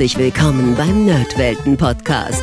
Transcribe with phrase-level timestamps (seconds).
[0.00, 2.42] Herzlich willkommen beim Nerdwelten Podcast.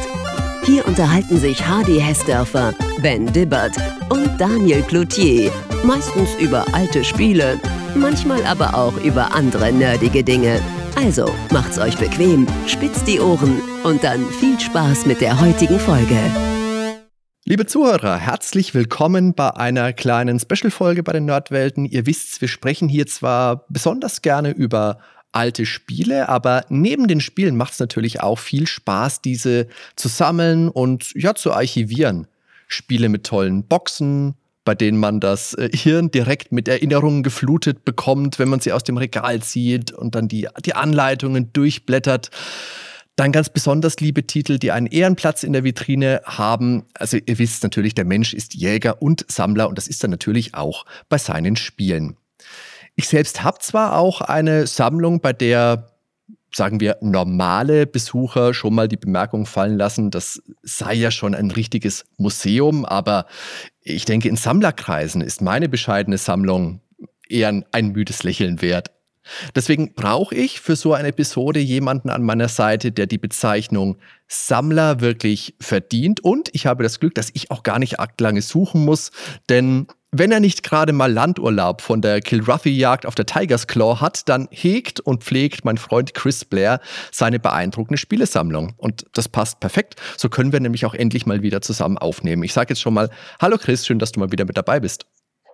[0.64, 3.76] Hier unterhalten sich Hardy Hessdörfer, Ben Dibbert
[4.10, 5.52] und Daniel Cloutier.
[5.84, 7.60] Meistens über alte Spiele,
[7.96, 10.62] manchmal aber auch über andere nerdige Dinge.
[10.98, 16.20] Also macht's euch bequem, spitzt die Ohren und dann viel Spaß mit der heutigen Folge.
[17.44, 21.86] Liebe Zuhörer, herzlich willkommen bei einer kleinen Special-Folge bei den Nerdwelten.
[21.86, 25.00] Ihr wisst, wir sprechen hier zwar besonders gerne über
[25.32, 30.70] alte Spiele, aber neben den Spielen macht es natürlich auch viel Spaß, diese zu sammeln
[30.70, 32.28] und ja zu archivieren.
[32.68, 34.36] Spiele mit tollen Boxen,
[34.66, 38.84] bei denen man das äh, Hirn direkt mit Erinnerungen geflutet bekommt, wenn man sie aus
[38.84, 42.32] dem Regal zieht und dann die, die Anleitungen durchblättert.
[43.16, 46.84] Dann ganz besonders liebe Titel, die einen Ehrenplatz in der Vitrine haben.
[46.94, 50.54] Also ihr wisst natürlich, der Mensch ist Jäger und Sammler und das ist er natürlich
[50.54, 52.18] auch bei seinen Spielen.
[53.00, 55.92] Ich selbst habe zwar auch eine Sammlung, bei der
[56.52, 61.52] sagen wir, normale Besucher schon mal die Bemerkung fallen lassen, das sei ja schon ein
[61.52, 63.28] richtiges Museum, aber
[63.82, 66.82] ich denke, in Sammlerkreisen ist meine bescheidene Sammlung
[67.30, 68.90] eher ein, müdes Lächeln wert.
[69.54, 75.02] Deswegen brauche ich für so eine Episode jemanden an meiner Seite, der die Bezeichnung Sammler
[75.02, 76.22] wirklich verdient.
[76.22, 79.12] Und ich habe das Glück, dass ich auch gar nicht arg lange suchen muss,
[79.50, 84.30] denn wenn er nicht gerade mal Landurlaub von der Kilruffy-Jagd auf der Tiger's Claw hat,
[84.30, 86.80] dann hegt und pflegt mein Freund Chris Blair
[87.12, 88.74] seine beeindruckende Spielesammlung.
[88.78, 89.96] Und das passt perfekt.
[90.18, 92.44] So können wir nämlich auch endlich mal wieder zusammen aufnehmen.
[92.44, 93.10] Ich sage jetzt schon mal,
[93.42, 95.06] hallo Chris, schön, dass du mal wieder mit dabei bist.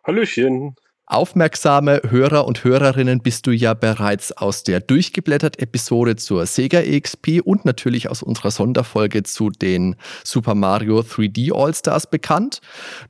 [0.06, 0.76] Hallöchen.
[1.06, 7.42] Aufmerksame Hörer und Hörerinnen bist du ja bereits aus der durchgeblättert Episode zur Sega EXP
[7.44, 12.62] und natürlich aus unserer Sonderfolge zu den Super Mario 3D All-Stars bekannt.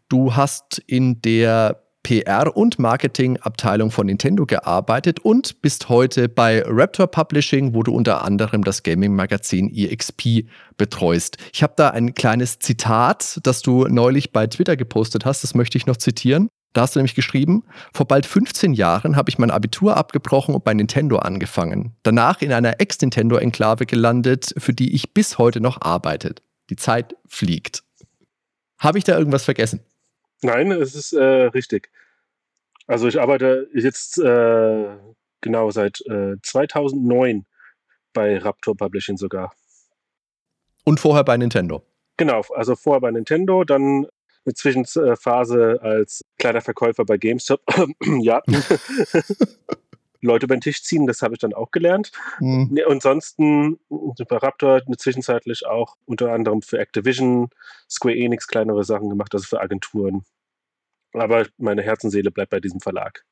[0.10, 7.08] Du hast in der PR- und Marketingabteilung von Nintendo gearbeitet und bist heute bei Raptor
[7.08, 11.38] Publishing, wo du unter anderem das Gaming-Magazin EXP betreust.
[11.54, 15.78] Ich habe da ein kleines Zitat, das du neulich bei Twitter gepostet hast, das möchte
[15.78, 16.50] ich noch zitieren.
[16.74, 17.64] Da hast du nämlich geschrieben,
[17.94, 21.96] vor bald 15 Jahren habe ich mein Abitur abgebrochen und bei Nintendo angefangen.
[22.02, 26.34] Danach in einer Ex-Nintendo-Enklave gelandet, für die ich bis heute noch arbeite.
[26.72, 27.84] Die Zeit fliegt.
[28.80, 29.82] Habe ich da irgendwas vergessen?
[30.42, 31.90] Nein, es ist äh, richtig.
[32.88, 34.98] Also ich arbeite jetzt äh,
[35.42, 37.46] genau seit äh, 2009
[38.14, 39.54] bei Raptor Publishing sogar.
[40.84, 41.84] Und vorher bei Nintendo?
[42.18, 44.08] Genau, also vorher bei Nintendo, dann
[44.46, 47.62] eine Zwischenphase als kleiner Verkäufer bei GameStop.
[48.22, 48.42] ja.
[50.24, 52.12] Leute über den Tisch ziehen, das habe ich dann auch gelernt.
[52.40, 52.80] Mhm.
[52.90, 57.50] ansonsten bei Raptor eine zwischenzeitlich auch unter anderem für Activision,
[57.90, 60.24] Square Enix kleinere Sachen gemacht, also für Agenturen.
[61.12, 63.26] Aber meine Herzenseele bleibt bei diesem Verlag.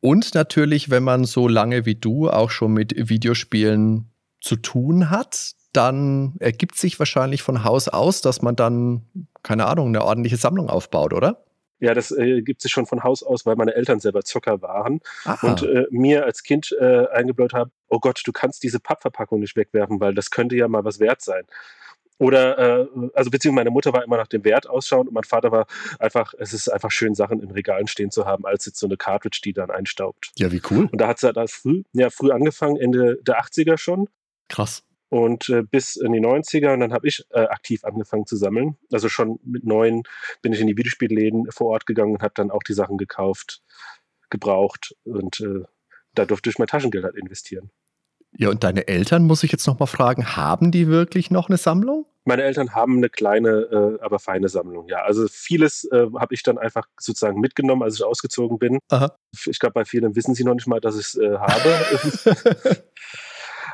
[0.00, 4.10] Und natürlich, wenn man so lange wie du auch schon mit Videospielen
[4.40, 9.02] zu tun hat, dann ergibt sich wahrscheinlich von Haus aus, dass man dann,
[9.42, 11.44] keine Ahnung, eine ordentliche Sammlung aufbaut, oder?
[11.78, 15.00] Ja, das äh, gibt sich schon von Haus aus, weil meine Eltern selber Zocker waren
[15.24, 15.46] Aha.
[15.46, 19.56] und äh, mir als Kind äh, eingebläut haben, oh Gott, du kannst diese Pappverpackung nicht
[19.56, 21.42] wegwerfen, weil das könnte ja mal was wert sein.
[22.18, 25.52] Oder, äh, also beziehungsweise meine Mutter war immer nach dem Wert ausschauen und mein Vater
[25.52, 25.66] war
[25.98, 28.96] einfach, es ist einfach schön, Sachen in Regalen stehen zu haben, als jetzt so eine
[28.96, 30.30] Cartridge, die dann einstaubt.
[30.36, 30.88] Ja, wie cool.
[30.90, 34.08] Und da hat sie halt früh, ja, früh angefangen, Ende der 80er schon.
[34.48, 38.36] Krass und äh, bis in die 90er und dann habe ich äh, aktiv angefangen zu
[38.36, 38.76] sammeln.
[38.92, 40.02] Also schon mit neun
[40.42, 43.62] bin ich in die Videospielläden vor Ort gegangen und habe dann auch die Sachen gekauft,
[44.30, 45.64] gebraucht und äh,
[46.14, 47.70] da durfte ich mein Taschengeld halt investieren.
[48.38, 52.06] Ja, und deine Eltern, muss ich jetzt nochmal fragen, haben die wirklich noch eine Sammlung?
[52.24, 53.48] Meine Eltern haben eine kleine,
[54.00, 55.02] äh, aber feine Sammlung, ja.
[55.02, 58.80] Also vieles äh, habe ich dann einfach sozusagen mitgenommen, als ich ausgezogen bin.
[58.88, 59.16] Aha.
[59.46, 62.82] Ich glaube, bei vielen wissen sie noch nicht mal, dass ich es äh, habe.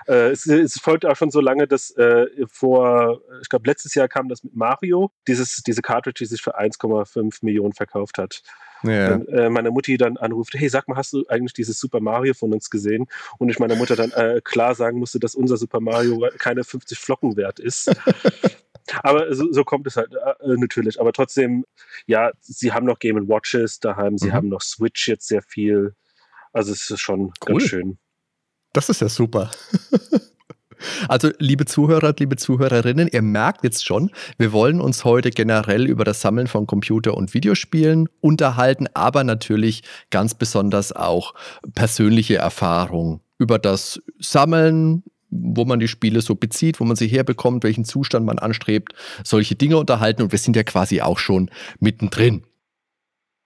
[0.06, 4.08] Äh, es, es, folgt auch schon so lange, dass äh, vor, ich glaube, letztes Jahr
[4.08, 8.42] kam das mit Mario, dieses, diese Cartridge, die sich für 1,5 Millionen verkauft hat.
[8.82, 9.10] Ja.
[9.10, 12.34] Dann, äh, meine Mutti dann anruft, hey, sag mal, hast du eigentlich dieses Super Mario
[12.34, 13.06] von uns gesehen?
[13.38, 16.98] Und ich meiner Mutter dann äh, klar sagen musste, dass unser Super Mario keine 50
[16.98, 17.94] Flocken wert ist.
[19.02, 21.00] Aber so, so, kommt es halt äh, natürlich.
[21.00, 21.64] Aber trotzdem,
[22.06, 24.32] ja, sie haben noch Game Watches daheim, sie mhm.
[24.32, 25.94] haben noch Switch jetzt sehr viel.
[26.52, 27.32] Also es ist schon cool.
[27.46, 27.98] ganz schön.
[28.72, 29.50] Das ist ja super.
[31.08, 36.04] Also, liebe Zuhörer, liebe Zuhörerinnen, ihr merkt jetzt schon, wir wollen uns heute generell über
[36.04, 41.34] das Sammeln von Computer- und Videospielen unterhalten, aber natürlich ganz besonders auch
[41.74, 47.64] persönliche Erfahrungen über das Sammeln, wo man die Spiele so bezieht, wo man sie herbekommt,
[47.64, 48.92] welchen Zustand man anstrebt,
[49.24, 52.42] solche Dinge unterhalten und wir sind ja quasi auch schon mittendrin.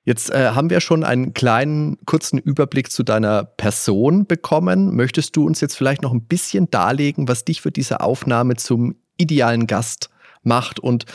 [0.06, 4.94] Jetzt äh, haben wir schon einen kleinen, kurzen Überblick zu deiner Person bekommen.
[4.94, 8.94] Möchtest du uns jetzt vielleicht noch ein bisschen darlegen, was dich für diese Aufnahme zum
[9.18, 10.08] idealen Gast
[10.44, 11.06] macht und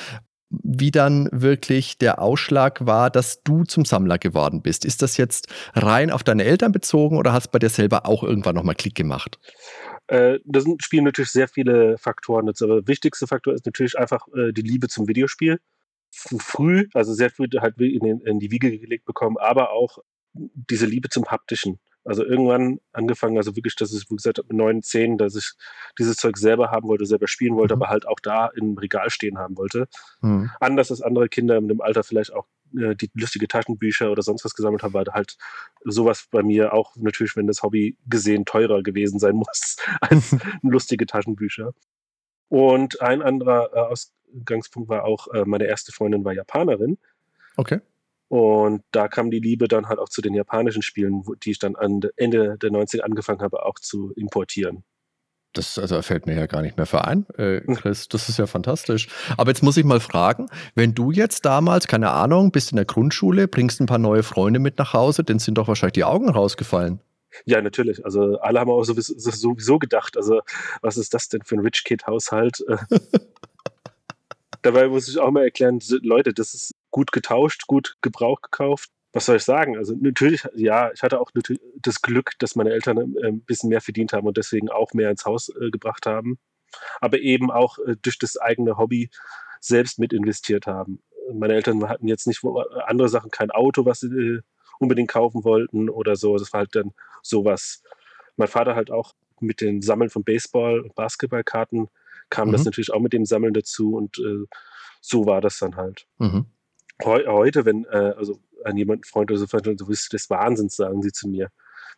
[0.49, 4.83] wie dann wirklich der Ausschlag war, dass du zum Sammler geworden bist?
[4.83, 8.55] Ist das jetzt rein auf deine Eltern bezogen oder hast bei dir selber auch irgendwann
[8.55, 9.39] nochmal Klick gemacht?
[10.07, 14.27] Äh, da spielen natürlich sehr viele Faktoren jetzt, aber der wichtigste Faktor ist natürlich einfach
[14.35, 15.61] äh, die Liebe zum Videospiel
[16.11, 19.99] früh, also sehr früh halt in, in die Wiege gelegt bekommen, aber auch
[20.33, 21.79] diese Liebe zum Haptischen.
[22.03, 25.51] Also irgendwann angefangen, also wirklich, dass ich, wie gesagt, mit neun, zehn, dass ich
[25.99, 27.83] dieses Zeug selber haben wollte, selber spielen wollte, mhm.
[27.83, 29.87] aber halt auch da im Regal stehen haben wollte.
[30.21, 30.49] Mhm.
[30.59, 34.43] Anders als andere Kinder in dem Alter vielleicht auch äh, die lustige Taschenbücher oder sonst
[34.43, 35.37] was gesammelt haben, war halt
[35.83, 41.05] sowas bei mir auch natürlich, wenn das Hobby gesehen teurer gewesen sein muss als lustige
[41.05, 41.73] Taschenbücher.
[42.49, 43.95] Und ein anderer äh,
[44.39, 46.97] Ausgangspunkt war auch, äh, meine erste Freundin war Japanerin.
[47.57, 47.79] Okay.
[48.27, 51.75] Und da kam die Liebe dann halt auch zu den japanischen Spielen, die ich dann
[51.75, 54.83] Ende der 90er angefangen habe, auch zu importieren.
[55.53, 58.07] Das also fällt mir ja gar nicht mehr verein, äh, Chris.
[58.07, 59.09] Das ist ja fantastisch.
[59.35, 62.85] Aber jetzt muss ich mal fragen, wenn du jetzt damals, keine Ahnung, bist in der
[62.85, 66.29] Grundschule, bringst ein paar neue Freunde mit nach Hause, dann sind doch wahrscheinlich die Augen
[66.29, 67.01] rausgefallen.
[67.45, 68.05] Ja, natürlich.
[68.05, 70.41] Also alle haben auch sowieso, sowieso gedacht, also
[70.81, 72.63] was ist das denn für ein Rich Kid-Haushalt?
[74.61, 78.89] Dabei muss ich auch mal erklären, Leute, das ist gut getauscht, gut Gebrauch gekauft.
[79.13, 79.77] Was soll ich sagen?
[79.77, 81.31] Also natürlich, ja, ich hatte auch
[81.81, 85.09] das Glück, dass meine Eltern äh, ein bisschen mehr verdient haben und deswegen auch mehr
[85.09, 86.39] ins Haus äh, gebracht haben.
[87.01, 89.09] Aber eben auch äh, durch das eigene Hobby
[89.59, 91.01] selbst mit investiert haben.
[91.33, 92.41] Meine Eltern hatten jetzt nicht
[92.85, 94.39] andere Sachen, kein Auto, was sie
[94.79, 96.37] unbedingt kaufen wollten oder so.
[96.37, 97.83] Das war halt dann sowas.
[98.37, 101.89] Mein Vater halt auch mit dem Sammeln von Baseball- und Basketballkarten
[102.31, 102.53] kam mhm.
[102.53, 104.45] das natürlich auch mit dem Sammeln dazu und äh,
[105.01, 106.07] so war das dann halt.
[106.17, 106.45] Mhm.
[107.03, 111.01] Heu heute, wenn äh, also an jemanden Freund oder so, du bist des Wahnsinns, sagen
[111.03, 111.49] sie zu mir,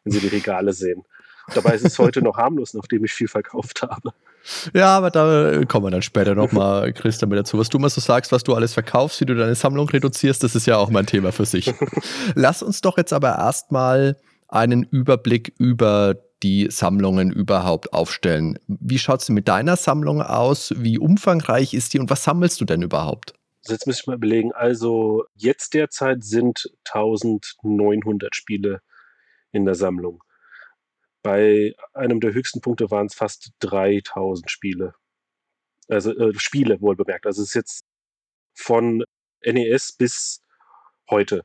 [0.03, 1.03] wenn sie die Regale sehen.
[1.53, 4.13] Dabei ist es heute noch harmlos, nachdem ich viel verkauft habe.
[4.73, 7.57] Ja, aber da kommen wir dann später nochmal, Chris, damit dazu.
[7.57, 10.55] Was du mal so sagst, was du alles verkaufst, wie du deine Sammlung reduzierst, das
[10.55, 11.73] ist ja auch mein Thema für sich.
[12.35, 18.59] Lass uns doch jetzt aber erstmal einen Überblick über die Sammlungen überhaupt aufstellen.
[18.67, 20.73] Wie schaut es mit deiner Sammlung aus?
[20.77, 23.33] Wie umfangreich ist die und was sammelst du denn überhaupt?
[23.65, 24.51] Jetzt müsste ich mal überlegen.
[24.51, 28.81] Also jetzt derzeit sind 1900 Spiele
[29.51, 30.21] in der Sammlung.
[31.21, 34.93] Bei einem der höchsten Punkte waren es fast 3000 Spiele.
[35.87, 37.25] Also äh, Spiele wohl bemerkt.
[37.25, 37.85] Also es ist jetzt
[38.53, 39.03] von
[39.45, 40.41] NES bis
[41.09, 41.43] heute.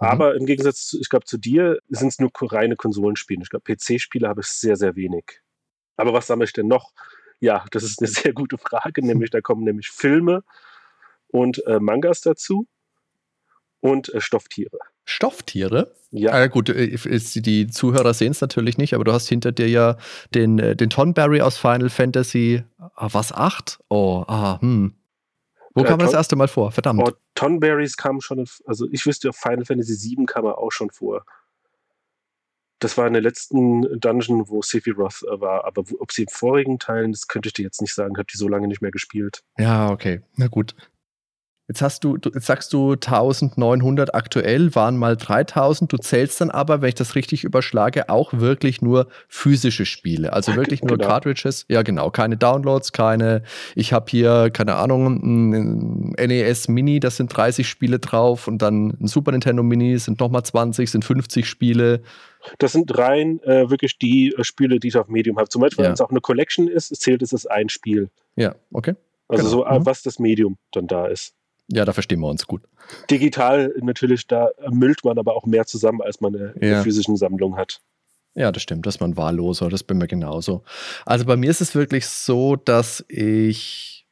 [0.00, 0.06] Mhm.
[0.06, 3.42] Aber im Gegensatz, ich glaube, zu dir sind es nur reine Konsolenspiele.
[3.42, 5.40] Ich glaube, PC-Spiele habe ich sehr, sehr wenig.
[5.96, 6.92] Aber was sammle ich denn noch?
[7.40, 9.04] Ja, das ist eine sehr gute Frage.
[9.04, 10.42] Nämlich, da kommen nämlich Filme
[11.28, 12.66] und äh, Mangas dazu
[13.80, 14.78] und äh, Stofftiere.
[15.04, 15.94] Stofftiere?
[16.10, 16.42] Ja.
[16.42, 19.96] Äh, gut, die Zuhörer sehen es natürlich nicht, aber du hast hinter dir ja
[20.34, 23.78] den, äh, den Tonberry aus Final Fantasy, ah, was, 8?
[23.88, 24.94] Oh, ah, hm.
[25.74, 26.72] Wo äh, kam das erste Mal vor?
[26.72, 27.02] Verdammt.
[27.06, 30.72] Oh, Tonberries kam schon, in, also ich wüsste, auf Final Fantasy 7 kam er auch
[30.72, 31.24] schon vor.
[32.80, 36.78] Das war in der letzten Dungeon, wo Sephiroth äh, war, aber ob sie in vorigen
[36.78, 38.90] Teilen, das könnte ich dir jetzt nicht sagen, ich habe die so lange nicht mehr
[38.90, 39.44] gespielt.
[39.56, 40.74] Ja, okay, na gut.
[41.68, 45.92] Jetzt hast du, jetzt sagst du 1900 aktuell, waren mal 3000.
[45.92, 50.32] Du zählst dann aber, wenn ich das richtig überschlage, auch wirklich nur physische Spiele.
[50.32, 51.08] Also wirklich nur genau.
[51.08, 51.66] Cartridges.
[51.68, 52.10] Ja, genau.
[52.10, 53.42] Keine Downloads, keine,
[53.74, 58.96] ich habe hier, keine Ahnung, ein NES Mini, das sind 30 Spiele drauf und dann
[59.00, 62.02] ein Super Nintendo Mini sind nochmal 20, sind 50 Spiele.
[62.58, 65.48] Das sind rein äh, wirklich die äh, Spiele, die ich auf Medium habe.
[65.48, 65.88] Zum Beispiel, ja.
[65.88, 68.08] wenn es auch eine Collection ist, zählt es als ein Spiel.
[68.36, 68.94] Ja, okay.
[69.26, 69.50] Also genau.
[69.50, 69.86] so, äh, mhm.
[69.86, 71.34] was das Medium dann da ist.
[71.68, 72.62] Ja, da verstehen wir uns gut.
[73.10, 76.82] Digital natürlich, da müllt man aber auch mehr zusammen, als man eine, ja.
[76.82, 77.80] physischen Sammlung hat.
[78.34, 80.62] Ja, das stimmt, das ist man wahlloser, das bin mir genauso.
[81.06, 84.06] Also bei mir ist es wirklich so, dass ich,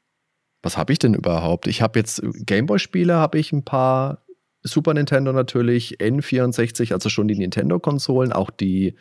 [0.62, 1.66] was habe ich denn überhaupt?
[1.66, 4.23] Ich habe jetzt Gameboy-Spiele, habe ich ein paar
[4.66, 8.94] Super Nintendo natürlich, N64, also schon die Nintendo-Konsolen, auch die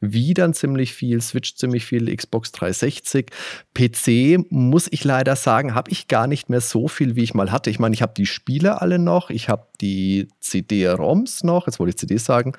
[0.00, 3.26] Wii dann ziemlich viel, Switch ziemlich viel, Xbox 360.
[3.74, 7.52] PC, muss ich leider sagen, habe ich gar nicht mehr so viel, wie ich mal
[7.52, 7.68] hatte.
[7.68, 11.90] Ich meine, ich habe die Spiele alle noch, ich habe die CD-ROMs noch, jetzt wollte
[11.90, 12.54] ich CDs sagen,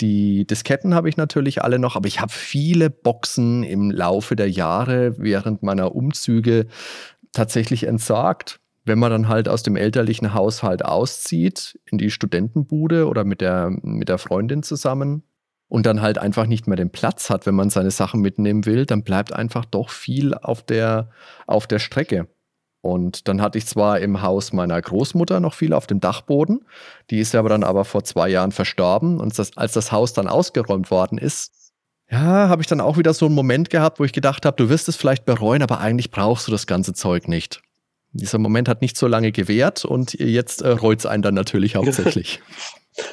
[0.00, 4.48] die Disketten habe ich natürlich alle noch, aber ich habe viele Boxen im Laufe der
[4.48, 6.66] Jahre während meiner Umzüge
[7.32, 13.24] tatsächlich entsorgt wenn man dann halt aus dem elterlichen Haushalt auszieht, in die Studentenbude oder
[13.24, 15.22] mit der, mit der Freundin zusammen
[15.68, 18.86] und dann halt einfach nicht mehr den Platz hat, wenn man seine Sachen mitnehmen will,
[18.86, 21.10] dann bleibt einfach doch viel auf der,
[21.46, 22.28] auf der Strecke.
[22.82, 26.66] Und dann hatte ich zwar im Haus meiner Großmutter noch viel auf dem Dachboden,
[27.08, 29.20] die ist aber dann aber vor zwei Jahren verstorben.
[29.20, 31.72] Und das, als das Haus dann ausgeräumt worden ist,
[32.10, 34.68] ja, habe ich dann auch wieder so einen Moment gehabt, wo ich gedacht habe, du
[34.68, 37.62] wirst es vielleicht bereuen, aber eigentlich brauchst du das ganze Zeug nicht.
[38.14, 41.76] Dieser Moment hat nicht so lange gewährt und jetzt äh, reut es einen dann natürlich
[41.76, 42.40] hauptsächlich.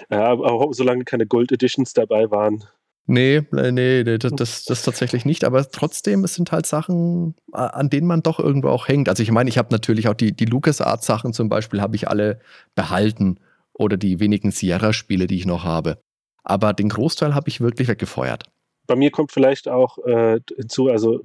[0.10, 2.64] ja, aber auch solange keine Gold Editions dabei waren.
[3.08, 5.44] Nee, nee, nee das, das, das, tatsächlich nicht.
[5.44, 9.10] Aber trotzdem, es sind halt Sachen, an denen man doch irgendwo auch hängt.
[9.10, 12.40] Also ich meine, ich habe natürlich auch die, die LucasArts-Sachen zum Beispiel, habe ich alle
[12.76, 13.40] behalten.
[13.74, 15.98] Oder die wenigen Sierra-Spiele, die ich noch habe.
[16.44, 18.44] Aber den Großteil habe ich wirklich weggefeuert.
[18.86, 21.22] Bei mir kommt vielleicht auch äh, hinzu, also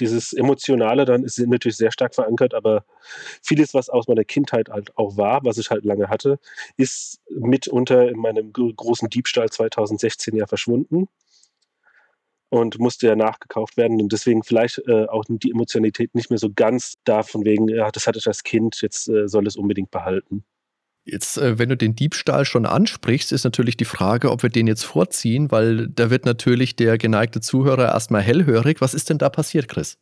[0.00, 2.84] dieses Emotionale dann ist natürlich sehr stark verankert, aber
[3.42, 6.38] vieles, was aus meiner Kindheit halt auch war, was ich halt lange hatte,
[6.76, 11.08] ist mitunter in meinem großen Diebstahl 2016 ja verschwunden
[12.50, 16.50] und musste ja nachgekauft werden und deswegen vielleicht äh, auch die Emotionalität nicht mehr so
[16.54, 19.90] ganz da von wegen, ja, das hatte ich als Kind, jetzt äh, soll es unbedingt
[19.90, 20.44] behalten.
[21.10, 24.66] Jetzt, äh, wenn du den Diebstahl schon ansprichst, ist natürlich die Frage, ob wir den
[24.66, 28.82] jetzt vorziehen, weil da wird natürlich der geneigte Zuhörer erstmal hellhörig.
[28.82, 29.96] Was ist denn da passiert, Chris?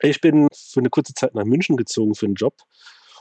[0.00, 2.54] Ich bin für eine kurze Zeit nach München gezogen für einen Job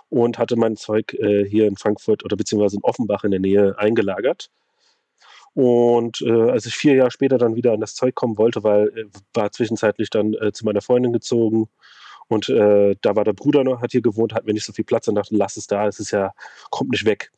[0.09, 3.79] und hatte mein Zeug äh, hier in Frankfurt oder beziehungsweise in Offenbach in der Nähe
[3.79, 4.51] eingelagert.
[5.55, 8.89] Und äh, als ich vier Jahre später dann wieder an das Zeug kommen wollte, weil
[8.89, 11.67] äh, war zwischenzeitlich dann äh, zu meiner Freundin gezogen
[12.27, 14.85] und äh, da war der Bruder noch, hat hier gewohnt, hat mir nicht so viel
[14.85, 16.33] Platz und dachte, lass es da, es ist ja,
[16.69, 17.31] kommt nicht weg.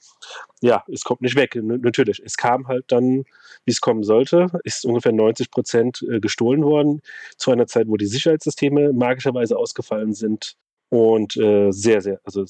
[0.62, 2.22] Ja, es kommt nicht weg, natürlich.
[2.24, 3.26] Es kam halt dann,
[3.66, 7.02] wie es kommen sollte, ist ungefähr 90 Prozent äh, gestohlen worden,
[7.38, 10.56] zu einer Zeit, wo die Sicherheitssysteme magischerweise ausgefallen sind.
[10.90, 12.46] Und äh, sehr, sehr, also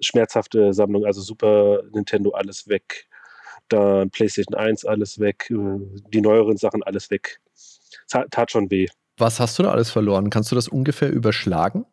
[0.00, 3.08] schmerzhafte Sammlung, also Super Nintendo alles weg,
[3.68, 5.78] dann PlayStation 1 alles weg, äh,
[6.12, 7.40] die neueren Sachen alles weg.
[8.08, 8.88] Tat schon weh.
[9.22, 10.30] Was hast du da alles verloren?
[10.30, 11.86] Kannst du das ungefähr überschlagen?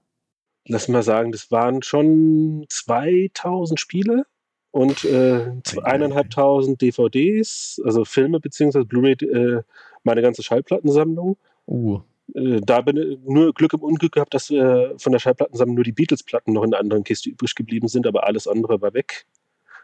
[0.68, 4.26] Lass mal sagen, das waren schon 2000 Spiele
[4.72, 5.52] und äh,
[5.84, 9.62] eineinhalbtausend DVDs, also Filme beziehungsweise Blu-ray, äh,
[10.02, 11.38] meine ganze Schallplattensammlung.
[11.68, 12.00] Uh.
[12.34, 15.84] Äh, da bin ich nur Glück im Unglück gehabt, dass äh, von der Schallplattensammlung nur
[15.84, 19.28] die Beatles-Platten noch in der anderen Kiste übrig geblieben sind, aber alles andere war weg.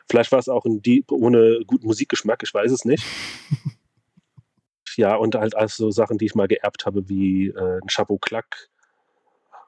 [0.09, 3.05] Vielleicht war es auch ein Dieb ohne guten Musikgeschmack, ich weiß es nicht.
[4.97, 8.69] ja, und halt also Sachen, die ich mal geerbt habe, wie äh, ein Chapeau Clack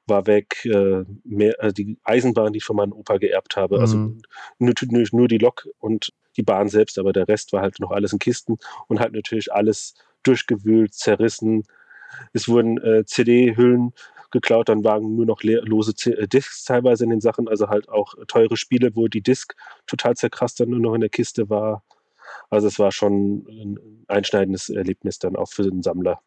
[0.07, 3.97] war weg, äh, mehr, äh, die Eisenbahn, die ich von meinem Opa geerbt habe, also
[3.97, 4.21] mhm.
[4.59, 7.79] also nur, nur, nur die Lok und die Bahn selbst, aber der Rest war halt
[7.79, 8.57] noch alles in Kisten
[8.87, 11.63] und halt natürlich alles durchgewühlt, zerrissen.
[12.33, 13.93] Es wurden äh, CD-Hüllen
[14.31, 18.13] geklaut, dann waren nur noch lose äh, Discs teilweise in den Sachen, also halt auch
[18.27, 19.55] teure Spiele, wo die Disc
[19.87, 21.83] total zerkrasst dann nur noch in der Kiste war.
[22.49, 26.19] Also es war schon ein einschneidendes Erlebnis dann auch für den Sammler.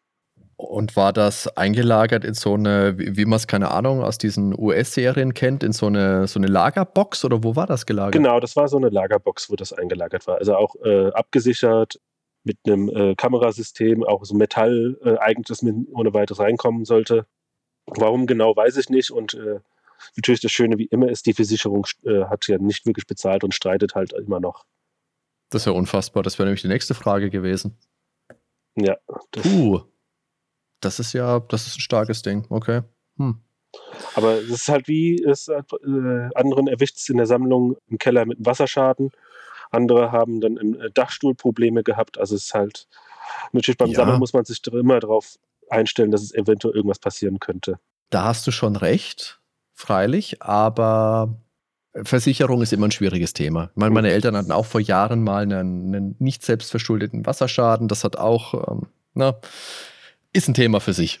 [0.57, 5.33] Und war das eingelagert in so eine, wie man es, keine Ahnung, aus diesen US-Serien
[5.33, 8.13] kennt, in so eine, so eine Lagerbox oder wo war das gelagert?
[8.13, 10.37] Genau, das war so eine Lagerbox, wo das eingelagert war.
[10.37, 11.99] Also auch äh, abgesichert
[12.43, 17.25] mit einem äh, Kamerasystem, auch so Metall, äh, eigentlich, das mit ohne weiteres reinkommen sollte.
[17.87, 19.11] Warum genau, weiß ich nicht.
[19.11, 19.59] Und äh,
[20.15, 23.53] natürlich das Schöne wie immer ist, die Versicherung äh, hat ja nicht wirklich bezahlt und
[23.53, 24.65] streitet halt immer noch.
[25.51, 26.23] Das ist ja unfassbar.
[26.23, 27.77] Das wäre nämlich die nächste Frage gewesen.
[28.75, 28.97] Ja.
[29.31, 29.81] Das Puh.
[30.79, 32.47] Das ist ja, das ist ein starkes Ding.
[32.49, 32.81] Okay.
[33.17, 33.39] Hm.
[34.15, 35.61] Aber es ist halt wie es äh,
[36.35, 39.11] anderen erwischt es in der Sammlung im Keller mit einem Wasserschaden.
[39.69, 42.17] Andere haben dann im äh, Dachstuhl Probleme gehabt.
[42.17, 42.87] Also es ist halt
[43.51, 43.95] natürlich beim ja.
[43.95, 45.37] Sammeln muss man sich immer darauf
[45.69, 47.79] einstellen, dass es eventuell irgendwas passieren könnte.
[48.09, 49.39] Da hast du schon recht,
[49.73, 51.35] freilich, aber
[51.93, 53.69] Versicherung ist immer ein schwieriges Thema.
[53.71, 57.87] Ich meine, meine Eltern hatten auch vor Jahren mal einen, einen nicht selbstverschuldeten Wasserschaden.
[57.87, 59.35] Das hat auch, ähm, na,
[60.33, 61.19] ist ein Thema für sich.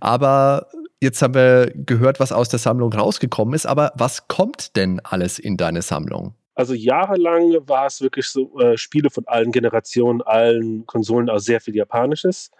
[0.00, 0.68] Aber
[1.00, 3.66] jetzt haben wir gehört, was aus der Sammlung rausgekommen ist.
[3.66, 6.34] Aber was kommt denn alles in deine Sammlung?
[6.54, 11.60] Also jahrelang war es wirklich so äh, Spiele von allen Generationen, allen Konsolen, also sehr
[11.60, 12.50] viel Japanisches.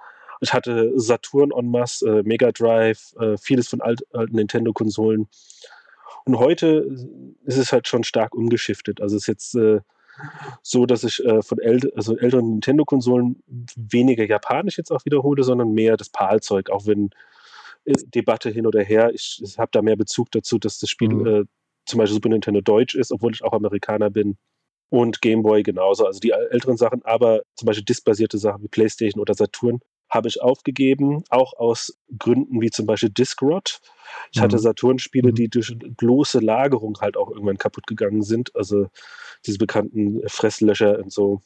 [0.40, 5.28] Ich hatte Saturn en masse, äh, Mega Drive, äh, vieles von alt, alten Nintendo-Konsolen.
[6.24, 6.86] Und heute
[7.44, 9.00] ist es halt schon stark umgeschiftet.
[9.00, 9.80] Also es ist jetzt äh,
[10.62, 13.42] so, dass ich äh, von äl also älteren Nintendo-Konsolen
[13.76, 17.10] weniger japanisch jetzt auch wiederhole, sondern mehr das PAL-Zeug, auch wenn
[17.84, 21.08] äh, Debatte hin oder her, ich, ich habe da mehr Bezug dazu, dass das Spiel
[21.08, 21.26] mhm.
[21.26, 21.44] äh,
[21.86, 24.36] zum Beispiel Super Nintendo Deutsch ist, obwohl ich auch Amerikaner bin.
[24.90, 29.20] Und Game Boy genauso, also die älteren Sachen, aber zum Beispiel diskbasierte Sachen wie PlayStation
[29.20, 33.80] oder Saturn habe ich aufgegeben, auch aus Gründen wie zum Beispiel Discrot.
[34.32, 34.44] Ich mhm.
[34.44, 35.34] hatte Saturn-Spiele, mhm.
[35.34, 38.54] die durch bloße Lagerung halt auch irgendwann kaputt gegangen sind.
[38.56, 38.88] Also
[39.46, 41.40] diese bekannten Fresslöcher und so.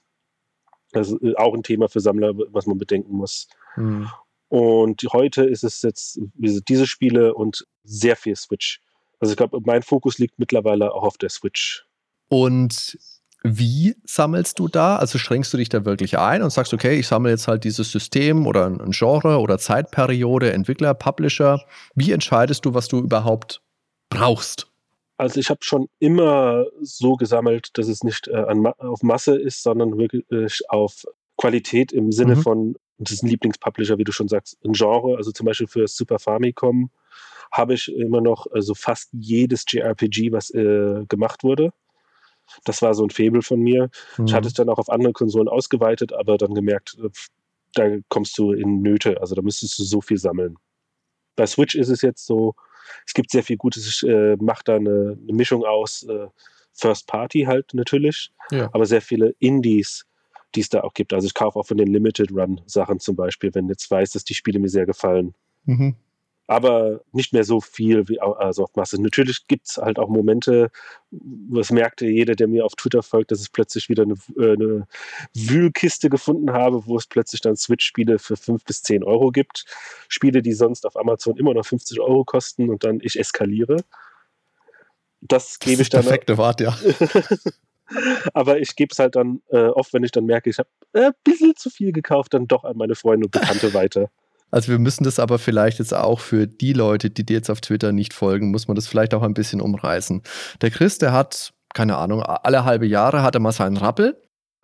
[0.93, 3.49] Also auch ein Thema für Sammler, was man bedenken muss.
[3.77, 4.09] Mhm.
[4.49, 8.81] Und heute ist es jetzt diese Spiele und sehr viel Switch.
[9.19, 11.87] Also ich glaube, mein Fokus liegt mittlerweile auch auf der Switch.
[12.29, 12.99] Und
[13.47, 14.97] wie sammelst du da?
[14.97, 17.93] Also schränkst du dich da wirklich ein und sagst, okay, ich sammle jetzt halt dieses
[17.93, 21.61] System oder ein Genre oder Zeitperiode, Entwickler, Publisher.
[21.95, 23.61] Wie entscheidest du, was du überhaupt
[24.09, 24.69] brauchst?
[25.19, 29.63] Also ich habe schon immer so gesammelt, dass es nicht äh, an, auf Masse ist,
[29.63, 30.25] sondern wirklich
[30.71, 31.05] auf
[31.37, 32.43] Qualität im Sinne mhm.
[32.43, 35.19] von, das ist ein Lieblingspublisher, wie du schon sagst, ein Genre.
[35.19, 36.91] Also zum Beispiel für Super Famicom
[37.53, 41.73] habe ich immer noch also fast jedes JRPG, was äh, gemacht wurde.
[42.65, 43.91] Das war so ein Faible von mir.
[44.17, 44.27] Mhm.
[44.27, 47.09] Ich hatte es dann auch auf andere Konsolen ausgeweitet, aber dann gemerkt, äh,
[47.75, 49.21] da kommst du in Nöte.
[49.21, 50.57] Also da müsstest du so viel sammeln.
[51.37, 52.55] Bei Switch ist es jetzt so,
[53.07, 53.89] es gibt sehr viel Gutes.
[53.89, 56.29] Ich äh, mache da eine, eine, Mischung aus äh,
[56.73, 58.69] First Party halt natürlich, ja.
[58.73, 60.07] aber sehr viele Indies,
[60.55, 61.13] die es da auch gibt.
[61.13, 64.25] Also ich kaufe auch von den Limited Run Sachen zum Beispiel, wenn jetzt weiß, dass
[64.25, 65.35] die Spiele mir sehr gefallen.
[65.65, 65.97] Mhm
[66.47, 69.01] aber nicht mehr so viel wie also auf Masse.
[69.01, 70.71] Natürlich gibt es halt auch Momente,
[71.11, 74.87] was merkte jeder, der mir auf Twitter folgt, dass ich plötzlich wieder eine, äh, eine
[75.35, 79.65] Wühlkiste gefunden habe, wo es plötzlich dann Switch-Spiele für 5 bis 10 Euro gibt.
[80.09, 83.77] Spiele, die sonst auf Amazon immer noch 50 Euro kosten und dann ich eskaliere.
[85.21, 86.03] Das, das gebe ich dann.
[86.03, 86.77] Perfekte Wart, ja.
[88.35, 91.03] Aber ich gebe es halt dann äh, oft, wenn ich dann merke, ich habe ein
[91.03, 94.11] äh, bisschen zu viel gekauft, dann doch an meine Freunde und Bekannte weiter.
[94.55, 97.61] Also wir müssen das aber vielleicht jetzt auch für die Leute, die dir jetzt auf
[97.61, 100.23] Twitter nicht folgen, muss man das vielleicht auch ein bisschen umreißen.
[100.61, 104.17] Der Chris, der hat, keine Ahnung, alle halbe Jahre hat er mal seinen Rappel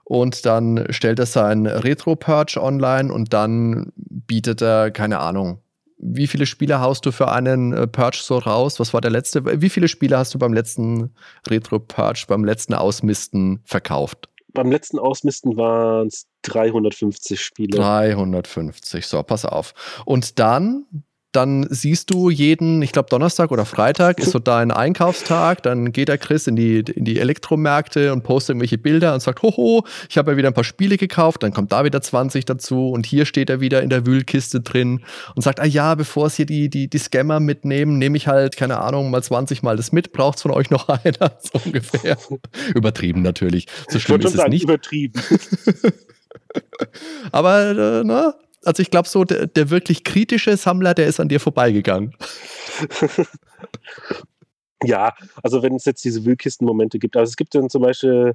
[0.05, 5.61] und dann stellt er sein Retro-Purge online und dann bietet er, keine Ahnung,
[5.99, 8.79] wie viele Spiele haust du für einen äh, Purge so raus?
[8.79, 9.61] Was war der letzte?
[9.61, 11.11] Wie viele Spiele hast du beim letzten
[11.49, 14.29] Retro-Purge, beim letzten Ausmisten verkauft?
[14.53, 17.77] beim letzten Ausmisten waren es 350 Spiele.
[17.79, 19.75] 350, so, pass auf.
[20.05, 20.87] Und dann
[21.33, 26.09] dann siehst du jeden, ich glaube Donnerstag oder Freitag ist so dein Einkaufstag, dann geht
[26.09, 30.19] der Chris in die, in die Elektromärkte und postet irgendwelche Bilder und sagt, hoho, ich
[30.19, 33.27] habe ja wieder ein paar Spiele gekauft, dann kommt da wieder 20 dazu und hier
[33.27, 35.03] steht er wieder in der Wühlkiste drin
[35.37, 38.57] und sagt, ah ja, bevor es hier die, die, die Scammer mitnehmen, nehme ich halt,
[38.57, 42.19] keine Ahnung, mal 20 Mal das mit, braucht es von euch noch einer, so ungefähr.
[42.75, 44.65] übertrieben natürlich, so schlimm ist es nicht.
[44.65, 45.23] Übertrieben.
[47.33, 48.35] Aber, äh, na,
[48.65, 52.15] also ich glaube so, der, der, wirklich kritische Sammler, der ist an dir vorbeigegangen.
[54.85, 57.17] ja, also wenn es jetzt diese Wühlkisten-Momente gibt.
[57.17, 58.35] Also es gibt dann zum Beispiel,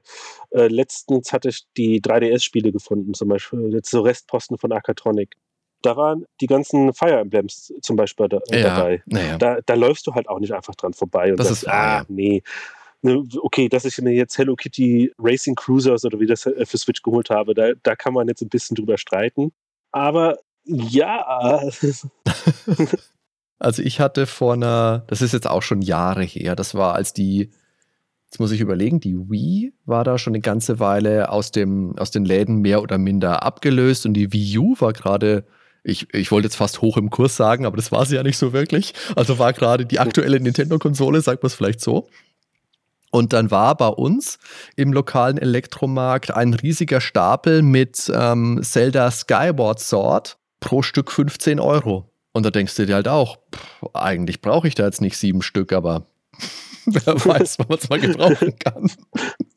[0.51, 5.35] äh, letztens hatte ich die 3DS-Spiele gefunden, zum Beispiel jetzt so Restposten von Akatronic.
[5.81, 9.03] Da waren die ganzen Fire Emblems zum Beispiel da, ja, dabei.
[9.05, 9.37] Ja.
[9.37, 12.03] Da, da, läufst du halt auch nicht einfach dran vorbei und das sagst, ist, ah,
[12.07, 12.41] nee ne,
[13.41, 17.01] okay, dass ich mir jetzt Hello Kitty Racing Cruisers oder wie das äh, für Switch
[17.01, 19.51] geholt habe, da, da kann man jetzt ein bisschen drüber streiten.
[19.91, 21.59] Aber ja.
[23.59, 27.13] also ich hatte vor einer, das ist jetzt auch schon Jahre her, das war als
[27.13, 27.51] die,
[28.25, 32.11] jetzt muss ich überlegen, die Wii war da schon eine ganze Weile aus, dem, aus
[32.11, 35.45] den Läden mehr oder minder abgelöst und die Wii U war gerade
[35.85, 38.37] ich, ich wollte jetzt fast hoch im Kurs sagen, aber das war sie ja nicht
[38.37, 38.93] so wirklich.
[39.15, 42.09] Also war gerade die aktuelle Nintendo-Konsole, sagt man es vielleicht so.
[43.15, 44.39] Und dann war bei uns
[44.75, 52.11] im lokalen Elektromarkt ein riesiger Stapel mit ähm, Zelda Skyward Sword pro Stück 15 Euro.
[52.33, 55.41] Und da denkst du dir halt auch, pff, eigentlich brauche ich da jetzt nicht sieben
[55.41, 56.05] Stück, aber
[56.87, 58.91] wer weiß, wann man es mal gebrauchen kann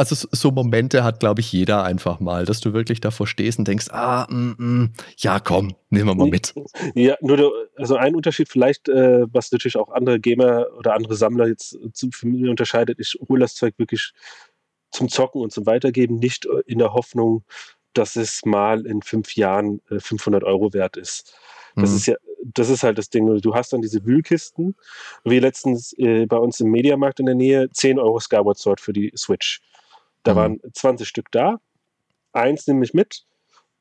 [0.00, 3.68] also so Momente hat, glaube ich, jeder einfach mal, dass du wirklich davor stehst und
[3.68, 6.54] denkst, ah, mm, mm, ja, komm, nehmen wir mal mit.
[6.94, 11.14] Ja, nur der, also ein Unterschied vielleicht, äh, was natürlich auch andere Gamer oder andere
[11.14, 11.78] Sammler jetzt
[12.12, 14.12] für mich unterscheidet, ich hole das Zeug wirklich
[14.90, 17.44] zum Zocken und zum Weitergeben, nicht in der Hoffnung,
[17.92, 21.34] dass es mal in fünf Jahren äh, 500 Euro wert ist.
[21.76, 21.96] Das mhm.
[21.96, 23.40] ist ja, das ist halt das Ding.
[23.40, 24.74] Du hast dann diese Wühlkisten,
[25.24, 28.92] wie letztens äh, bei uns im Mediamarkt in der Nähe, 10 Euro Skyward Sword für
[28.92, 29.60] die Switch.
[30.22, 30.36] Da mhm.
[30.36, 31.60] waren 20 Stück da.
[32.32, 33.24] Eins nehme ich mit.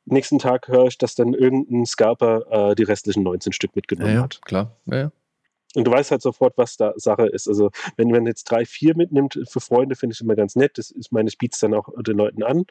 [0.06, 4.18] Nächsten Tag höre ich, dass dann irgendein Scalper äh, die restlichen 19 Stück mitgenommen ja,
[4.18, 4.42] ja, hat.
[4.44, 5.12] Klar, ja, ja.
[5.76, 7.48] Und du weißt halt sofort, was da Sache ist.
[7.48, 10.80] Also, wenn man jetzt drei, vier mitnimmt für Freunde, finde ich immer ganz nett.
[10.80, 12.66] Das ist, meine, ich biete es dann auch den Leuten an.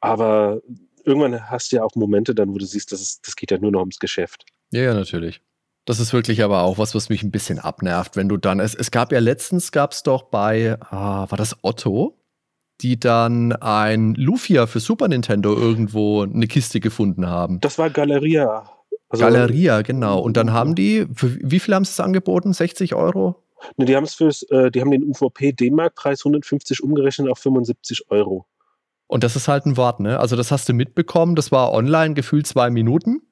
[0.00, 0.60] Aber
[1.04, 3.58] irgendwann hast du ja auch Momente dann, wo du siehst, das, ist, das geht ja
[3.58, 4.44] nur noch ums Geschäft.
[4.72, 5.40] Ja, ja, natürlich.
[5.84, 8.74] Das ist wirklich aber auch was, was mich ein bisschen abnervt, wenn du dann, es,
[8.74, 12.18] es gab ja letztens, gab es doch bei, ah, war das Otto?
[12.80, 17.60] Die dann ein Lufia für Super Nintendo irgendwo eine Kiste gefunden haben.
[17.60, 18.70] Das war Galeria.
[19.08, 20.18] Also Galeria, genau.
[20.20, 22.52] Und dann haben die, für wie viel haben sie es angeboten?
[22.52, 23.42] 60 Euro?
[23.76, 28.10] Ne, die haben es fürs, äh, die haben den UVP D-Mark-Preis 150 umgerechnet auf 75
[28.10, 28.46] Euro.
[29.06, 30.18] Und das ist halt ein Wort, ne?
[30.18, 33.22] Also das hast du mitbekommen, das war online gefühlt zwei Minuten.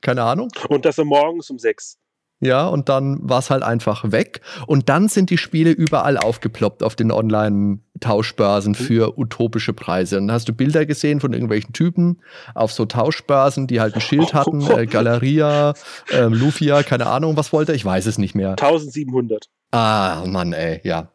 [0.00, 0.50] Keine Ahnung.
[0.68, 1.98] Und das morgens um sechs.
[2.40, 4.42] Ja, und dann war es halt einfach weg.
[4.66, 8.76] Und dann sind die Spiele überall aufgeploppt auf den Online-Tauschbörsen mhm.
[8.76, 10.18] für utopische Preise.
[10.18, 12.20] Und dann hast du Bilder gesehen von irgendwelchen Typen
[12.54, 15.72] auf so Tauschbörsen, die halt ein Schild hatten, äh, Galeria,
[16.10, 18.50] äh, Lufia, keine Ahnung, was wollte, ich weiß es nicht mehr.
[18.50, 19.48] 1700.
[19.70, 21.08] Ah, Mann, ey, ja.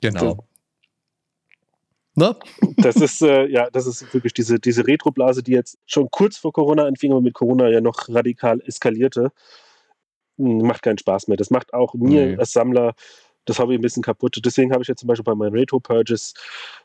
[0.00, 0.46] Genau.
[2.14, 2.34] Ne?
[2.78, 6.50] Das ist, äh, ja, das ist wirklich diese, diese Retro-Blase, die jetzt schon kurz vor
[6.50, 9.32] Corona anfing, aber mit Corona ja noch radikal eskalierte.
[10.38, 11.36] Macht keinen Spaß mehr.
[11.36, 12.36] Das macht auch mir nee.
[12.36, 12.94] als Sammler
[13.46, 14.38] das Hobby ein bisschen kaputt.
[14.44, 16.34] Deswegen habe ich jetzt zum Beispiel bei meinen Retro-Purges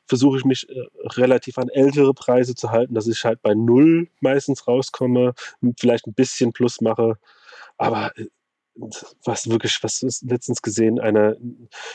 [0.06, 0.76] versuche ich mich äh,
[1.18, 5.34] relativ an ältere Preise zu halten, dass ich halt bei null meistens rauskomme,
[5.78, 7.18] vielleicht ein bisschen Plus mache.
[7.78, 8.28] Aber äh,
[9.26, 11.38] was wirklich, was ist letztens gesehen, eine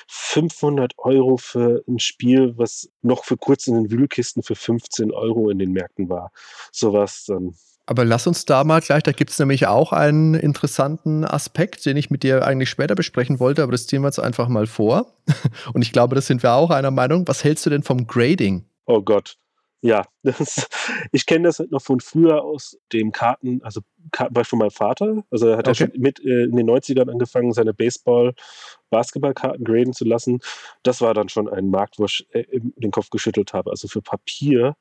[0.09, 5.49] 500 Euro für ein Spiel, was noch für kurz in den Wühlkisten für 15 Euro
[5.49, 6.33] in den Märkten war.
[6.73, 7.55] Sowas dann.
[7.87, 11.97] Aber lass uns da mal gleich, da gibt es nämlich auch einen interessanten Aspekt, den
[11.97, 15.13] ich mit dir eigentlich später besprechen wollte, aber das ziehen wir jetzt einfach mal vor.
[15.73, 17.29] Und ich glaube, das sind wir auch einer Meinung.
[17.29, 18.65] Was hältst du denn vom Grading?
[18.87, 19.37] Oh Gott.
[19.83, 20.67] Ja, das,
[21.13, 25.23] ich kenne das halt noch von früher aus dem Karten, also Kartenbereich von meinem Vater.
[25.31, 25.85] Also er hat okay.
[25.85, 30.41] ja schon mit äh, in den 90ern angefangen, seine Baseball-Basketballkarten graden zu lassen.
[30.83, 32.45] Das war dann schon ein Markt, wo ich äh,
[32.77, 33.71] den Kopf geschüttelt habe.
[33.71, 34.75] Also für Papier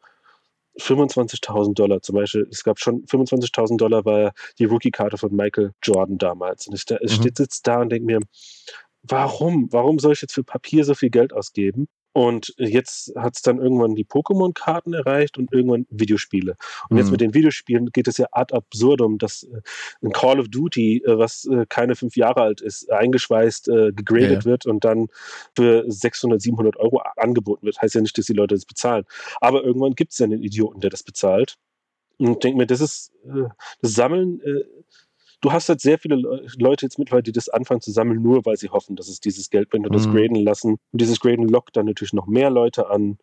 [0.79, 2.47] 25.000 Dollar zum Beispiel.
[2.51, 6.67] Es gab schon 25.000 Dollar war die Rookie-Karte von Michael Jordan damals.
[6.67, 7.07] Und ich, da, mhm.
[7.07, 8.19] sitze da und denke mir,
[9.03, 9.71] warum?
[9.71, 11.88] Warum soll ich jetzt für Papier so viel Geld ausgeben?
[12.15, 16.56] Und jetzt hat es dann irgendwann die Pokémon-Karten erreicht und irgendwann Videospiele.
[16.89, 16.97] Und mhm.
[16.97, 19.60] jetzt mit den Videospielen geht es ja ad absurdum, dass äh,
[20.01, 24.45] ein Call of Duty, äh, was äh, keine fünf Jahre alt ist, eingeschweißt, gegradet ja.
[24.45, 25.08] wird und dann
[25.58, 27.82] für 600, 700 Euro angeboten wird.
[27.82, 29.04] Heißt ja nicht, dass die Leute das bezahlen.
[29.41, 31.58] Aber irgendwann gibt es ja einen Idioten, der das bezahlt.
[32.17, 33.12] Und ich denke mir, das ist
[33.82, 34.63] das Sammeln äh,
[35.41, 36.15] du hast halt sehr viele
[36.58, 39.50] Leute jetzt mittlerweile, die das anfangen zu sammeln, nur weil sie hoffen, dass es dieses
[39.50, 39.98] Geld bringt und mhm.
[39.98, 40.78] das graden lassen.
[40.91, 43.17] Und dieses Graden lockt dann natürlich noch mehr Leute an.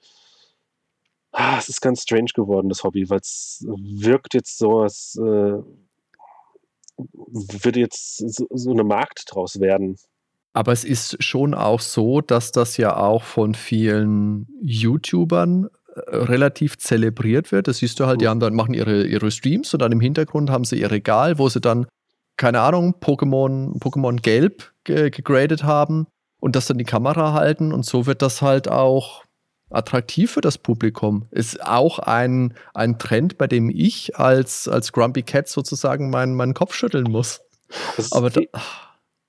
[1.32, 5.58] Ah, es ist ganz strange geworden, das Hobby, weil es wirkt jetzt so, als äh,
[6.96, 9.96] würde jetzt so, so eine Markt draus werden.
[10.52, 16.76] Aber es ist schon auch so, dass das ja auch von vielen YouTubern äh, relativ
[16.76, 17.68] zelebriert wird.
[17.68, 20.50] Das siehst du halt, die haben dann, machen ihre, ihre Streams und dann im Hintergrund
[20.50, 21.86] haben sie ihr Regal, wo sie dann
[22.42, 26.08] keine Ahnung, Pokémon, Pokémon Gelb ge gegradet haben
[26.40, 29.22] und das dann die Kamera halten und so wird das halt auch
[29.70, 31.28] attraktiv für das Publikum.
[31.30, 36.52] Ist auch ein, ein Trend, bei dem ich als, als Grumpy Cat sozusagen meinen, meinen
[36.52, 37.42] Kopf schütteln muss.
[38.10, 38.40] Aber da,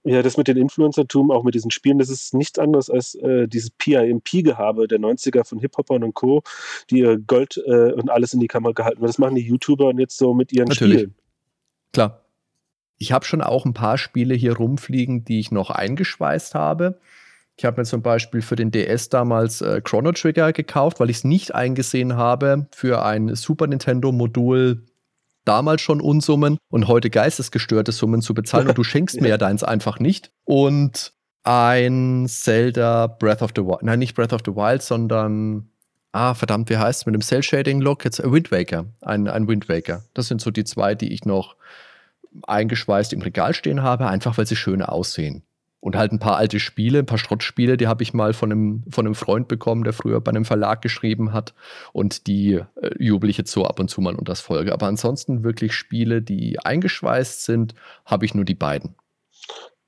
[0.04, 3.48] ja, das mit den Influencertum, auch mit diesen Spielen, das ist nichts anderes als äh,
[3.48, 6.42] dieses PIMP-Gehabe der 90er von Hip-Hopern und Co.,
[6.90, 9.06] die ihr Gold äh, und alles in die Kamera gehalten haben.
[9.06, 11.02] Das machen die YouTuber und jetzt so mit ihren Natürlich.
[11.02, 11.16] Spielen.
[11.94, 12.23] Klar.
[12.98, 17.00] Ich habe schon auch ein paar Spiele hier rumfliegen, die ich noch eingeschweißt habe.
[17.56, 21.18] Ich habe mir zum Beispiel für den DS damals äh, Chrono Trigger gekauft, weil ich
[21.18, 24.84] es nicht eingesehen habe, für ein Super Nintendo-Modul
[25.46, 29.64] damals schon Unsummen und heute geistesgestörte Summen zu bezahlen und du schenkst mir ja deins
[29.64, 30.32] einfach nicht.
[30.46, 35.70] Und ein Zelda Breath of the Wild, nein, nicht Breath of the Wild, sondern,
[36.12, 38.06] ah, verdammt, wie heißt es mit dem Cell-Shading-Look?
[38.06, 40.04] Jetzt Wind Waker, ein, ein Wind Waker.
[40.14, 41.58] Das sind so die zwei, die ich noch
[42.48, 45.44] eingeschweißt im Regal stehen habe, einfach weil sie schön aussehen.
[45.80, 48.84] Und halt ein paar alte Spiele, ein paar Schrottspiele, die habe ich mal von einem,
[48.90, 51.54] von einem Freund bekommen, der früher bei einem Verlag geschrieben hat.
[51.92, 54.72] Und die äh, jubel ich jetzt so ab und zu mal unter das Folge.
[54.72, 58.96] Aber ansonsten wirklich Spiele, die eingeschweißt sind, habe ich nur die beiden.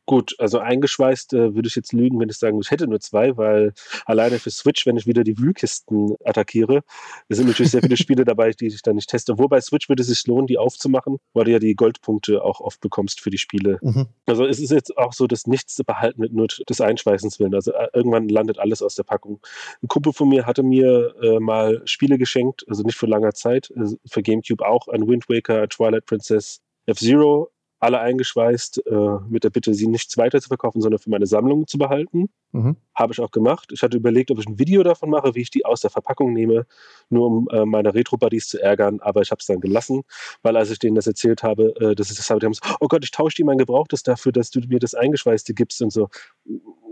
[0.08, 3.38] Gut, also eingeschweißt äh, würde ich jetzt lügen, wenn ich sagen ich hätte nur zwei,
[3.38, 3.74] weil
[4.06, 6.82] alleine für Switch, wenn ich wieder die Wühlkisten attackiere,
[7.30, 9.40] sind natürlich sehr viele Spiele dabei, die ich dann nicht teste.
[9.40, 12.82] Wobei Switch würde es sich lohnen, die aufzumachen, weil du ja die Goldpunkte auch oft
[12.82, 13.80] bekommst für die Spiele.
[13.82, 14.08] Mhm.
[14.28, 17.56] Also es ist jetzt auch so, dass nichts behalten wird, nur des Einschweißens willen.
[17.56, 19.40] Also äh, irgendwann landet alles aus der Packung.
[19.82, 23.72] Ein Kumpel von mir hatte mir äh, mal Spiele geschenkt, also nicht für langer Zeit,
[23.76, 27.50] also für GameCube auch, ein Wind Waker, ein Twilight Princess, F-Zero,
[27.86, 31.68] alle eingeschweißt, äh, mit der Bitte, sie nichts weiter zu verkaufen, sondern für meine Sammlung
[31.68, 32.30] zu behalten.
[32.52, 32.78] Mhm.
[32.96, 33.72] Habe ich auch gemacht.
[33.72, 36.34] Ich hatte überlegt, ob ich ein Video davon mache, wie ich die aus der Verpackung
[36.34, 36.66] nehme,
[37.10, 40.02] nur um äh, meine Retro-Buddies zu ärgern, aber ich habe es dann gelassen,
[40.42, 42.78] weil als ich denen das erzählt habe, äh, dass ich das habe, die haben gesagt,
[42.80, 45.92] oh Gott, ich tausche dir mein Gebrauchtes dafür, dass du mir das Eingeschweißte gibst und
[45.92, 46.10] so.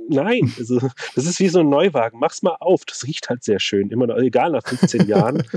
[0.09, 0.79] Nein, also,
[1.15, 2.19] das ist wie so ein Neuwagen.
[2.19, 2.85] Mach's mal auf.
[2.85, 3.89] Das riecht halt sehr schön.
[3.89, 5.43] Immer noch, egal nach 15 Jahren.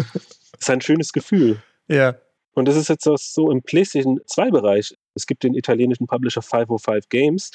[0.58, 1.62] Das ist ein schönes Gefühl.
[1.86, 2.16] Ja.
[2.54, 4.96] Und das ist jetzt so im PlayStation 2-Bereich.
[5.16, 7.50] Es gibt den italienischen Publisher 505 Games,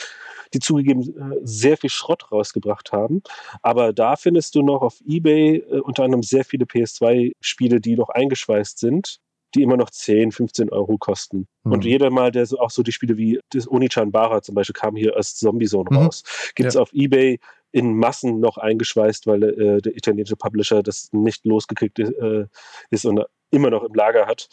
[0.53, 3.21] die zugegeben äh, sehr viel Schrott rausgebracht haben.
[3.61, 8.09] Aber da findest du noch auf eBay äh, unter anderem sehr viele PS2-Spiele, die noch
[8.09, 9.19] eingeschweißt sind.
[9.53, 11.45] die immer noch 10, 15 Euro kosten.
[11.63, 11.71] Mhm.
[11.73, 14.73] Und jeder Mal, der so auch so die Spiele wie das Onichan Bara zum Beispiel
[14.73, 15.97] kam hier als Zombie Zone mhm.
[15.97, 16.23] raus.
[16.55, 16.81] Gibt es ja.
[16.81, 17.37] auf Ebay
[17.73, 22.45] in Massen noch eingeschweißt, weil äh, der italienische Publisher das nicht losgekriegt äh,
[22.89, 24.47] ist und immer noch im Lager hat.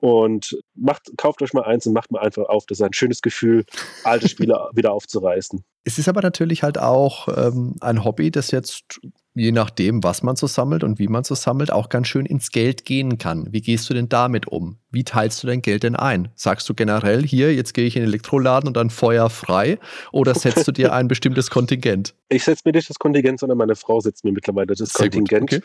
[0.00, 2.64] Und macht, kauft euch mal eins und macht mal einfach auf.
[2.66, 3.64] Das ist ein schönes Gefühl,
[4.02, 5.62] alte Spiele wieder aufzureißen.
[5.84, 9.00] Es ist aber natürlich halt auch ähm, ein Hobby, das jetzt
[9.34, 12.50] je nachdem, was man so sammelt und wie man so sammelt, auch ganz schön ins
[12.50, 13.52] Geld gehen kann.
[13.52, 14.78] Wie gehst du denn damit um?
[14.90, 16.28] Wie teilst du dein Geld denn ein?
[16.34, 19.78] Sagst du generell, hier, jetzt gehe ich in den Elektroladen und dann Feuer frei?
[20.12, 22.14] Oder setzt du dir ein bestimmtes Kontingent?
[22.28, 25.52] Ich setze mir nicht das Kontingent, sondern meine Frau setzt mir mittlerweile das Sehr Kontingent.
[25.52, 25.62] Okay.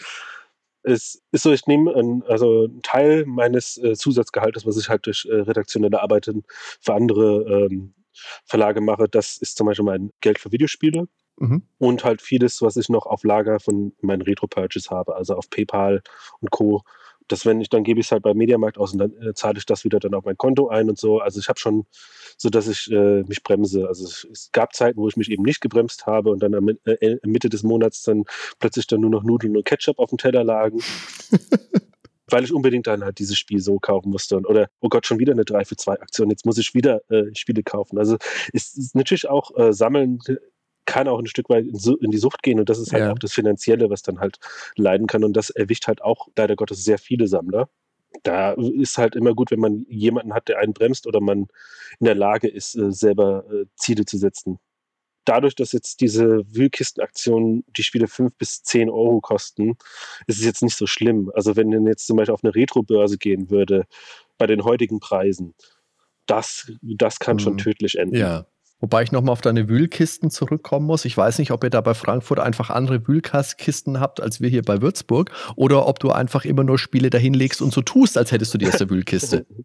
[0.86, 5.06] Es ist so, ich nehme einen, also einen Teil meines äh, Zusatzgehaltes, was ich halt
[5.06, 6.44] durch äh, redaktionelle Arbeiten
[6.82, 7.94] für andere ähm,
[8.46, 11.08] Verlage mache, das ist zum Beispiel mein Geld für Videospiele.
[11.38, 11.64] Mhm.
[11.80, 16.02] Und halt vieles, was ich noch auf Lager von meinen Retro-Purchase habe, also auf PayPal
[16.40, 16.82] und Co.
[17.28, 19.58] Das, wenn ich, dann gebe ich es halt beim Mediamarkt aus und dann äh, zahle
[19.58, 21.20] ich das wieder dann auf mein Konto ein und so.
[21.20, 21.86] Also ich habe schon
[22.38, 23.88] so, dass ich äh, mich bremse.
[23.88, 26.70] Also es, es, gab Zeiten, wo ich mich eben nicht gebremst habe und dann am
[26.86, 28.26] äh, Mitte des Monats dann
[28.60, 30.80] plötzlich dann nur noch Nudeln und Ketchup auf dem Teller lagen.
[32.28, 34.38] weil ich unbedingt dann halt dieses Spiel so kaufen musste.
[34.38, 37.02] Und, oder, oh Gott, schon wieder eine 3 für 2 Aktion, jetzt muss ich wieder
[37.10, 37.98] äh, Spiele kaufen.
[37.98, 38.18] Also
[38.54, 40.20] es ist natürlich auch äh, Sammeln
[40.86, 43.12] kann auch ein Stück weit in, die Sucht gehen und das ist halt ja.
[43.12, 44.38] auch das Finanzielle, was dann halt
[44.76, 47.70] leiden kann und das erwischt halt auch leider Gottes sehr viele Sammler.
[48.24, 51.48] Da ist halt immer gut, wenn man jemanden hat, der einen bremst oder man
[52.00, 54.58] in der Lage ist, äh, selber äh, Ziele zu setzen.
[55.26, 59.76] Dadurch, dass jetzt diese Wühlkistenaktionen die Spiele 5 bis 10 Euro kosten,
[60.28, 61.32] ist es jetzt nicht so schlimm.
[61.34, 63.86] Also wenn man jetzt zum Beispiel auf eine Retro-Börse gehen würde,
[64.38, 65.56] bei den heutigen Preisen,
[66.28, 67.40] das, das kann mhm.
[67.40, 68.16] schon tödlich enden.
[68.16, 68.46] Ja,
[68.80, 71.06] Wobei ich nochmal auf deine Wühlkisten zurückkommen muss.
[71.06, 74.64] Ich weiß nicht, ob ihr da bei Frankfurt einfach andere Wühlkisten habt als wir hier
[74.64, 78.54] bei Würzburg oder ob du einfach immer nur Spiele dahinlegst und so tust, als hättest
[78.54, 79.46] du die aus der Wühlkiste.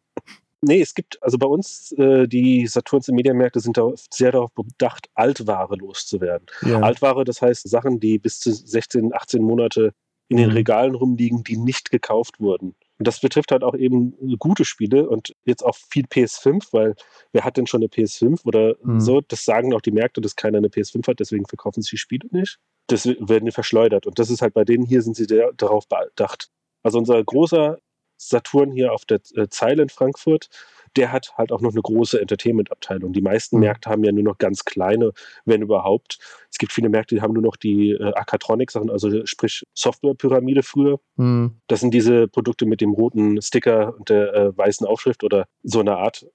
[0.63, 4.53] Nee, es gibt, also bei uns, äh, die Saturns und Mediamärkte sind da sehr darauf
[4.53, 6.47] bedacht, Altware loszuwerden.
[6.61, 6.81] Ja.
[6.81, 9.95] Altware, das heißt Sachen, die bis zu 16, 18 Monate
[10.29, 10.57] in den mhm.
[10.57, 12.75] Regalen rumliegen, die nicht gekauft wurden.
[13.01, 16.95] Und das betrifft halt auch eben gute Spiele und jetzt auch viel PS5, weil
[17.33, 19.01] wer hat denn schon eine PS5 oder mhm.
[19.01, 19.23] so?
[19.23, 22.29] Das sagen auch die Märkte, dass keiner eine PS5 hat, deswegen verkaufen sie die Spiele
[22.31, 22.59] nicht.
[22.89, 24.07] Das werden die verschleudert.
[24.07, 26.51] Und das ist halt bei denen hier sind sie darauf bedacht.
[26.83, 27.79] Also unser großer
[28.21, 30.49] Saturn hier auf der äh, Zeile in Frankfurt,
[30.97, 33.13] der hat halt auch noch eine große Entertainment-Abteilung.
[33.13, 33.63] Die meisten mhm.
[33.63, 35.13] Märkte haben ja nur noch ganz kleine,
[35.45, 36.19] wenn überhaupt.
[36.51, 41.01] Es gibt viele Märkte, die haben nur noch die äh, Akatronic-Sachen, also sprich Software-Pyramide früher.
[41.17, 41.61] Mhm.
[41.69, 45.81] Das sind diese Produkte mit dem roten Sticker und der äh, weißen Aufschrift oder so
[45.81, 46.27] eine Art.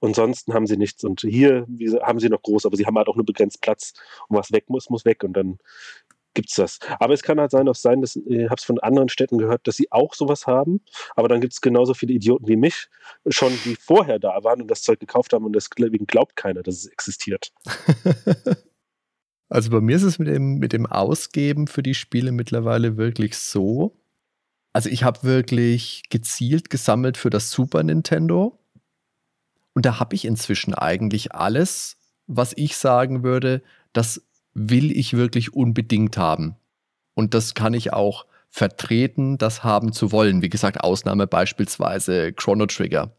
[0.00, 1.02] Ansonsten haben sie nichts.
[1.04, 1.66] Und hier
[2.02, 3.94] haben sie noch groß, aber sie haben halt auch nur begrenzt Platz.
[4.28, 5.24] Und was weg muss, muss weg.
[5.24, 5.58] Und dann
[6.34, 6.78] gibt es das.
[6.98, 9.66] Aber es kann halt sein, auch sein, dass ich habe es von anderen Städten gehört,
[9.66, 10.80] dass sie auch sowas haben.
[11.16, 12.88] Aber dann gibt es genauso viele Idioten wie mich,
[13.28, 16.76] schon die vorher da waren und das Zeug gekauft haben und deswegen glaubt keiner, dass
[16.76, 17.52] es existiert.
[19.48, 23.36] also bei mir ist es mit dem, mit dem Ausgeben für die Spiele mittlerweile wirklich
[23.36, 23.96] so.
[24.72, 28.58] Also ich habe wirklich gezielt gesammelt für das Super Nintendo.
[29.72, 35.52] Und da habe ich inzwischen eigentlich alles, was ich sagen würde, das will ich wirklich
[35.52, 36.56] unbedingt haben.
[37.14, 40.42] Und das kann ich auch vertreten, das haben zu wollen.
[40.42, 43.16] Wie gesagt, Ausnahme beispielsweise Chrono Trigger.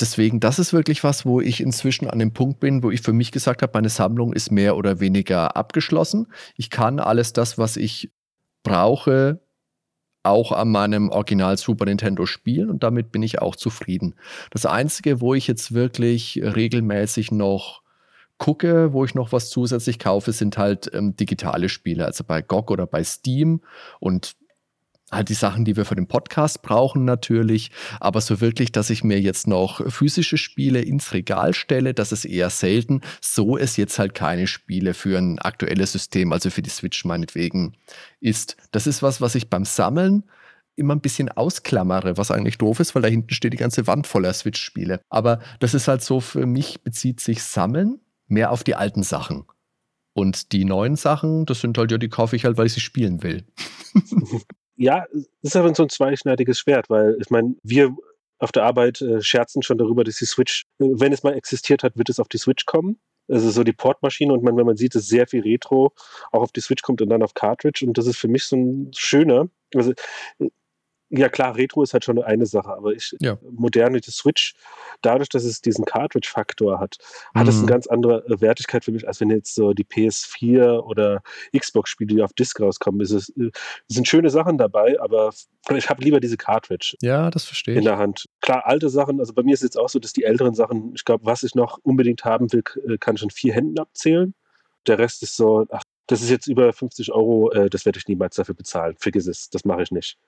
[0.00, 3.14] Deswegen, das ist wirklich was, wo ich inzwischen an dem Punkt bin, wo ich für
[3.14, 6.26] mich gesagt habe, meine Sammlung ist mehr oder weniger abgeschlossen.
[6.56, 8.12] Ich kann alles das, was ich
[8.62, 9.40] brauche,
[10.22, 14.16] auch an meinem Original Super Nintendo spielen und damit bin ich auch zufrieden.
[14.50, 17.82] Das Einzige, wo ich jetzt wirklich regelmäßig noch
[18.38, 22.70] gucke, wo ich noch was zusätzlich kaufe, sind halt ähm, digitale Spiele, also bei GOG
[22.70, 23.62] oder bei Steam
[24.00, 24.36] und
[25.10, 27.70] halt die Sachen, die wir für den Podcast brauchen natürlich,
[28.00, 32.24] aber so wirklich, dass ich mir jetzt noch physische Spiele ins Regal stelle, das ist
[32.24, 33.02] eher selten.
[33.20, 37.76] So ist jetzt halt keine Spiele für ein aktuelles System, also für die Switch meinetwegen
[38.20, 38.56] ist.
[38.72, 40.24] Das ist was, was ich beim Sammeln
[40.74, 44.06] immer ein bisschen ausklammere, was eigentlich doof ist, weil da hinten steht die ganze Wand
[44.06, 45.00] voller Switch-Spiele.
[45.08, 49.44] Aber das ist halt so, für mich bezieht sich Sammeln mehr auf die alten Sachen.
[50.12, 52.80] Und die neuen Sachen, das sind halt ja, die kaufe ich halt, weil ich sie
[52.80, 53.44] spielen will.
[54.76, 57.94] ja, es ist aber so ein zweischneidiges Schwert, weil ich meine, wir
[58.38, 61.82] auf der Arbeit äh, scherzen schon darüber, dass die Switch, äh, wenn es mal existiert
[61.82, 62.98] hat, wird es auf die Switch kommen.
[63.28, 65.92] Also so die Portmaschine und man, wenn man sieht, dass sehr viel Retro
[66.30, 68.56] auch auf die Switch kommt und dann auf Cartridge und das ist für mich so
[68.56, 69.48] ein schöner.
[69.74, 69.92] Also
[71.08, 73.38] Ja, klar, Retro ist halt schon eine Sache, aber ich, ja.
[73.48, 74.54] moderne die Switch,
[75.02, 76.96] dadurch, dass es diesen Cartridge-Faktor hat,
[77.32, 77.48] hat mhm.
[77.48, 81.22] es eine ganz andere äh, Wertigkeit für mich, als wenn jetzt so die PS4 oder
[81.56, 83.00] Xbox-Spiele, die auf Disc rauskommen.
[83.00, 83.52] Es, ist, es
[83.86, 85.32] sind schöne Sachen dabei, aber
[85.76, 86.96] ich habe lieber diese Cartridge.
[87.02, 87.78] Ja, das verstehe ich.
[87.78, 88.26] In der Hand.
[88.40, 90.92] Klar, alte Sachen, also bei mir ist es jetzt auch so, dass die älteren Sachen,
[90.96, 94.34] ich glaube, was ich noch unbedingt haben will, äh, kann ich schon vier Händen abzählen.
[94.88, 98.08] Der Rest ist so, ach, das ist jetzt über 50 Euro, äh, das werde ich
[98.08, 98.96] niemals dafür bezahlen.
[98.98, 100.18] Vergiss es, das mache ich nicht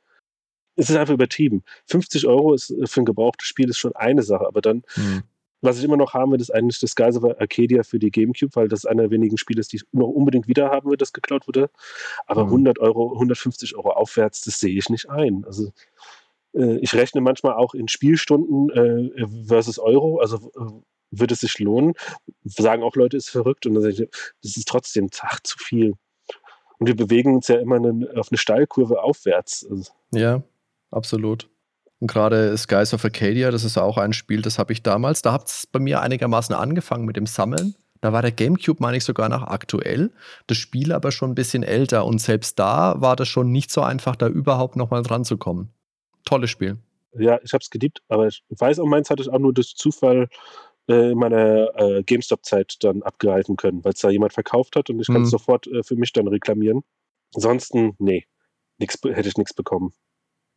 [0.78, 1.64] es ist einfach übertrieben.
[1.86, 5.24] 50 Euro ist äh, für ein gebrauchtes Spiel ist schon eine Sache, aber dann, mhm.
[5.60, 8.68] was ich immer noch haben will, ist eigentlich das of Arcadia für die Gamecube, weil
[8.68, 11.48] das einer der wenigen Spiele ist, die ich noch unbedingt wieder haben will, das geklaut
[11.48, 11.68] wurde.
[12.26, 12.50] Aber mhm.
[12.50, 15.44] 100 Euro, 150 Euro aufwärts, das sehe ich nicht ein.
[15.44, 15.72] Also
[16.54, 21.58] äh, ich rechne manchmal auch in Spielstunden äh, versus Euro, also äh, wird es sich
[21.58, 21.94] lohnen.
[22.44, 24.10] Sagen auch Leute, ist verrückt und dann sage ich,
[24.42, 25.94] das ist trotzdem ach, zu viel.
[26.78, 27.78] Und wir bewegen uns ja immer
[28.16, 29.66] auf eine Steilkurve aufwärts.
[29.68, 30.44] Also, ja,
[30.90, 31.48] absolut.
[32.00, 35.32] Und gerade Skies of Arcadia, das ist auch ein Spiel, das habe ich damals, da
[35.32, 37.74] hat es bei mir einigermaßen angefangen mit dem Sammeln.
[38.00, 40.12] Da war der GameCube, meine ich, sogar noch aktuell.
[40.46, 43.82] Das Spiel aber schon ein bisschen älter und selbst da war das schon nicht so
[43.82, 45.70] einfach, da überhaupt nochmal dran zu kommen.
[46.24, 46.78] Tolles Spiel.
[47.18, 49.74] Ja, ich habe es geliebt, aber ich weiß auch, meins hatte ich auch nur durch
[49.74, 50.28] Zufall
[50.88, 55.00] äh, in meiner äh, GameStop-Zeit dann abgehalten können, weil es da jemand verkauft hat und
[55.00, 55.30] ich kann es mhm.
[55.30, 56.82] sofort äh, für mich dann reklamieren.
[57.34, 58.26] Ansonsten, nee,
[58.78, 59.92] nix, hätte ich nichts bekommen.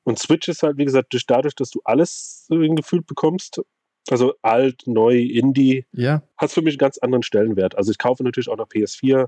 [0.03, 3.61] Und Switch ist halt, wie gesagt, durch, dadurch, dass du alles irgendwie gefühlt bekommst,
[4.09, 6.23] also alt, neu, Indie, ja.
[6.37, 7.77] hat es für mich einen ganz anderen Stellenwert.
[7.77, 9.27] Also ich kaufe natürlich auch noch PS4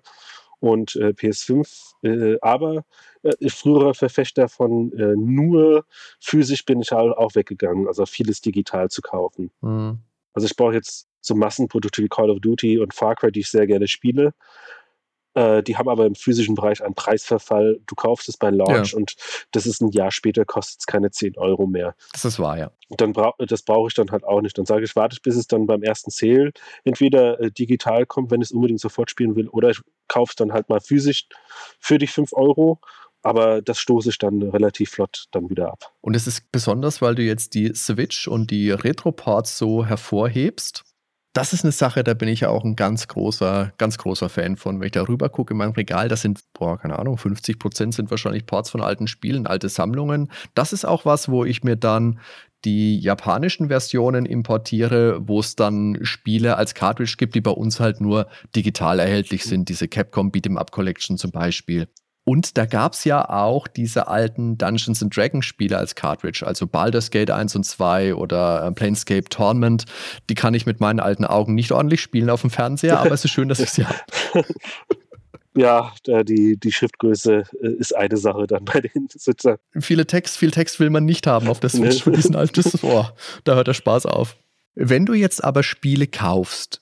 [0.59, 2.86] und äh, PS5, äh, aber
[3.21, 5.86] äh, früherer Verfechter von äh, nur
[6.19, 9.51] physisch bin ich halt auch weggegangen, also vieles digital zu kaufen.
[9.62, 9.99] Mhm.
[10.33, 13.49] Also ich brauche jetzt so Massenprodukte wie Call of Duty und Far Cry, die ich
[13.49, 14.33] sehr gerne spiele.
[15.36, 17.80] Äh, die haben aber im physischen Bereich einen Preisverfall.
[17.88, 18.98] Du kaufst es bei Launch ja.
[18.98, 19.15] und
[19.52, 21.96] das ist ein Jahr später, kostet es keine 10 Euro mehr.
[22.12, 22.72] Das ist wahr, ja.
[22.89, 24.58] Und dann bra das brauche ich dann halt auch nicht.
[24.58, 26.52] Dann sage ich, warte ich, bis es dann beim ersten Sale
[26.84, 30.36] entweder äh, digital kommt, wenn ich es unbedingt sofort spielen will, oder ich kaufe es
[30.36, 31.28] dann halt mal physisch
[31.80, 32.80] für die 5 Euro.
[33.26, 35.93] Aber das stoße ich dann relativ flott dann wieder ab.
[36.02, 40.84] Und es ist besonders, weil du jetzt die Switch und die Retro-Parts so hervorhebst
[41.34, 44.56] das ist eine Sache, da bin ich ja auch ein ganz großer, ganz großer Fan
[44.56, 44.80] von.
[44.80, 47.96] Wenn ich da rüber gucke in meinem Regal, das sind, boah, keine Ahnung, 50 Prozent
[47.96, 50.32] sind wahrscheinlich Ports von alten Spielen, alte Sammlungen.
[50.54, 52.19] Das ist auch was, wo ich mir dann
[52.65, 58.00] die japanischen Versionen importiere, wo es dann Spiele als Cartridge gibt, die bei uns halt
[58.00, 59.69] nur digital erhältlich sind.
[59.69, 61.88] Diese Capcom Beat'em Up Collection zum Beispiel.
[62.25, 66.65] Und da gab es ja auch diese alten Dungeons and Dragons Spiele als Cartridge, also
[66.67, 69.86] Baldur's Gate 1 und 2 oder äh, Planescape Tournament.
[70.29, 73.25] Die kann ich mit meinen alten Augen nicht ordentlich spielen auf dem Fernseher, aber es
[73.25, 73.99] ist schön, dass ich sie habe.
[75.55, 79.57] Ja, die, die Schriftgröße äh, ist eine Sache dann bei den Sitzern.
[79.77, 83.05] Viele Text, viel Text will man nicht haben auf der Switch für diesen alten Oh,
[83.43, 84.38] da hört der Spaß auf.
[84.75, 86.81] Wenn du jetzt aber Spiele kaufst,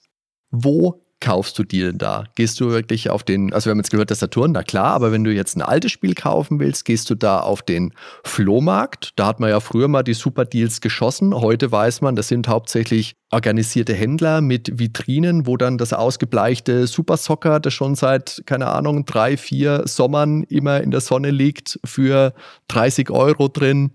[0.51, 2.25] wo kaufst du die denn da?
[2.35, 5.11] Gehst du wirklich auf den, also wir haben jetzt gehört, der Saturn, na klar, aber
[5.11, 7.93] wenn du jetzt ein altes Spiel kaufen willst, gehst du da auf den
[8.25, 9.13] Flohmarkt.
[9.15, 11.33] Da hat man ja früher mal die Super Deals geschossen.
[11.33, 17.15] Heute weiß man, das sind hauptsächlich organisierte Händler mit Vitrinen, wo dann das ausgebleichte Super
[17.15, 22.33] Soccer, das schon seit, keine Ahnung, drei, vier Sommern immer in der Sonne liegt, für
[22.67, 23.91] 30 Euro drin.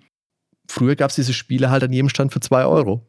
[0.69, 3.07] Früher gab es diese Spiele halt an jedem Stand für zwei Euro.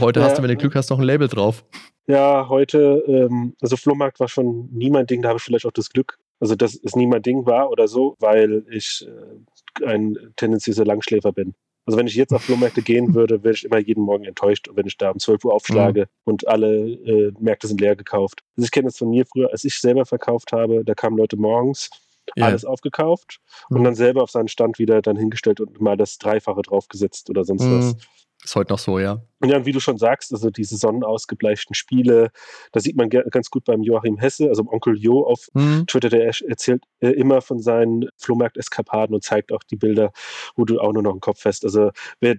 [0.00, 1.64] Heute ja, hast du, wenn du Glück hast, noch ein Label drauf.
[2.08, 5.72] Ja, heute, ähm, also Flohmarkt war schon nie mein Ding, da habe ich vielleicht auch
[5.72, 10.16] das Glück, also dass es nie mein Ding war oder so, weil ich äh, ein
[10.36, 11.54] tendenziöser Langschläfer bin.
[11.84, 14.86] Also wenn ich jetzt auf Flohmärkte gehen würde, wäre ich immer jeden Morgen enttäuscht, wenn
[14.86, 16.06] ich da um 12 Uhr aufschlage mhm.
[16.24, 18.42] und alle äh, Märkte sind leer gekauft.
[18.56, 21.36] Also ich kenne das von mir früher, als ich selber verkauft habe, da kamen Leute
[21.36, 21.90] morgens,
[22.38, 22.46] yeah.
[22.46, 23.76] alles aufgekauft mhm.
[23.76, 27.44] und dann selber auf seinen Stand wieder dann hingestellt und mal das Dreifache draufgesetzt oder
[27.44, 27.78] sonst mhm.
[27.78, 27.96] was.
[28.44, 29.20] Ist heute noch so, ja.
[29.40, 32.30] Und ja, wie du schon sagst, also diese sonnenausgebleichten Spiele,
[32.72, 35.86] da sieht man ganz gut beim Joachim Hesse, also Onkel Jo auf mhm.
[35.86, 40.12] Twitter, der erzählt äh, immer von seinen Flohmarkt-Eskapaden und zeigt auch die Bilder,
[40.54, 41.64] wo du auch nur noch einen Kopf hast.
[41.64, 42.36] Also wer,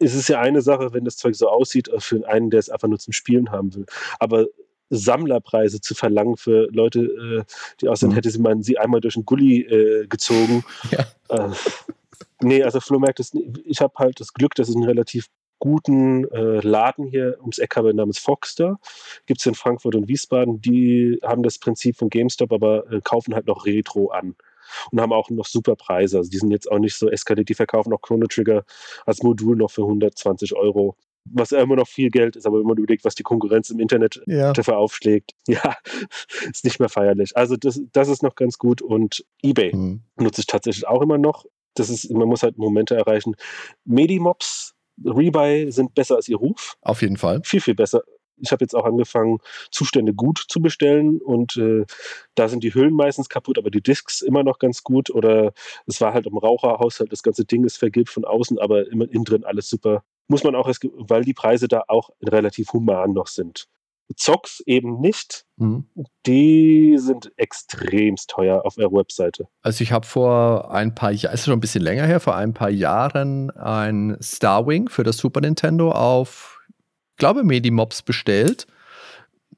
[0.00, 2.68] es ist ja eine Sache, wenn das Zeug so aussieht, äh, für einen, der es
[2.68, 3.86] einfach nur zum Spielen haben will.
[4.18, 4.46] Aber
[4.90, 7.44] Sammlerpreise zu verlangen für Leute, äh,
[7.80, 8.14] die aussehen, mhm.
[8.14, 10.64] hätte sie man sie einmal durch einen Gully äh, gezogen.
[10.90, 11.06] Ja.
[11.30, 11.50] Äh,
[12.42, 16.60] Nee, also Flohmärkte, ist, ich habe halt das Glück, dass ich einen relativ guten äh,
[16.60, 18.78] Laden hier ums Eck habe namens Foxter.
[19.26, 20.60] Gibt es in Frankfurt und Wiesbaden.
[20.60, 24.36] Die haben das Prinzip von GameStop, aber äh, kaufen halt noch Retro an
[24.90, 26.18] und haben auch noch super Preise.
[26.18, 27.48] Also die sind jetzt auch nicht so eskaliert.
[27.48, 28.64] Die verkaufen auch Chrono Trigger
[29.06, 30.96] als Modul noch für 120 Euro.
[31.26, 34.20] Was immer noch viel Geld ist, aber wenn man überlegt, was die Konkurrenz im Internet
[34.26, 34.52] ja.
[34.52, 35.76] dafür aufschlägt, ja,
[36.50, 37.34] ist nicht mehr feierlich.
[37.34, 40.02] Also das, das ist noch ganz gut und eBay mhm.
[40.16, 43.34] nutze ich tatsächlich auch immer noch das ist, man muss halt Momente erreichen.
[43.84, 46.76] Medimobs, Rebuy sind besser als ihr Ruf.
[46.82, 47.40] Auf jeden Fall.
[47.44, 48.02] Viel, viel besser.
[48.36, 49.38] Ich habe jetzt auch angefangen,
[49.70, 51.84] Zustände gut zu bestellen und äh,
[52.34, 55.10] da sind die Hüllen meistens kaputt, aber die Discs immer noch ganz gut.
[55.10, 55.52] Oder
[55.86, 59.24] es war halt im Raucherhaushalt, das ganze Ding ist vergilbt von außen, aber immer innen
[59.24, 60.02] drin alles super.
[60.26, 63.68] Muss man auch, weil die Preise da auch relativ human noch sind.
[64.16, 65.44] Zocks eben nicht.
[65.56, 65.86] Mhm.
[66.26, 69.46] Die sind extremst teuer auf ihrer Webseite.
[69.62, 72.54] Also ich habe vor ein paar Jahren, ist schon ein bisschen länger her, vor ein
[72.54, 76.60] paar Jahren ein Starwing für das Super Nintendo auf,
[77.16, 78.66] glaube Medimobs bestellt.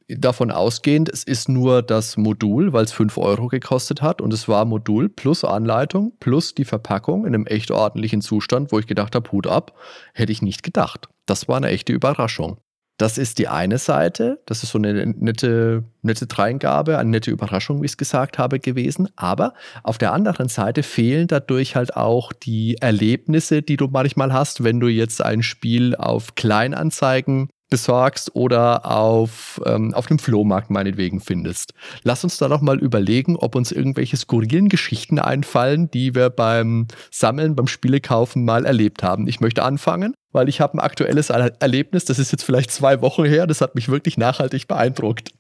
[0.09, 4.47] Davon ausgehend, es ist nur das Modul, weil es 5 Euro gekostet hat und es
[4.47, 9.17] war Modul plus Anleitung plus die Verpackung in einem echt ordentlichen Zustand, wo ich gedacht
[9.17, 9.77] habe, Hut ab,
[10.15, 11.09] hätte ich nicht gedacht.
[11.27, 12.59] Das war eine echte Überraschung.
[12.99, 14.41] Das ist die eine Seite.
[14.47, 18.59] Das ist so eine nette, nette Dreingabe, eine nette Überraschung, wie ich es gesagt habe,
[18.59, 19.09] gewesen.
[19.17, 24.65] Aber auf der anderen Seite fehlen dadurch halt auch die Erlebnisse, die du manchmal hast,
[24.65, 31.21] wenn du jetzt ein Spiel auf Kleinanzeigen besorgst oder auf, ähm, auf dem Flohmarkt meinetwegen
[31.21, 31.73] findest.
[32.03, 36.87] Lass uns da doch mal überlegen, ob uns irgendwelche skurrilen Geschichten einfallen, die wir beim
[37.11, 39.27] Sammeln, beim Spielekaufen mal erlebt haben.
[39.27, 43.25] Ich möchte anfangen, weil ich habe ein aktuelles Erlebnis, das ist jetzt vielleicht zwei Wochen
[43.25, 45.33] her, das hat mich wirklich nachhaltig beeindruckt.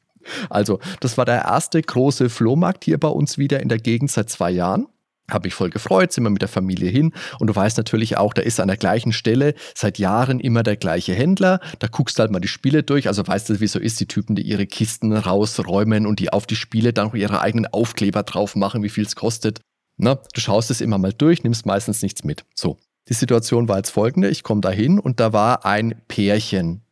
[0.51, 4.29] Also, das war der erste große Flohmarkt hier bei uns wieder in der Gegend seit
[4.29, 4.89] zwei Jahren.
[5.31, 7.12] Habe mich voll gefreut, sind wir mit der Familie hin.
[7.41, 10.77] Und du weißt natürlich auch, da ist an der gleichen Stelle seit Jahren immer der
[10.77, 11.61] gleiche Händler.
[11.79, 13.09] Da guckst halt mal die Spiele durch.
[13.09, 16.47] Also weißt du, wie so ist, die Typen, die ihre Kisten rausräumen und die auf
[16.47, 19.61] die Spiele dann noch ihre eigenen Aufkleber drauf machen, wie viel es kostet.
[19.97, 22.45] Na, du schaust es immer mal durch, nimmst meistens nichts mit.
[22.55, 22.77] So.
[23.09, 24.29] Die Situation war als folgende.
[24.29, 26.83] Ich komme da hin und da war ein Pärchen.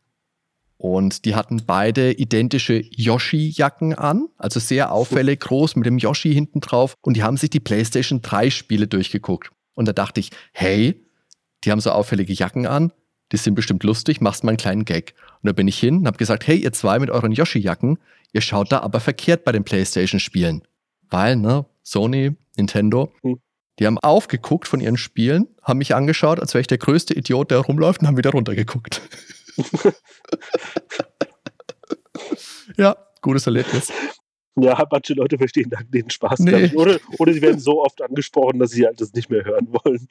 [0.87, 6.61] Und die hatten beide identische Yoshi-Jacken an, also sehr auffällig groß mit dem Yoshi hinten
[6.61, 6.93] drauf.
[7.01, 9.49] Und die haben sich die PlayStation 3 Spiele durchgeguckt.
[9.73, 11.03] Und da dachte ich, hey,
[11.63, 12.91] die haben so auffällige Jacken an,
[13.31, 15.15] die sind bestimmt lustig, machst mal einen kleinen Gag.
[15.41, 17.97] Und da bin ich hin und habe gesagt, hey, ihr zwei mit euren Yoshi-Jacken,
[18.33, 20.61] ihr schaut da aber verkehrt bei den PlayStation-Spielen.
[21.09, 23.39] Weil, ne, Sony, Nintendo, hm.
[23.79, 27.49] die haben aufgeguckt von ihren Spielen, haben mich angeschaut, als wäre ich der größte Idiot,
[27.49, 29.01] der rumläuft und haben wieder runtergeguckt.
[32.77, 33.91] ja, gutes Erlebnis.
[34.57, 36.61] Ja, manche Leute verstehen den Spaß nee.
[36.61, 36.75] nicht.
[36.75, 40.07] Oder, oder sie werden so oft angesprochen, dass sie halt das nicht mehr hören wollen.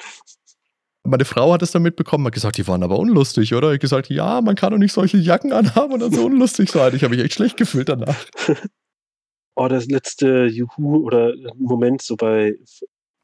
[1.06, 3.72] Meine Frau hat es dann mitbekommen, hat gesagt, die waren aber unlustig, oder?
[3.72, 6.94] Ich gesagt, ja, man kann doch nicht solche Jacken anhaben und dann so unlustig sein.
[6.94, 8.16] Ich habe mich echt schlecht gefühlt danach.
[9.56, 12.56] Oh, das letzte Juhu oder Moment so bei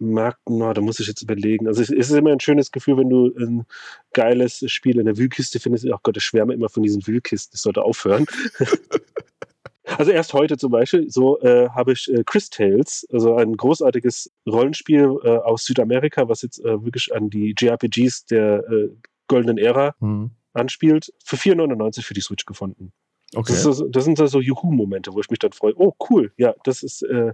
[0.00, 1.66] Märkten, oh, da muss ich jetzt überlegen.
[1.68, 3.66] Also es ist immer ein schönes Gefühl, wenn du ein
[4.12, 5.86] geiles Spiel in der Wühlkiste findest.
[5.92, 7.52] Ach Gott, ich schwärme immer von diesen Wühlkisten.
[7.52, 8.26] Das sollte aufhören.
[9.84, 14.32] also erst heute zum Beispiel, so äh, habe ich äh, Chris Tales, also ein großartiges
[14.48, 18.90] Rollenspiel äh, aus Südamerika, was jetzt äh, wirklich an die JRPGs der äh,
[19.28, 20.30] goldenen Ära mhm.
[20.54, 22.92] anspielt, für 4,99 für die Switch gefunden.
[23.34, 23.52] Okay.
[23.52, 25.74] Das, ist, das, sind so Juhu-Momente, wo ich mich dann freue.
[25.76, 27.32] Oh, cool, ja, das ist äh,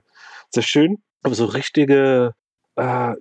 [0.50, 0.98] sehr schön.
[1.22, 2.34] Aber so richtige
[2.76, 3.14] äh,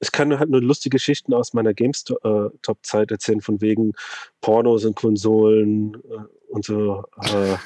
[0.00, 3.94] ich kann halt nur lustige Geschichten aus meiner GameStop-Zeit erzählen, von wegen
[4.40, 7.04] Pornos und Konsolen äh, und so.
[7.22, 7.56] Äh,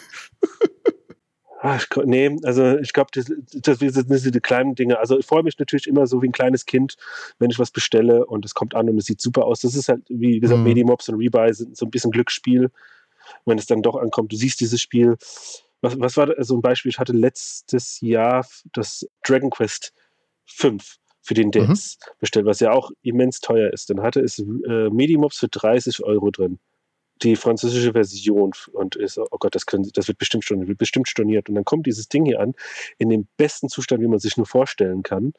[1.61, 4.99] ach, nee, also ich glaube, das, das, sind diese kleinen Dinge.
[4.99, 6.97] Also ich freue mich natürlich immer so wie ein kleines Kind,
[7.39, 9.61] wenn ich was bestelle und es kommt an und es sieht super aus.
[9.61, 10.65] Das ist halt, wie gesagt, mhm.
[10.65, 12.71] Medimobs und Rebuy sind so ein bisschen Glücksspiel,
[13.45, 14.33] wenn es dann doch ankommt.
[14.33, 15.17] Du siehst dieses Spiel.
[15.83, 16.91] Was, was war so also ein Beispiel?
[16.91, 19.93] Ich hatte letztes Jahr das Dragon Quest
[20.53, 22.13] 5 für den Dance mhm.
[22.19, 23.89] bestellt, was ja auch immens teuer ist.
[23.91, 26.59] Dann hatte es äh, Medimobs für 30 Euro drin.
[27.23, 31.07] Die französische Version und ist, oh Gott, das, können, das wird bestimmt storniert, wird bestimmt
[31.09, 31.49] storniert.
[31.49, 32.55] Und dann kommt dieses Ding hier an,
[32.99, 35.33] in dem besten Zustand, wie man sich nur vorstellen kann.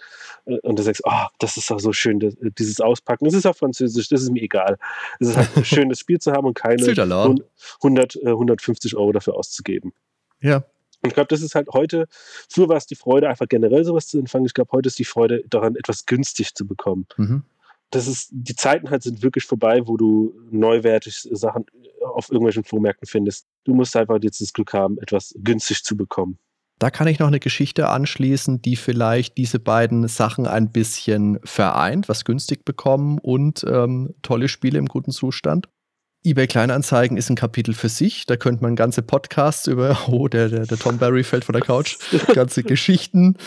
[0.46, 3.26] Äh, und du sagst, oh, das ist doch so schön, das, dieses Auspacken.
[3.26, 4.78] Das ist auch französisch, das ist mir egal.
[5.20, 6.82] Es ist halt schön, das Spiel zu haben und keine
[7.82, 9.92] 100, 150 äh, Euro dafür auszugeben.
[10.40, 10.64] Ja,
[11.04, 12.08] und ich glaube, das ist halt heute,
[12.50, 14.46] früher war es die Freude, einfach generell sowas zu empfangen.
[14.46, 17.06] Ich glaube, heute ist die Freude daran, etwas günstig zu bekommen.
[17.18, 17.44] Mhm.
[17.90, 21.66] Das ist, die Zeiten halt sind wirklich vorbei, wo du neuwertig Sachen
[22.02, 23.46] auf irgendwelchen Flohmärkten findest.
[23.66, 26.40] Du musst einfach jetzt das Glück haben, etwas günstig zu bekommen.
[26.80, 32.10] Da kann ich noch eine Geschichte anschließen, die vielleicht diese beiden Sachen ein bisschen vereint,
[32.10, 35.68] was günstig bekommen und ähm, tolle Spiele im guten Zustand
[36.26, 38.26] eBay Kleinanzeigen ist ein Kapitel für sich.
[38.26, 41.62] Da könnte man ganze Podcasts über, oh, der, der, der Tom Barry fällt von der
[41.62, 41.98] Couch,
[42.34, 43.38] ganze Geschichten,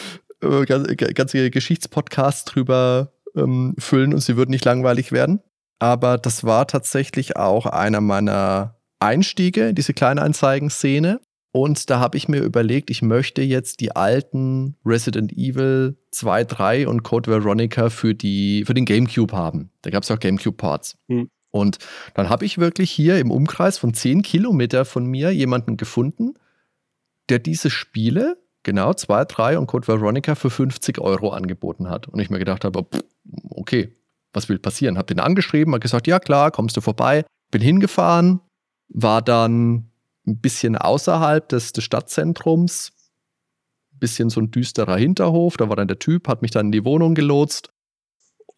[0.43, 5.41] äh, ganze Geschichtspodcasts drüber ähm, füllen und sie würden nicht langweilig werden.
[5.79, 11.21] Aber das war tatsächlich auch einer meiner Einstiege in diese Kleinanzeigen-Szene.
[11.53, 16.89] Und da habe ich mir überlegt, ich möchte jetzt die alten Resident Evil 2, 3
[16.89, 19.71] und Code Veronica für, die, für den GameCube haben.
[19.81, 20.99] Da gab es auch GameCube-Ports.
[21.09, 21.31] Hm.
[21.57, 21.79] Und
[22.15, 26.35] dann habe ich wirklich hier im Umkreis von 10 Kilometer von mir jemanden gefunden,
[27.29, 32.09] der diese Spiele, genau 2, 3 und Code Veronica für 50 Euro angeboten hat.
[32.09, 32.87] Und ich mir gedacht habe,
[33.51, 33.93] okay,
[34.33, 34.99] was will passieren?
[34.99, 37.25] Habe den angeschrieben, habe gesagt, ja klar, kommst du vorbei.
[37.51, 38.41] Bin hingefahren,
[38.89, 39.91] war dann
[40.27, 42.93] ein bisschen außerhalb des, des Stadtzentrums,
[43.93, 45.57] ein bisschen so ein düsterer Hinterhof.
[45.57, 47.71] Da war dann der Typ, hat mich dann in die Wohnung gelotst.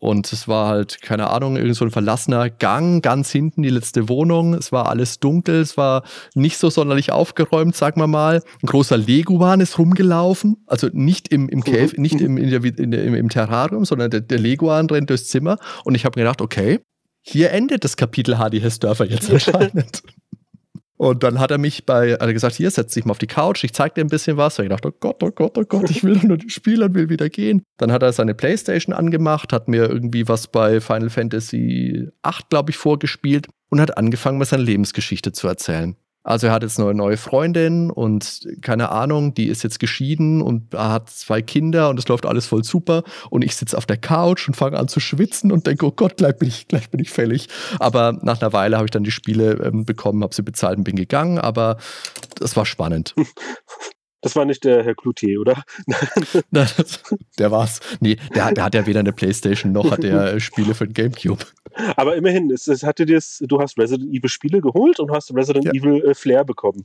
[0.01, 4.09] Und es war halt, keine Ahnung, irgend so ein verlassener Gang, ganz hinten die letzte
[4.09, 4.55] Wohnung.
[4.55, 8.43] Es war alles dunkel, es war nicht so sonderlich aufgeräumt, sagen wir mal.
[8.63, 10.59] Ein großer Leguan ist rumgelaufen.
[10.67, 12.03] Also nicht im, im Cave, mhm.
[12.03, 15.59] nicht im, in der, im, im, Terrarium, sondern der, der Leguan rennt durchs Zimmer.
[15.85, 16.79] Und ich habe mir gedacht, okay,
[17.21, 20.03] hier endet das Kapitel HD Hessdörfer jetzt anscheinend.
[20.99, 23.29] Und dann hat er mich bei, hat er gesagt, hier, setz dich mal auf die
[23.29, 24.59] Couch, ich zeig dir ein bisschen was.
[24.59, 27.09] Und ich dachte, oh Gott, oh Gott, oh Gott, ich will nur spielen und will
[27.09, 27.63] wieder gehen.
[27.79, 32.71] Dann hat er seine Playstation angemacht, hat mir irgendwie was bei Final Fantasy 8, glaube
[32.73, 35.97] ich, vorgespielt und hat angefangen, mir seine Lebensgeschichte zu erzählen.
[36.25, 40.75] Also er hat jetzt eine neue Freundin und keine Ahnung, die ist jetzt geschieden und
[40.75, 43.03] hat zwei Kinder und es läuft alles voll super.
[43.31, 46.17] Und ich sitze auf der Couch und fange an zu schwitzen und denke, oh Gott,
[46.19, 47.49] gleich bin ich, gleich bin ich fällig.
[47.79, 50.85] Aber nach einer Weile habe ich dann die Spiele ähm, bekommen, habe sie bezahlt und
[50.85, 51.39] bin gegangen.
[51.39, 51.79] Aber
[52.37, 53.15] das war spannend.
[54.21, 55.63] Das war nicht der Herr Cloutier, oder?
[57.39, 57.81] der war's.
[58.01, 61.45] Nee, der, der, hat ja weder eine Playstation noch hat er Spiele für den Gamecube.
[61.97, 65.67] Aber immerhin, es, es hatte dir's, du hast Resident Evil Spiele geholt und hast Resident
[65.67, 65.73] ja.
[65.73, 66.83] Evil äh, Flair bekommen.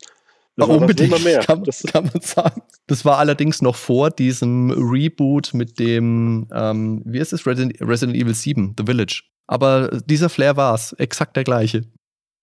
[0.56, 1.40] Das war unbedingt, mehr.
[1.40, 2.62] Kann, das kann man sagen.
[2.86, 8.16] Das war allerdings noch vor diesem Reboot mit dem, ähm, wie ist es, Resident, Resident
[8.16, 9.24] Evil 7, The Village.
[9.48, 11.82] Aber dieser Flair war es, exakt der gleiche.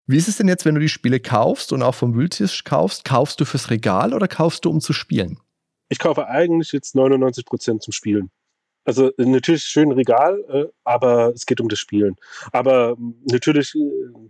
[0.09, 3.05] Wie ist es denn jetzt, wenn du die Spiele kaufst und auch vom Wühltisch kaufst?
[3.05, 5.39] Kaufst du fürs Regal oder kaufst du, um zu spielen?
[5.91, 8.31] Ich kaufe eigentlich jetzt 99% zum Spielen.
[8.87, 12.17] Also natürlich schön Regal, äh, aber es geht um das Spielen.
[12.53, 12.97] Aber
[13.31, 13.81] natürlich äh,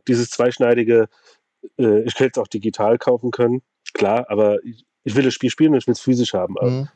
[0.09, 1.09] dieses zweischneidige,
[1.79, 3.63] äh, ich hätte es auch digital kaufen können,
[3.95, 6.57] klar, aber ich will das Spiel spielen und ich will es physisch haben.
[6.61, 6.89] Mhm.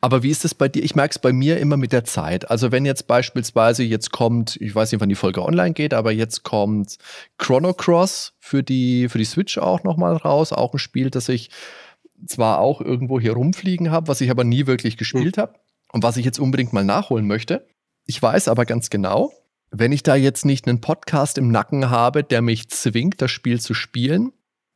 [0.00, 0.82] Aber wie ist es bei dir?
[0.82, 2.50] Ich merke es bei mir immer mit der Zeit.
[2.50, 6.12] Also wenn jetzt beispielsweise jetzt kommt, ich weiß nicht, wann die Folge online geht, aber
[6.12, 6.96] jetzt kommt
[7.38, 10.52] Chrono Cross für die, für die Switch auch nochmal raus.
[10.52, 11.50] Auch ein Spiel, das ich
[12.26, 15.42] zwar auch irgendwo hier rumfliegen habe, was ich aber nie wirklich gespielt mhm.
[15.42, 15.54] habe
[15.92, 17.66] und was ich jetzt unbedingt mal nachholen möchte.
[18.06, 19.32] Ich weiß aber ganz genau,
[19.70, 23.60] wenn ich da jetzt nicht einen Podcast im Nacken habe, der mich zwingt, das Spiel
[23.60, 24.32] zu spielen,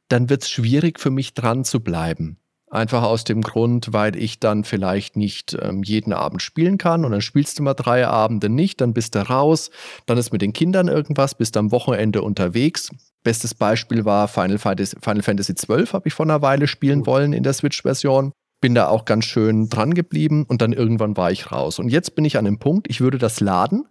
[0.08, 2.38] dann wird es schwierig für mich dran zu bleiben.
[2.74, 7.12] Einfach aus dem Grund, weil ich dann vielleicht nicht ähm, jeden Abend spielen kann und
[7.12, 9.70] dann spielst du mal drei Abende nicht, dann bist du raus,
[10.06, 12.90] dann ist mit den Kindern irgendwas, bist am Wochenende unterwegs.
[13.22, 17.06] Bestes Beispiel war Final Fantasy, Final Fantasy XII, habe ich vor einer Weile spielen mhm.
[17.06, 18.32] wollen in der Switch-Version.
[18.60, 21.78] Bin da auch ganz schön dran geblieben und dann irgendwann war ich raus.
[21.78, 23.86] Und jetzt bin ich an dem Punkt, ich würde das laden.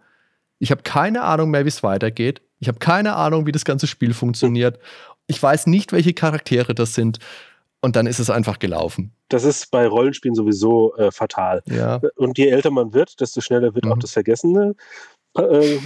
[0.58, 2.42] Ich habe keine Ahnung mehr, wie es weitergeht.
[2.60, 4.78] Ich habe keine Ahnung, wie das ganze Spiel funktioniert.
[5.26, 7.18] Ich weiß nicht, welche Charaktere das sind
[7.84, 9.12] und dann ist es einfach gelaufen.
[9.28, 11.62] Das ist bei Rollenspielen sowieso äh, fatal.
[11.66, 12.00] Ja.
[12.16, 13.92] Und je älter man wird, desto schneller wird mhm.
[13.92, 14.74] auch das Vergessene.
[15.36, 15.78] Äh,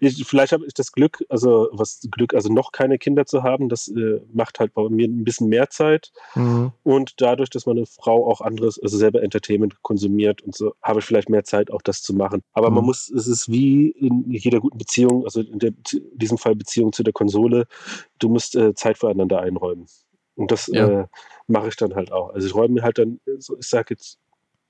[0.00, 3.68] ich, vielleicht habe ich das Glück, also was Glück, also noch keine Kinder zu haben,
[3.68, 6.10] das äh, macht halt bei mir ein bisschen mehr Zeit.
[6.36, 6.72] Mhm.
[6.84, 11.04] Und dadurch, dass meine Frau auch anderes, also selber Entertainment konsumiert und so, habe ich
[11.04, 12.40] vielleicht mehr Zeit, auch das zu machen.
[12.54, 12.76] Aber mhm.
[12.76, 16.54] man muss, es ist wie in jeder guten Beziehung, also in, der, in diesem Fall
[16.54, 17.66] Beziehung zu der Konsole,
[18.20, 19.86] du musst äh, Zeit füreinander einräumen.
[20.36, 21.02] Und das ja.
[21.02, 21.06] äh,
[21.46, 22.34] mache ich dann halt auch.
[22.34, 24.18] Also ich räume mir halt dann, so, ich sage jetzt,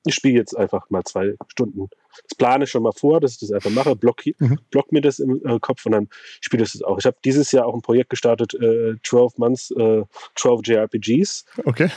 [0.07, 1.89] ich spiele jetzt einfach mal zwei Stunden.
[2.29, 4.59] Das plane ich schon mal vor, dass ich das einfach mache, block, mhm.
[4.71, 6.09] block mir das im äh, Kopf und dann
[6.41, 6.99] spiele ich das auch.
[6.99, 10.05] Ich habe dieses Jahr auch ein Projekt gestartet, äh, 12 Months, äh,
[10.37, 11.45] 12 JRPGs.
[11.65, 11.91] Okay.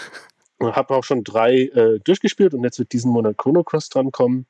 [0.60, 4.48] Und habe auch schon drei äh, durchgespielt und jetzt wird diesen Monat Chrono Cross drankommen.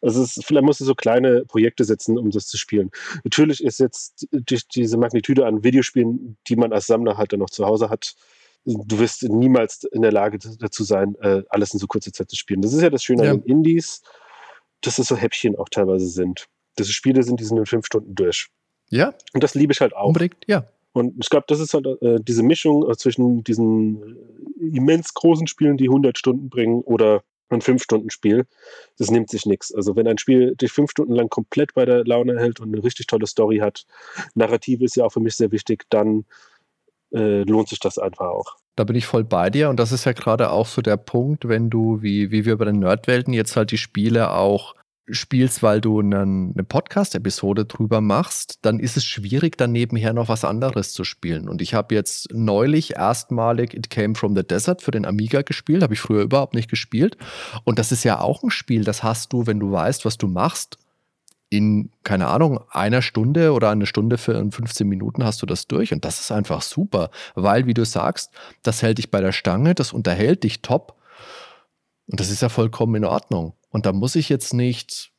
[0.00, 2.90] Also es ist, vielleicht musst du so kleine Projekte setzen, um das zu spielen.
[3.24, 7.50] Natürlich ist jetzt durch diese Magnitude an Videospielen, die man als Sammler halt dann noch
[7.50, 8.14] zu Hause hat,
[8.66, 12.36] du wirst niemals in der Lage dazu sein, äh, alles in so kurzer Zeit zu
[12.36, 12.60] spielen.
[12.60, 13.30] Das ist ja das Schöne ja.
[13.30, 14.02] an den Indies,
[14.82, 16.46] dass es so Häppchen auch teilweise sind.
[16.76, 18.48] Dass es Spiele sind, die sind in fünf Stunden durch.
[18.90, 19.14] Ja.
[19.32, 20.08] Und das liebe ich halt auch.
[20.08, 20.68] Unbedingt, ja.
[20.92, 25.46] Und ich glaube, das ist halt äh, diese Mischung äh, zwischen diesen äh, immens großen
[25.46, 28.46] Spielen, die 100 Stunden bringen, oder ein 5-Stunden-Spiel.
[28.98, 29.72] Das nimmt sich nichts.
[29.74, 32.82] Also, wenn ein Spiel dich fünf Stunden lang komplett bei der Laune hält und eine
[32.82, 33.84] richtig tolle Story hat,
[34.34, 36.24] Narrative ist ja auch für mich sehr wichtig, dann
[37.12, 38.56] äh, lohnt sich das einfach auch.
[38.76, 41.48] Da bin ich voll bei dir und das ist ja gerade auch so der Punkt,
[41.48, 44.74] wenn du, wie, wie wir bei den Nerdwelten jetzt halt die Spiele auch
[45.08, 50.28] spielst, weil du einen, eine Podcast-Episode drüber machst, dann ist es schwierig, dann nebenher noch
[50.28, 51.48] was anderes zu spielen.
[51.48, 55.82] Und ich habe jetzt neulich erstmalig It Came from the Desert für den Amiga gespielt,
[55.82, 57.16] habe ich früher überhaupt nicht gespielt.
[57.64, 60.26] Und das ist ja auch ein Spiel, das hast du, wenn du weißt, was du
[60.26, 60.78] machst,
[61.48, 65.92] in, keine Ahnung, einer Stunde oder eine Stunde für 15 Minuten hast du das durch.
[65.92, 68.32] Und das ist einfach super, weil, wie du sagst,
[68.62, 70.96] das hält dich bei der Stange, das unterhält dich top.
[72.08, 73.54] Und das ist ja vollkommen in Ordnung.
[73.70, 75.12] Und da muss ich jetzt nicht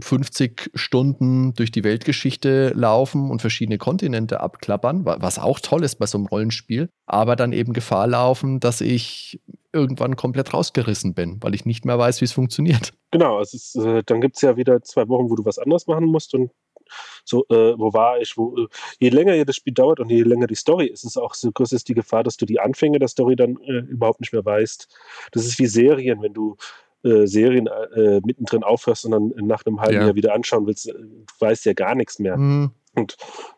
[0.00, 6.06] 50 Stunden durch die Weltgeschichte laufen und verschiedene Kontinente abklappern, was auch toll ist bei
[6.06, 9.40] so einem Rollenspiel, aber dann eben Gefahr laufen, dass ich
[9.76, 12.92] irgendwann komplett rausgerissen bin, weil ich nicht mehr weiß, wie es funktioniert.
[13.12, 15.86] Genau, es ist, äh, dann gibt es ja wieder zwei Wochen, wo du was anderes
[15.86, 16.50] machen musst und
[17.24, 18.66] so, äh, wo war ich, wo, äh,
[18.98, 21.72] je länger das Spiel dauert und je länger die Story ist, ist auch so groß
[21.72, 24.88] ist die Gefahr, dass du die Anfänge der Story dann äh, überhaupt nicht mehr weißt.
[25.32, 26.56] Das ist wie Serien, wenn du
[27.04, 30.04] äh, Serien äh, mittendrin aufhörst und dann nach einem halben ja.
[30.06, 30.94] Jahr wieder anschauen willst, du
[31.40, 32.36] weißt ja gar nichts mehr.
[32.36, 32.70] Mhm.
[32.96, 33.16] Und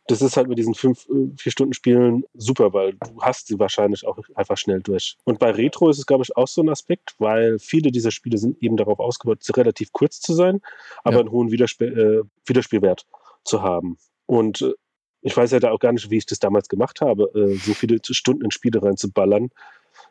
[0.09, 3.59] das ist halt mit diesen fünf, äh, vier Stunden Spielen super, weil du hast sie
[3.59, 5.17] wahrscheinlich auch einfach schnell durch.
[5.25, 8.37] Und bei Retro ist es, glaube ich, auch so ein Aspekt, weil viele dieser Spiele
[8.37, 10.61] sind eben darauf ausgebaut, relativ kurz zu sein,
[11.05, 11.21] aber ja.
[11.21, 13.07] einen hohen Widerspiel, äh, Wiederspielwert
[13.45, 13.97] zu haben.
[14.27, 14.73] Und äh,
[15.21, 17.75] ich weiß ja da auch gar nicht, wie ich das damals gemacht habe, äh, so
[17.75, 19.51] viele Stunden in Spiele reinzuballern.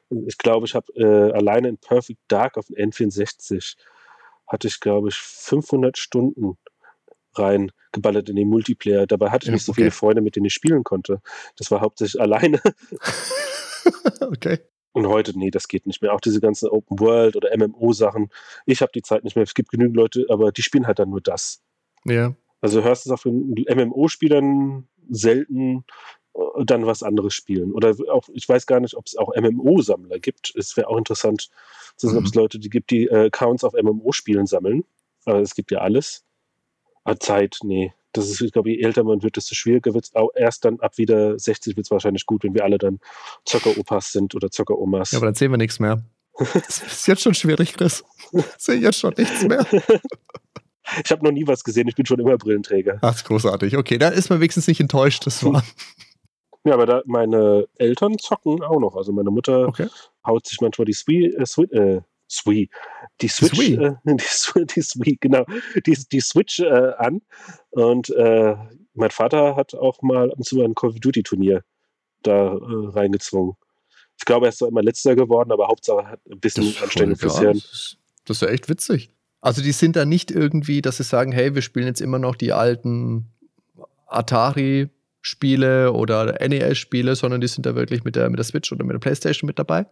[0.09, 3.75] Ich glaube, ich habe äh, alleine in Perfect Dark auf dem N64
[4.47, 6.57] hatte ich, glaube ich, 500 Stunden
[7.39, 9.07] reingeballert in den Multiplayer.
[9.07, 9.81] Dabei hatte ich nicht so okay.
[9.81, 11.21] viele Freunde, mit denen ich spielen konnte.
[11.57, 12.61] Das war hauptsächlich alleine.
[14.21, 14.59] okay.
[14.93, 16.13] Und heute, nee, das geht nicht mehr.
[16.13, 18.29] Auch diese ganzen Open World oder MMO-Sachen.
[18.65, 19.43] Ich habe die Zeit nicht mehr.
[19.43, 21.61] Es gibt genügend Leute, aber die spielen halt dann nur das.
[22.03, 22.35] Ja.
[22.61, 25.85] Also hörst du es auch von MMO-Spielern selten
[26.33, 27.73] äh, dann was anderes spielen.
[27.73, 30.53] Oder auch, ich weiß gar nicht, ob es auch MMO-Sammler gibt.
[30.55, 31.49] Es wäre auch interessant
[31.95, 32.19] zu sehen, mhm.
[32.19, 34.83] ob es Leute die gibt, die äh, Accounts auf MMO-Spielen sammeln.
[35.25, 36.23] Aber es gibt ja alles.
[37.07, 37.93] Aber Zeit, nee.
[38.11, 40.15] Das ist, ich glaube, je älter man wird, desto schwieriger wird es.
[40.15, 42.99] Auch erst dann ab wieder 60 wird es wahrscheinlich gut, wenn wir alle dann
[43.45, 45.11] Zocker-Opas sind oder Zocker-Omas.
[45.11, 46.03] Ja, aber dann sehen wir nichts mehr.
[46.53, 48.03] Das ist jetzt schon schwierig, Chris.
[48.31, 49.65] Ich sehe jetzt schon nichts mehr.
[51.03, 52.97] Ich habe noch nie was gesehen, ich bin schon immer Brillenträger.
[53.01, 53.75] Ach, großartig.
[53.75, 55.25] Okay, da ist man wenigstens nicht enttäuscht.
[55.25, 55.61] Das war.
[56.63, 58.97] Ja, aber meine Eltern zocken auch noch.
[58.97, 59.87] Also meine Mutter okay.
[60.25, 62.69] haut sich manchmal die Swii, äh, äh, Swii,
[63.21, 63.75] die Switch, Swii.
[63.75, 65.45] Äh, die, die Swii, genau,
[65.85, 67.21] die, die Switch äh, an.
[67.69, 68.55] Und äh,
[68.93, 71.63] mein Vater hat auch mal ab und zu ein Call of Duty Turnier
[72.23, 72.57] da äh,
[72.89, 73.53] reingezwungen.
[74.17, 77.61] Ich glaube, er ist zwar immer letzter geworden, aber Hauptsache hat ein bisschen fürs Hirn.
[78.25, 79.11] Das ist ja echt witzig.
[79.41, 82.35] Also die sind da nicht irgendwie, dass sie sagen, hey, wir spielen jetzt immer noch
[82.35, 83.27] die alten
[84.07, 88.95] Atari-Spiele oder NES-Spiele, sondern die sind da wirklich mit der, mit der Switch oder mit
[88.95, 89.85] der Playstation mit dabei?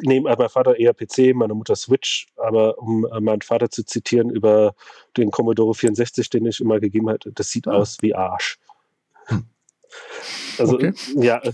[0.00, 4.30] Nee, mein Vater eher PC, meine Mutter Switch, aber um äh, meinen Vater zu zitieren
[4.30, 4.74] über
[5.16, 7.72] den Commodore 64, den ich immer gegeben hatte, das sieht ah.
[7.72, 8.58] aus wie Arsch.
[9.26, 9.44] Hm.
[10.58, 10.92] Also, okay.
[11.16, 11.42] ja.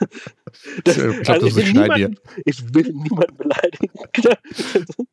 [0.84, 3.92] das, ich, glaub, also ich, will niemanden, ich will niemanden beleidigen.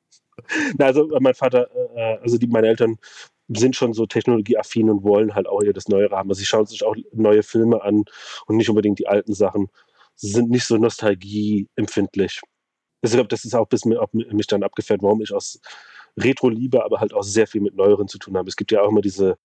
[0.78, 2.98] Na, also mein Vater, äh, also die, meine Eltern
[3.50, 6.30] sind schon so technologieaffin und wollen halt auch hier das Neuere haben.
[6.30, 8.04] Also sie schauen sich auch neue Filme an
[8.46, 9.70] und nicht unbedingt die alten Sachen.
[10.18, 12.42] Sie sind nicht so nostalgieempfindlich.
[13.02, 15.60] Also ich glaube, das ist auch bis mir, mich dann abgefährt, warum ich aus
[16.18, 18.50] Retro liebe, aber halt auch sehr viel mit Neueren zu tun habe.
[18.50, 19.38] Es gibt ja auch immer diese,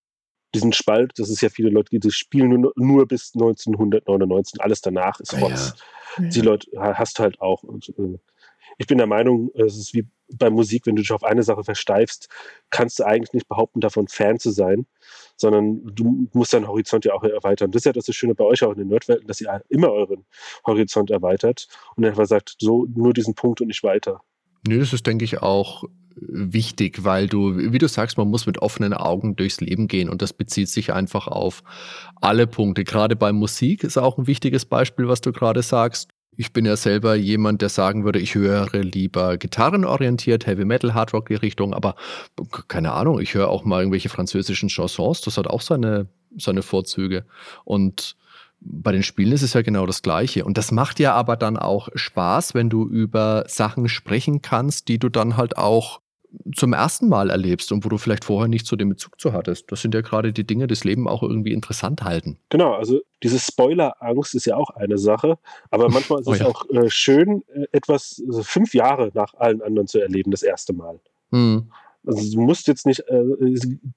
[0.55, 5.19] diesen Spalt, das ist ja viele Leute, die spielen nur, nur bis 1999, alles danach
[5.19, 5.75] ist Rotz.
[6.17, 6.27] Ja.
[6.27, 7.63] Die Leute hast halt auch.
[7.63, 8.17] Und, äh,
[8.77, 10.07] ich bin der Meinung, es ist wie
[10.37, 12.27] bei Musik, wenn du dich auf eine Sache versteifst,
[12.69, 14.87] kannst du eigentlich nicht behaupten, davon Fan zu sein,
[15.35, 17.71] sondern du musst deinen Horizont ja auch erweitern.
[17.71, 20.25] Das ist ja das Schöne bei euch auch in den Nerdwelten, dass ihr immer euren
[20.65, 24.21] Horizont erweitert und einfach sagt, so nur diesen Punkt und nicht weiter.
[24.67, 25.83] Nö, das ist, denke ich, auch
[26.15, 30.21] wichtig, weil du, wie du sagst, man muss mit offenen Augen durchs Leben gehen und
[30.21, 31.63] das bezieht sich einfach auf
[32.21, 32.83] alle Punkte.
[32.83, 36.12] Gerade bei Musik ist auch ein wichtiges Beispiel, was du gerade sagst.
[36.35, 41.13] Ich bin ja selber jemand, der sagen würde, ich höre lieber gitarrenorientiert, Heavy Metal, Hard
[41.13, 41.95] Rock die Richtung, aber
[42.67, 46.07] keine Ahnung, ich höre auch mal irgendwelche französischen Chansons, das hat auch seine,
[46.37, 47.25] seine Vorzüge.
[47.63, 48.15] Und
[48.65, 50.45] bei den Spielen ist es ja genau das Gleiche.
[50.45, 54.99] Und das macht ja aber dann auch Spaß, wenn du über Sachen sprechen kannst, die
[54.99, 55.99] du dann halt auch
[56.55, 59.71] zum ersten Mal erlebst und wo du vielleicht vorher nicht so den Bezug zu hattest.
[59.71, 62.39] Das sind ja gerade die Dinge, die das Leben auch irgendwie interessant halten.
[62.49, 65.37] Genau, also diese Spoiler-Angst ist ja auch eine Sache,
[65.69, 66.47] aber manchmal ist oh, es ja.
[66.47, 70.73] auch äh, schön, äh, etwas also fünf Jahre nach allen anderen zu erleben, das erste
[70.73, 70.99] Mal.
[71.31, 71.71] Hm.
[72.05, 73.23] Also du musst jetzt nicht, äh,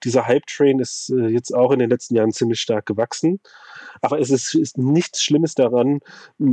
[0.05, 3.41] dieser Hype-Train ist äh, jetzt auch in den letzten Jahren ziemlich stark gewachsen.
[4.01, 6.01] Aber es ist, ist nichts Schlimmes daran,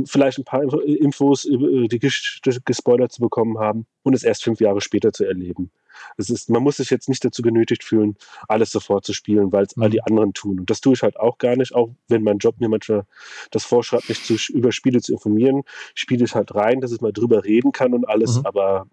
[0.06, 4.60] vielleicht ein paar Infos über äh, die gespoilert zu bekommen haben und es erst fünf
[4.60, 5.70] Jahre später zu erleben.
[6.16, 8.16] Es ist, man muss sich jetzt nicht dazu genötigt fühlen,
[8.48, 9.82] alles sofort zu spielen, weil es mhm.
[9.82, 10.60] all die anderen tun.
[10.60, 13.06] Und das tue ich halt auch gar nicht, auch wenn mein Job mir manchmal
[13.50, 15.62] das vorschreibt, mich zu, über Spiele zu informieren,
[15.94, 18.46] spiele ich halt rein, dass ich mal drüber reden kann und alles, mhm.
[18.46, 18.86] aber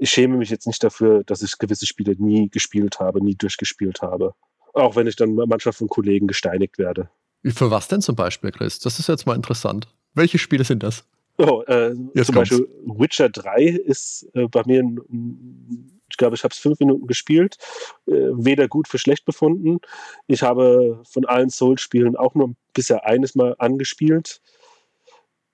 [0.00, 4.00] ich schäme mich jetzt nicht dafür, dass ich gewisse Spiele nie gespielt habe, nie durchgespielt
[4.00, 4.34] habe.
[4.72, 7.10] Auch wenn ich dann manchmal von Kollegen gesteinigt werde.
[7.44, 8.78] Für was denn zum Beispiel, Chris?
[8.78, 9.88] Das ist jetzt mal interessant.
[10.14, 11.04] Welche Spiele sind das?
[11.36, 12.34] Oh, äh, zum kommt's.
[12.34, 14.82] Beispiel Witcher 3 ist äh, bei mir,
[16.10, 17.56] ich glaube, ich habe es fünf Minuten gespielt,
[18.06, 19.80] äh, weder gut für schlecht befunden.
[20.26, 24.40] Ich habe von allen Souls-Spielen auch nur bisher eines Mal angespielt.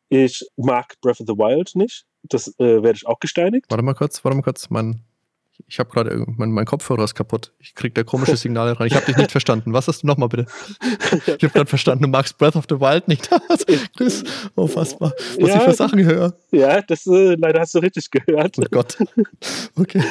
[0.08, 2.04] Ich mag Breath of the Wild nicht.
[2.22, 3.66] Das äh, werde ich auch gesteinigt.
[3.68, 4.70] Warte mal kurz, warte mal kurz.
[4.70, 5.02] Mein,
[5.66, 7.52] ich habe gerade, mein, mein Kopfhörer ist kaputt.
[7.58, 8.86] Ich kriege da komische Signale rein.
[8.86, 9.72] Ich habe dich nicht verstanden.
[9.72, 10.46] Was hast du nochmal bitte?
[11.26, 13.28] Ich habe gerade verstanden, du magst Breath of the Wild nicht.
[13.96, 16.36] Chris, oh, was, was ja, ich für Sachen höre.
[16.50, 18.56] Ja, das äh, leider hast du richtig gehört.
[18.58, 18.98] Oh Gott.
[19.76, 20.02] Okay.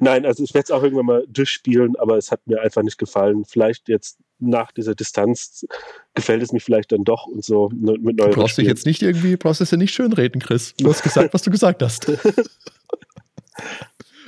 [0.00, 2.98] Nein, also ich werde es auch irgendwann mal durchspielen, aber es hat mir einfach nicht
[2.98, 3.44] gefallen.
[3.44, 5.66] Vielleicht jetzt nach dieser Distanz
[6.14, 8.16] gefällt es mir vielleicht dann doch und so mit neuen.
[8.16, 10.74] Du brauchst dich jetzt nicht irgendwie, brauchst es ja nicht schön reden, Chris.
[10.76, 12.08] Du hast gesagt, was du gesagt hast.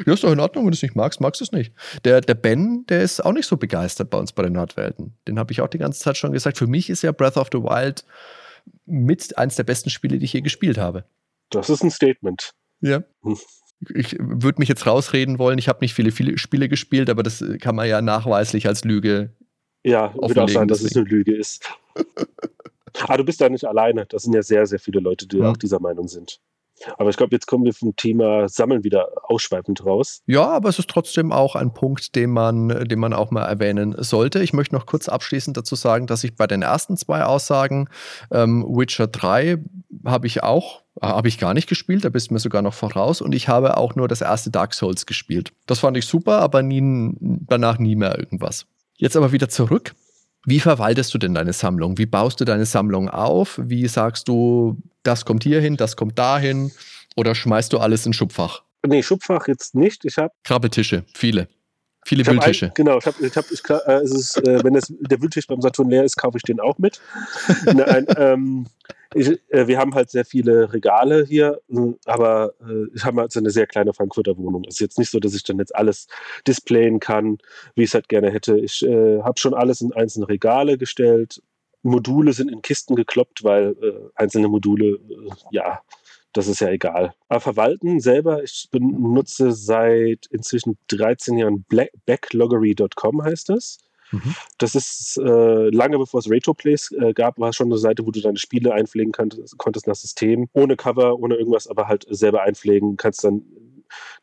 [0.07, 1.73] ja, ist doch in Ordnung, wenn du es nicht magst, magst du es nicht.
[2.05, 5.15] Der, der Ben, der ist auch nicht so begeistert bei uns bei den Nordwelten.
[5.29, 6.59] Den habe ich auch die ganze Zeit schon gesagt.
[6.59, 8.05] Für mich ist ja Breath of the Wild
[8.85, 11.05] mit eins der besten Spiele, die ich je gespielt habe.
[11.51, 12.53] Das ist ein Statement.
[12.81, 13.03] Ja.
[13.23, 13.39] Hm
[13.95, 17.45] ich würde mich jetzt rausreden wollen, ich habe nicht viele, viele Spiele gespielt, aber das
[17.61, 19.31] kann man ja nachweislich als Lüge.
[19.85, 21.69] Ja, würde auch sagen, dass es eine Lüge ist.
[23.01, 24.07] aber du bist da nicht alleine.
[24.07, 25.47] Das sind ja sehr, sehr viele Leute, die mhm.
[25.47, 26.41] auch dieser Meinung sind.
[26.99, 30.23] Aber ich glaube, jetzt kommen wir vom Thema Sammeln wieder ausschweifend raus.
[30.27, 33.95] Ja, aber es ist trotzdem auch ein Punkt, den man, den man auch mal erwähnen
[33.99, 34.43] sollte.
[34.43, 37.89] Ich möchte noch kurz abschließend dazu sagen, dass ich bei den ersten zwei Aussagen,
[38.31, 39.59] ähm, Witcher 3
[40.05, 43.21] habe ich auch, habe ich gar nicht gespielt, da bist du mir sogar noch voraus
[43.21, 45.53] und ich habe auch nur das erste Dark Souls gespielt.
[45.67, 48.67] Das fand ich super, aber nie, danach nie mehr irgendwas.
[48.97, 49.95] Jetzt aber wieder zurück.
[50.45, 51.99] Wie verwaltest du denn deine Sammlung?
[51.99, 53.61] Wie baust du deine Sammlung auf?
[53.63, 56.73] Wie sagst du, das kommt hier hin, das kommt dahin?
[57.17, 58.63] Oder schmeißt du alles in Schubfach?
[58.85, 60.05] Nee, Schubfach jetzt nicht.
[60.05, 61.49] Ich habe Krabbeltische, viele.
[62.05, 62.67] Viele Wühltische.
[62.67, 65.47] Ein, genau, ich habe, ich hab, ich, äh, es ist, äh, wenn das, der Wühltisch
[65.47, 67.01] beim Saturn leer ist, kaufe ich den auch mit.
[67.65, 68.67] Nein, ähm,
[69.15, 73.33] ich, äh, wir haben halt sehr viele Regale hier, äh, aber äh, ich habe halt
[73.33, 74.65] so eine sehr kleine Frankfurter Wohnung.
[74.67, 76.09] Es ist jetzt nicht so, dass ich dann jetzt alles
[76.47, 77.39] displayen kann,
[77.75, 78.59] wie ich es halt gerne hätte.
[78.59, 81.43] Ich äh, habe schon alles in einzelne Regale gestellt.
[81.83, 83.75] Module sind in Kisten gekloppt, weil
[84.15, 85.01] einzelne Module,
[85.51, 85.83] ja,
[86.33, 87.15] das ist ja egal.
[87.29, 91.65] Aber verwalten selber, ich benutze seit inzwischen 13 Jahren
[92.07, 93.79] Backloggery.com heißt das.
[94.13, 94.35] Mhm.
[94.59, 98.21] Das ist äh, lange bevor es Retroplays äh, gab, war schon eine Seite, wo du
[98.21, 102.97] deine Spiele einpflegen konntest, konntest nach System, ohne Cover, ohne irgendwas, aber halt selber einpflegen,
[102.97, 103.43] kannst dann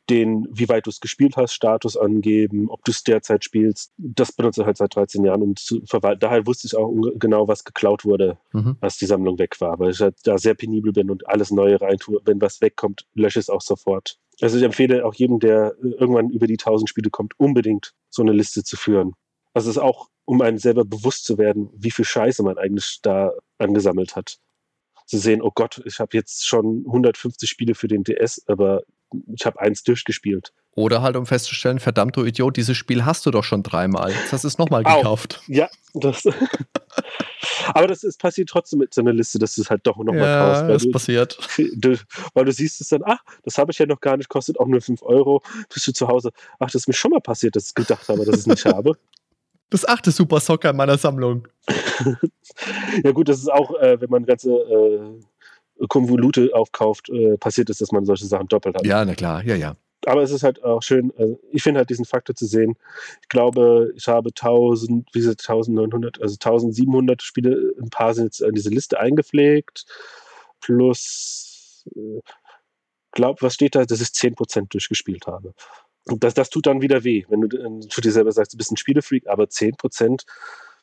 [0.09, 3.91] den, wie weit du es gespielt hast, Status angeben, ob du es derzeit spielst.
[3.97, 6.21] Das benutze ich halt seit 13 Jahren, um zu verwalten.
[6.21, 8.77] Daher wusste ich auch genau, was geklaut wurde, mhm.
[8.81, 11.79] als die Sammlung weg war, weil ich halt da sehr penibel bin und alles Neue
[11.79, 12.21] reintue.
[12.25, 14.17] Wenn was wegkommt, lösche ich es auch sofort.
[14.41, 18.31] Also ich empfehle auch jedem, der irgendwann über die 1000 Spiele kommt, unbedingt so eine
[18.31, 19.13] Liste zu führen.
[19.53, 22.99] Also es ist auch, um einem selber bewusst zu werden, wie viel Scheiße man eigentlich
[23.01, 24.37] da angesammelt hat.
[25.05, 28.83] Zu sehen, oh Gott, ich habe jetzt schon 150 Spiele für den DS, aber
[29.33, 30.53] ich habe eins durchgespielt.
[30.75, 34.11] Oder halt, um festzustellen, verdammt, du Idiot, dieses Spiel hast du doch schon dreimal.
[34.11, 35.41] Jetzt hast du es nochmal gekauft.
[35.47, 36.23] Ja, das.
[37.73, 40.21] aber das ist passiert trotzdem mit so einer Liste, dass du es halt doch nochmal
[40.21, 40.63] ja, kaufst.
[40.63, 41.37] Weil das du, passiert.
[41.75, 41.97] Du,
[42.33, 44.67] weil du siehst es dann, ach, das habe ich ja noch gar nicht, kostet auch
[44.67, 45.41] nur 5 Euro.
[45.73, 48.25] Bist du zu Hause, ach, das ist mir schon mal passiert, dass ich gedacht habe,
[48.25, 48.93] dass ich es nicht habe.
[49.71, 51.47] Das achte Super Soccer in meiner Sammlung.
[53.03, 55.21] ja, gut, das ist auch, äh, wenn man ganze äh,
[55.87, 58.85] Konvolute aufkauft, äh, passiert ist, dass man solche Sachen doppelt hat.
[58.85, 59.75] Ja, na klar, ja, ja.
[60.05, 62.75] Aber es ist halt auch schön, äh, ich finde halt diesen Faktor zu sehen.
[63.21, 68.41] Ich glaube, ich habe 1000, wie gesagt, 1900, also 1700 Spiele, ein paar sind jetzt
[68.41, 69.85] in diese Liste eingepflegt,
[70.61, 72.21] plus, äh,
[73.11, 75.53] glaub, was steht da, dass ich 10% durchgespielt habe
[76.17, 78.77] das, das tut dann wieder weh, wenn du zu dir selber sagst, du bist ein
[78.77, 80.25] Spielefreak, aber 10%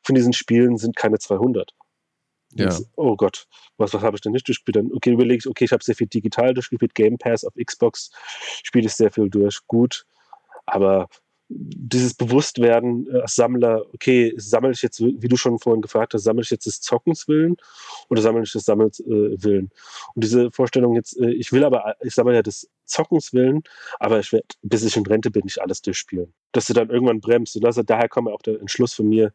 [0.02, 1.72] von diesen Spielen sind keine 200.
[2.64, 2.78] Ja.
[2.96, 3.46] Oh Gott,
[3.76, 4.76] was, was habe ich denn nicht durchgespielt?
[4.76, 8.10] Dann, okay, überlege ich, okay, ich habe sehr viel digital durchgespielt, Game Pass auf Xbox
[8.62, 10.04] spiele ich sehr viel durch, gut,
[10.66, 11.08] aber
[11.48, 16.24] dieses Bewusstwerden äh, als Sammler, okay, sammle ich jetzt, wie du schon vorhin gefragt hast,
[16.24, 17.56] sammle ich jetzt des Zockens willen
[18.08, 19.06] oder sammle ich des Sammels äh,
[19.42, 19.70] willen?
[20.14, 23.62] Und diese Vorstellung jetzt, äh, ich will aber, ich sammle ja des Zockens willen,
[24.00, 26.32] aber ich werde, bis ich in Rente bin, nicht alles durchspielen.
[26.52, 27.54] Dass du dann irgendwann bremst.
[27.56, 29.32] Und das, daher kommt auch der Entschluss von mir,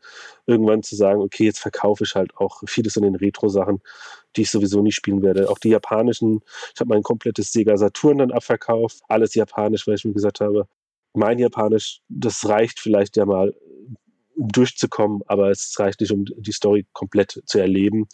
[0.47, 3.82] irgendwann zu sagen, okay, jetzt verkaufe ich halt auch vieles von den Retro-Sachen,
[4.36, 5.49] die ich sowieso nicht spielen werde.
[5.49, 6.41] Auch die japanischen,
[6.74, 10.68] ich habe mein komplettes Sega Saturn dann abverkauft, alles japanisch, weil ich mir gesagt habe,
[11.14, 13.53] mein Japanisch, das reicht vielleicht ja mal,
[14.36, 18.07] um durchzukommen, aber es reicht nicht, um die Story komplett zu erleben.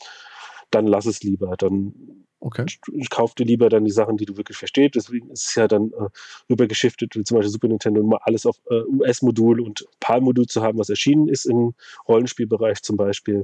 [0.72, 1.56] Dann lass es lieber.
[1.58, 2.66] Dann okay.
[3.10, 4.96] kauf dir lieber dann die Sachen, die du wirklich verstehst.
[4.96, 6.10] Deswegen ist es ja dann äh,
[6.50, 10.78] rübergeschiftet, wie zum Beispiel Super Nintendo, mal alles auf äh, US-Modul und PAL-Modul zu haben,
[10.78, 11.74] was erschienen ist im
[12.08, 13.44] Rollenspielbereich zum Beispiel,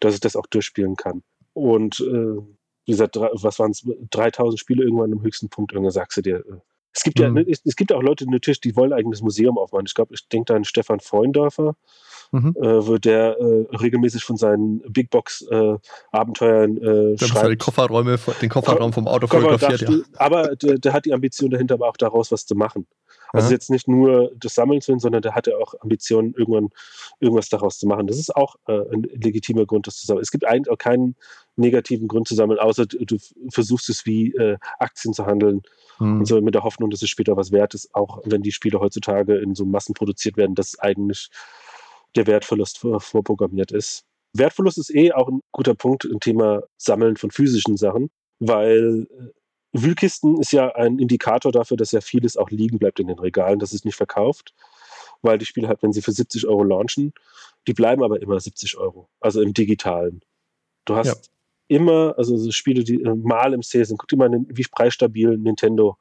[0.00, 1.22] dass ich das auch durchspielen kann.
[1.52, 2.40] Und äh,
[2.84, 6.36] wie gesagt, was waren es, 3000 Spiele irgendwann im höchsten Punkt, irgendwann sagst du dir,
[6.36, 6.60] äh,
[6.94, 7.36] es gibt mhm.
[7.36, 9.86] ja, es, es, gibt auch Leute natürlich, die wollen ein eigenes Museum aufmachen.
[9.86, 11.74] Ich glaube, ich denke da an Stefan Freundorfer,
[12.32, 12.54] mhm.
[12.60, 15.76] äh, wo der äh, regelmäßig von seinen Big Box äh,
[16.10, 17.50] Abenteuern äh, schreibt.
[17.50, 19.88] Die Kofferräume, den Kofferraum vom Auto fotografiert, ja.
[20.16, 22.86] Aber der, der, hat die Ambition dahinter, aber auch daraus was zu machen.
[23.32, 23.52] Also Aha.
[23.52, 26.68] jetzt nicht nur das Sammeln zu sondern der hat ja auch Ambitionen, irgendwann
[27.20, 28.06] irgendwas daraus zu machen.
[28.06, 30.22] Das ist auch äh, ein legitimer Grund, das zu sammeln.
[30.22, 31.16] Es gibt eigentlich auch keinen
[31.56, 33.16] negativen Grund zu sammeln, außer du
[33.50, 35.62] versuchst es wie äh, Aktien zu handeln
[35.98, 36.20] mhm.
[36.20, 38.80] und so mit der Hoffnung, dass es später was wert ist, auch wenn die Spiele
[38.80, 41.30] heutzutage in so Massen produziert werden, dass eigentlich
[42.16, 44.04] der Wertverlust vor, vorprogrammiert ist.
[44.34, 49.41] Wertverlust ist eh auch ein guter Punkt im Thema Sammeln von physischen Sachen, weil äh,
[49.72, 53.58] Wühlkisten ist ja ein Indikator dafür, dass ja vieles auch liegen bleibt in den Regalen,
[53.58, 54.54] dass es nicht verkauft,
[55.22, 57.14] weil die Spiele halt, wenn sie für 70 Euro launchen,
[57.66, 60.20] die bleiben aber immer 70 Euro, also im digitalen.
[60.84, 61.76] Du hast ja.
[61.76, 65.38] immer, also so Spiele, die äh, mal im Sale sind, guck dir mal, wie preisstabil
[65.38, 65.96] Nintendo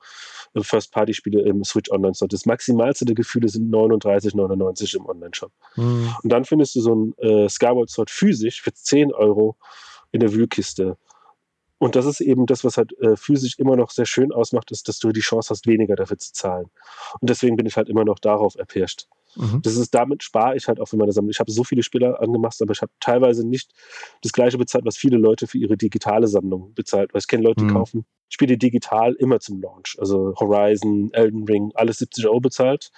[0.54, 2.34] äh, First-Party-Spiele im Switch Online sind.
[2.34, 5.52] Das maximalste der Gefühle sind 39,99 im Online-Shop.
[5.76, 6.14] Mhm.
[6.24, 9.56] Und dann findest du so ein äh, Skyward Sword physisch für 10 Euro
[10.12, 10.98] in der Wühlkiste.
[11.82, 14.88] Und das ist eben das, was halt äh, physisch immer noch sehr schön ausmacht, ist,
[14.88, 16.68] dass du die Chance hast, weniger dafür zu zahlen.
[17.20, 19.08] Und deswegen bin ich halt immer noch darauf erpirscht.
[19.36, 19.64] Mhm.
[19.64, 21.32] Das ist, damit spare ich halt auch für meine Sammlung.
[21.32, 23.72] Ich habe so viele Spieler angemacht, aber ich habe teilweise nicht
[24.22, 27.16] das gleiche bezahlt, was viele Leute für ihre digitale Sammlung bezahlt.
[27.16, 27.74] Weil ich kenne Leute, die mhm.
[27.74, 29.98] kaufen Spiele digital immer zum Launch.
[30.00, 32.92] Also Horizon, Elden Ring, alles 70 Euro bezahlt.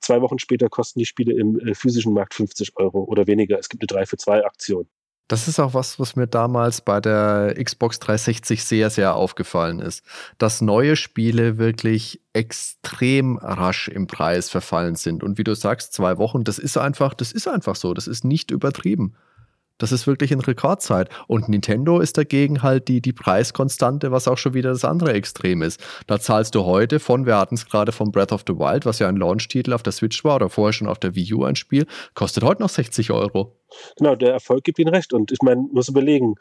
[0.00, 3.60] Zwei Wochen später kosten die Spiele im äh, physischen Markt 50 Euro oder weniger.
[3.60, 4.88] Es gibt eine 3 für 2 Aktion.
[5.26, 10.04] Das ist auch was, was mir damals bei der Xbox 360 sehr, sehr aufgefallen ist.
[10.36, 15.22] Dass neue Spiele wirklich extrem rasch im Preis verfallen sind.
[15.22, 17.94] Und wie du sagst, zwei Wochen, das ist einfach, das ist einfach so.
[17.94, 19.14] Das ist nicht übertrieben.
[19.78, 21.08] Das ist wirklich in Rekordzeit.
[21.26, 25.62] Und Nintendo ist dagegen halt die, die Preiskonstante, was auch schon wieder das andere Extrem
[25.62, 25.82] ist.
[26.06, 28.98] Da zahlst du heute von, wir hatten es gerade von Breath of the Wild, was
[28.98, 31.56] ja ein Launch-Titel auf der Switch war oder vorher schon auf der Wii U ein
[31.56, 33.56] Spiel, kostet heute noch 60 Euro.
[33.96, 35.12] Genau, der Erfolg gibt ihnen recht.
[35.12, 36.34] Und ich meine, muss überlegen,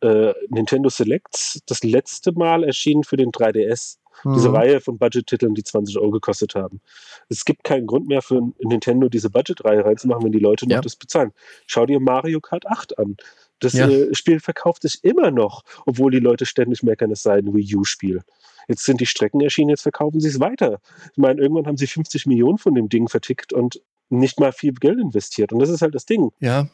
[0.00, 4.56] äh, Nintendo Selects, das letzte Mal erschienen für den 3DS diese mhm.
[4.56, 6.80] Reihe von Budget-Titeln, die 20 Euro gekostet haben.
[7.28, 10.80] Es gibt keinen Grund mehr für Nintendo, diese Budget-Reihe reinzumachen, wenn die Leute noch ja.
[10.80, 11.32] das bezahlen.
[11.66, 13.16] Schau dir Mario Kart 8 an.
[13.60, 13.88] Das ja.
[13.88, 17.76] äh, Spiel verkauft sich immer noch, obwohl die Leute ständig meckern, es sei ein Wii
[17.76, 18.22] U-Spiel.
[18.68, 20.80] Jetzt sind die Strecken erschienen, jetzt verkaufen sie es weiter.
[21.12, 24.72] Ich meine, irgendwann haben sie 50 Millionen von dem Ding vertickt und nicht mal viel
[24.72, 25.52] Geld investiert.
[25.52, 26.30] Und das ist halt das Ding.
[26.40, 26.68] Ja.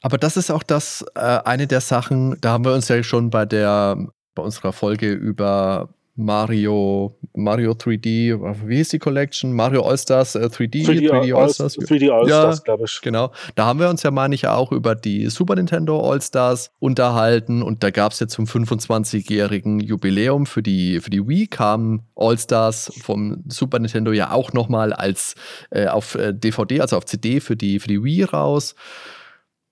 [0.00, 3.30] Aber das ist auch das, äh, eine der Sachen, da haben wir uns ja schon
[3.30, 3.98] bei der,
[4.34, 5.88] bei unserer Folge über
[6.18, 9.52] Mario, Mario 3D, wie hieß die Collection?
[9.52, 11.78] Mario All-Stars äh, 3D, 3D, 3D All-Stars.
[11.78, 13.00] 3D All-Stars, ja, glaube ich.
[13.02, 13.30] Genau.
[13.54, 17.84] Da haben wir uns ja, meine ich, auch über die Super Nintendo All-Stars unterhalten und
[17.84, 23.44] da gab es jetzt zum 25-jährigen Jubiläum für die, für die Wii kamen All-Stars vom
[23.46, 25.36] Super Nintendo ja auch nochmal als
[25.70, 28.74] äh, auf DVD, äh, also auf CD für die, für die Wii raus.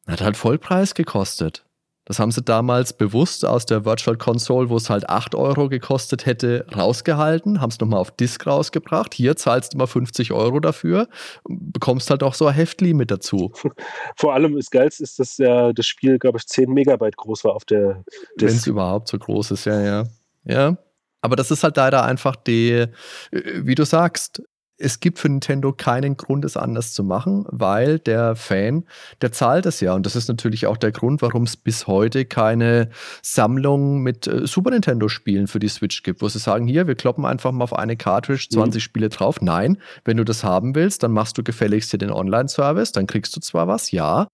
[0.06, 1.65] Hat halt Vollpreis gekostet.
[2.06, 6.24] Das haben sie damals bewusst aus der Virtual Console, wo es halt 8 Euro gekostet
[6.24, 9.12] hätte, rausgehalten, haben es nochmal auf Disk rausgebracht.
[9.12, 11.08] Hier zahlst du mal 50 Euro dafür,
[11.48, 13.52] bekommst halt auch so ein Heftli mit dazu.
[14.16, 17.54] Vor allem das Geilste ist, dass ja das Spiel, glaube ich, 10 Megabyte groß war
[17.54, 18.04] auf der
[18.40, 18.50] Disk.
[18.50, 20.04] Wenn es überhaupt so groß ist, ja, ja.
[20.44, 20.78] Ja.
[21.22, 22.86] Aber das ist halt leider einfach die,
[23.32, 24.42] wie du sagst,
[24.78, 28.84] es gibt für Nintendo keinen Grund, es anders zu machen, weil der Fan,
[29.22, 29.94] der zahlt es ja.
[29.94, 32.90] Und das ist natürlich auch der Grund, warum es bis heute keine
[33.22, 37.24] Sammlung mit äh, Super Nintendo-Spielen für die Switch gibt, wo sie sagen, hier, wir kloppen
[37.24, 38.84] einfach mal auf eine Cartridge 20 mhm.
[38.84, 39.40] Spiele drauf.
[39.40, 43.34] Nein, wenn du das haben willst, dann machst du gefälligst hier den Online-Service, dann kriegst
[43.36, 44.28] du zwar was, ja.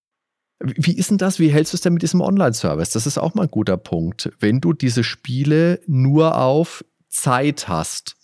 [0.61, 1.41] Wie ist denn das?
[1.41, 2.91] Wie hältst du es denn mit diesem Online-Service?
[2.91, 4.33] Das ist auch mal ein guter Punkt.
[4.39, 8.17] Wenn du diese Spiele nur auf Zeit hast,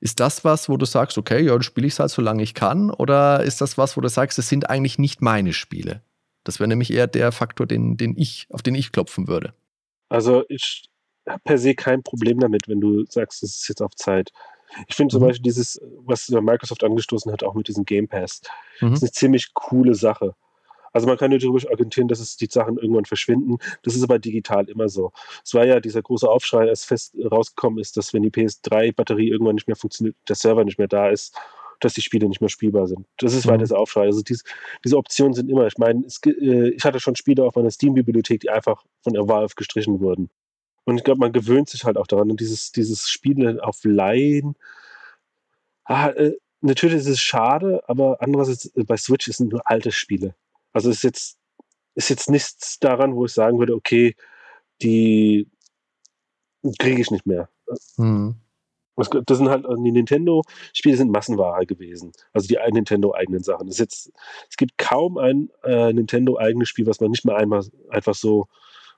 [0.00, 2.54] Ist das was, wo du sagst, okay, ja, dann spiele ich es halt, solange ich
[2.54, 2.90] kann?
[2.90, 6.02] Oder ist das was, wo du sagst, es sind eigentlich nicht meine Spiele?
[6.44, 9.54] Das wäre nämlich eher der Faktor, den, den ich, auf den ich klopfen würde.
[10.08, 10.88] Also ich
[11.28, 14.30] habe per se kein Problem damit, wenn du sagst, es ist jetzt auf Zeit.
[14.86, 15.28] Ich finde zum mhm.
[15.28, 18.42] Beispiel dieses, was Microsoft angestoßen hat, auch mit diesem Game Pass,
[18.80, 18.92] mhm.
[18.92, 20.34] ist eine ziemlich coole Sache.
[20.96, 23.58] Also man kann ja darüber argumentieren, dass es die Sachen irgendwann verschwinden.
[23.82, 25.12] Das ist aber digital immer so.
[25.44, 29.56] Es war ja dieser große Aufschrei, als fest rausgekommen ist, dass wenn die PS3-Batterie irgendwann
[29.56, 31.36] nicht mehr funktioniert, der Server nicht mehr da ist,
[31.80, 33.06] dass die Spiele nicht mehr spielbar sind.
[33.18, 33.50] Das ist mhm.
[33.50, 34.06] weiter dieser Aufschrei.
[34.06, 34.42] Also dies,
[34.86, 35.66] diese Optionen sind immer.
[35.66, 39.28] Ich meine, es, äh, ich hatte schon Spiele auf meiner Steam-Bibliothek, die einfach von der
[39.28, 40.30] Valve gestrichen wurden.
[40.86, 42.30] Und ich glaube, man gewöhnt sich halt auch daran.
[42.30, 44.56] Und dieses, dieses Spielen auf Laien,
[45.84, 50.34] ah, äh, natürlich ist es schade, aber andererseits äh, bei Switch sind nur alte Spiele.
[50.76, 51.38] Also ist jetzt,
[51.94, 54.14] ist jetzt nichts daran, wo ich sagen würde, okay,
[54.82, 55.48] die
[56.78, 57.48] kriege ich nicht mehr.
[57.96, 58.34] Mhm.
[58.94, 62.12] Das sind halt, also die Nintendo-Spiele sind Massenware gewesen.
[62.34, 63.68] Also die Nintendo-eigenen Sachen.
[63.68, 64.12] Es, jetzt,
[64.50, 68.46] es gibt kaum ein äh, Nintendo-eigenes Spiel, was man nicht mal einmal einfach so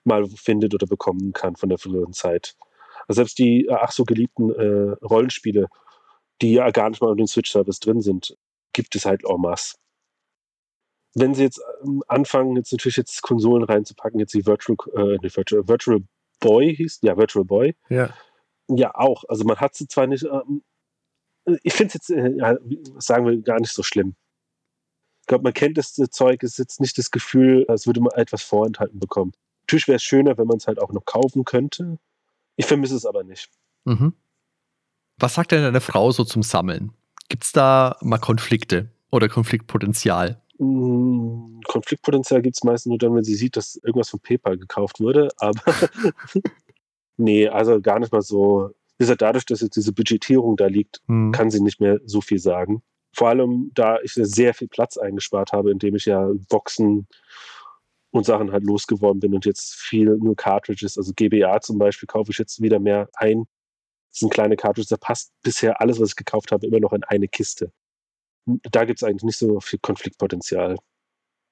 [0.03, 2.57] mal findet oder bekommen kann von der früheren Zeit.
[3.07, 5.68] Also selbst die äh, ach so geliebten äh, Rollenspiele,
[6.43, 8.37] die ja gar nicht mal in den Switch-Service drin sind,
[8.72, 9.76] gibt es halt en masse
[11.15, 15.67] wenn sie jetzt ähm, anfangen, jetzt natürlich jetzt Konsolen reinzupacken, jetzt die Virtual, äh, Virtual,
[15.67, 16.01] Virtual
[16.41, 17.77] Boy hieß, ja, Virtual Boy.
[17.89, 18.15] Ja.
[18.69, 19.25] Ja, auch.
[19.29, 20.63] Also man hat sie zwar nicht, ähm,
[21.63, 22.57] ich finde es jetzt, äh, ja,
[22.99, 24.15] sagen wir, gar nicht so schlimm.
[25.23, 28.13] Ich glaube, man kennt das Zeug, es ist jetzt nicht das Gefühl, als würde man
[28.13, 29.33] etwas vorenthalten bekommen.
[29.63, 31.99] Natürlich wäre es schöner, wenn man es halt auch noch kaufen könnte.
[32.57, 33.51] Ich vermisse es aber nicht.
[33.85, 34.15] Mhm.
[35.19, 36.93] Was sagt denn deine Frau so zum Sammeln?
[37.29, 40.41] Gibt es da mal Konflikte oder Konfliktpotenzial?
[40.59, 45.01] Hm, Konfliktpotenzial gibt es meistens nur dann, wenn sie sieht, dass irgendwas von PayPal gekauft
[45.01, 45.29] wurde.
[45.39, 45.63] Aber
[47.17, 48.71] nee, also gar nicht mal so.
[48.99, 51.31] Wie gesagt, dadurch, dass jetzt diese Budgetierung da liegt, hm.
[51.31, 52.83] kann sie nicht mehr so viel sagen.
[53.15, 57.07] Vor allem, da ich sehr viel Platz eingespart habe, indem ich ja Boxen
[58.11, 62.33] und Sachen halt losgeworden bin und jetzt viel nur Cartridges, also GBA zum Beispiel, kaufe
[62.33, 63.47] ich jetzt wieder mehr ein.
[64.11, 67.05] Das sind kleine Cartridges, da passt bisher alles, was ich gekauft habe, immer noch in
[67.05, 67.73] eine Kiste
[68.70, 70.76] da gibt es eigentlich nicht so viel Konfliktpotenzial.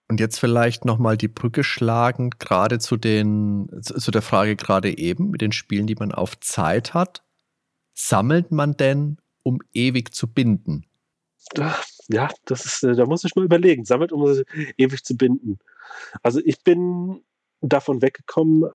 [0.08, 5.30] Und jetzt vielleicht nochmal die Brücke schlagen, gerade zu den, zu der Frage gerade eben,
[5.30, 7.24] mit den Spielen, die man auf Zeit hat.
[7.92, 10.86] Sammelt man denn, um ewig zu binden?
[12.08, 13.84] Ja, das ist, äh, da muss ich mal überlegen.
[13.84, 14.24] Sammelt, um
[14.76, 15.58] ewig zu binden.
[16.22, 17.22] Also ich bin
[17.60, 18.70] davon weggekommen.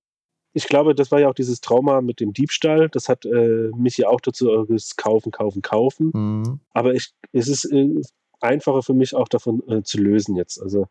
[0.54, 2.88] Ich glaube, das war ja auch dieses Trauma mit dem Diebstahl.
[2.88, 6.10] Das hat äh, mich ja auch dazu äh, kaufen, kaufen, kaufen.
[6.12, 6.60] Mhm.
[6.72, 8.02] Aber ich, es ist äh,
[8.42, 10.60] einfacher für mich auch davon äh, zu lösen jetzt.
[10.60, 10.88] Also,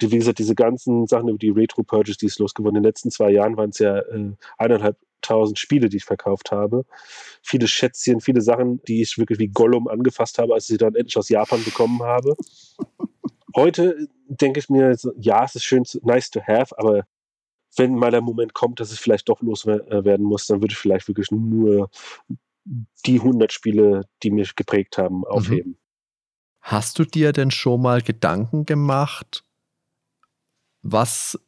[0.00, 3.10] die, wie gesagt, diese ganzen Sachen über die Retro-Purges, die es losgeworden In den letzten
[3.10, 6.84] zwei Jahren waren es ja äh, eineinhalbtausend Spiele, die ich verkauft habe.
[7.42, 10.94] Viele Schätzchen, viele Sachen, die ich wirklich wie Gollum angefasst habe, als ich sie dann
[10.94, 12.34] endlich aus Japan bekommen habe.
[13.54, 17.06] Heute denke ich mir, ja, es ist schön, nice to have, aber
[17.76, 21.08] wenn mal der Moment kommt, dass es vielleicht doch loswerden muss, dann würde ich vielleicht
[21.08, 21.90] wirklich nur
[23.06, 25.24] die 100 Spiele, die mich geprägt haben, mhm.
[25.24, 25.78] aufheben.
[26.60, 29.44] Hast du dir denn schon mal Gedanken gemacht,
[30.82, 31.38] was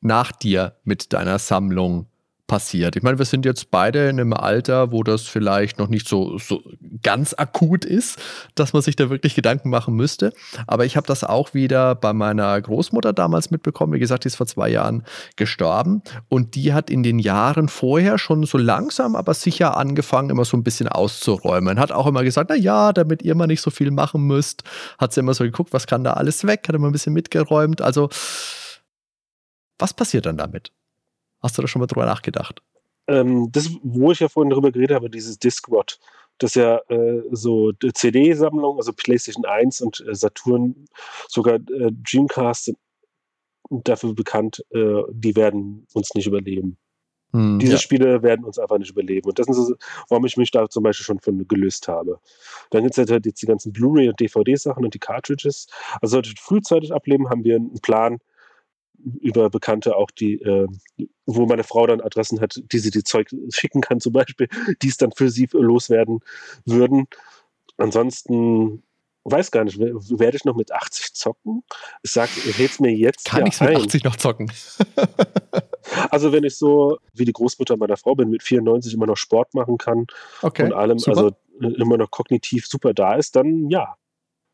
[0.00, 2.06] nach dir mit deiner Sammlung
[2.46, 2.96] passiert.
[2.96, 6.38] Ich meine, wir sind jetzt beide in einem Alter, wo das vielleicht noch nicht so,
[6.38, 6.62] so
[7.02, 8.18] ganz akut ist,
[8.54, 10.32] dass man sich da wirklich Gedanken machen müsste.
[10.66, 13.92] Aber ich habe das auch wieder bei meiner Großmutter damals mitbekommen.
[13.92, 15.02] Wie gesagt, die ist vor zwei Jahren
[15.36, 16.02] gestorben.
[16.28, 20.56] Und die hat in den Jahren vorher schon so langsam, aber sicher angefangen, immer so
[20.56, 21.80] ein bisschen auszuräumen.
[21.80, 24.62] Hat auch immer gesagt, na ja, damit ihr mal nicht so viel machen müsst,
[24.98, 27.82] hat sie immer so geguckt, was kann da alles weg, hat immer ein bisschen mitgeräumt.
[27.82, 28.08] Also,
[29.78, 30.72] was passiert dann damit?
[31.46, 32.60] Hast du da schon mal drüber nachgedacht?
[33.06, 36.00] Ähm, das, wo ich ja vorhin drüber geredet habe, dieses Discworld,
[36.38, 40.86] das ja äh, so CD-Sammlung, also PlayStation 1 und äh, Saturn,
[41.28, 42.78] sogar äh, Dreamcast sind
[43.70, 46.78] dafür bekannt, äh, die werden uns nicht überleben.
[47.32, 47.78] Hm, Diese ja.
[47.78, 49.28] Spiele werden uns einfach nicht überleben.
[49.28, 49.76] Und das ist, so,
[50.08, 52.18] warum ich mich da zum Beispiel schon von gelöst habe.
[52.70, 55.68] Dann gibt es halt jetzt die ganzen Blu-ray und DVD-Sachen und die Cartridges.
[56.00, 58.18] Also sollte ich frühzeitig ableben, haben wir einen Plan,
[59.20, 60.66] über Bekannte auch, die, äh,
[61.26, 64.48] wo meine Frau dann Adressen hat, die sie die Zeug schicken kann, zum Beispiel,
[64.82, 66.20] die es dann für sie loswerden
[66.64, 67.06] würden.
[67.76, 68.82] Ansonsten
[69.24, 71.62] weiß gar nicht, werde ich noch mit 80 zocken?
[72.02, 73.26] Ich sag, red's mir jetzt.
[73.26, 74.50] Kann ich mit 80 noch zocken?
[76.10, 79.54] also, wenn ich so wie die Großmutter meiner Frau bin, mit 94 immer noch Sport
[79.54, 80.06] machen kann
[80.42, 81.18] okay, und allem, super.
[81.18, 81.28] also
[81.60, 83.96] äh, immer noch kognitiv super da ist, dann ja.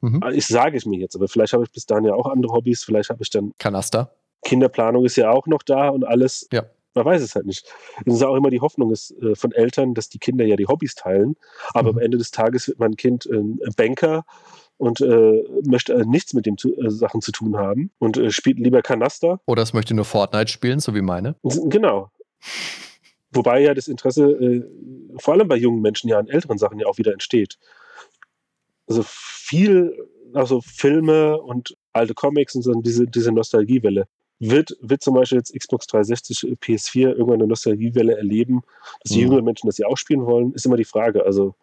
[0.01, 0.21] Mhm.
[0.33, 2.83] Ich sage es mir jetzt, aber vielleicht habe ich bis dahin ja auch andere Hobbys,
[2.83, 3.53] vielleicht habe ich dann.
[3.59, 4.15] Kanaster.
[4.45, 6.49] Kinderplanung ist ja auch noch da und alles.
[6.53, 6.65] Ja.
[6.95, 7.67] Man weiß es halt nicht.
[8.05, 10.67] Es ist auch immer die Hoffnung ist, äh, von Eltern, dass die Kinder ja die
[10.67, 11.37] Hobbys teilen,
[11.73, 11.99] aber mhm.
[11.99, 14.25] am Ende des Tages wird mein Kind ein Banker
[14.83, 18.59] und äh, möchte äh, nichts mit den äh, Sachen zu tun haben und äh, spielt
[18.59, 19.41] lieber Kanaster.
[19.47, 21.37] Oder es möchte nur Fortnite spielen, so wie meine.
[21.43, 22.11] Genau.
[23.31, 24.65] Wobei ja das Interesse äh,
[25.19, 27.59] vor allem bei jungen Menschen ja an älteren Sachen ja auch wieder entsteht.
[28.89, 29.97] Also viel,
[30.35, 34.09] also Filme und alte Comics und so diese, diese Nostalgiewelle.
[34.51, 38.63] Wird, wird zum Beispiel jetzt Xbox 360, äh, PS4 irgendwann eine Nostalgiewelle erleben,
[39.03, 39.25] dass die mhm.
[39.25, 41.25] jüngeren Menschen das ja auch spielen wollen, ist immer die Frage.
[41.25, 41.55] Also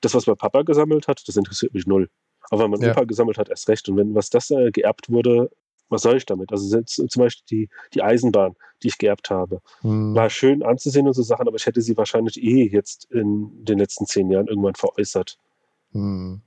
[0.00, 2.08] das, was mein Papa gesammelt hat, das interessiert mich null.
[2.50, 2.92] Aber wenn man ja.
[2.92, 3.88] Opa gesammelt hat, erst recht.
[3.88, 5.50] Und wenn was das äh, geerbt wurde,
[5.88, 6.52] was soll ich damit?
[6.52, 10.14] Also zum Beispiel die, die Eisenbahn, die ich geerbt habe, mhm.
[10.14, 13.78] war schön anzusehen und so Sachen, aber ich hätte sie wahrscheinlich eh jetzt in den
[13.78, 15.36] letzten zehn Jahren irgendwann veräußert.
[15.92, 16.42] Mhm.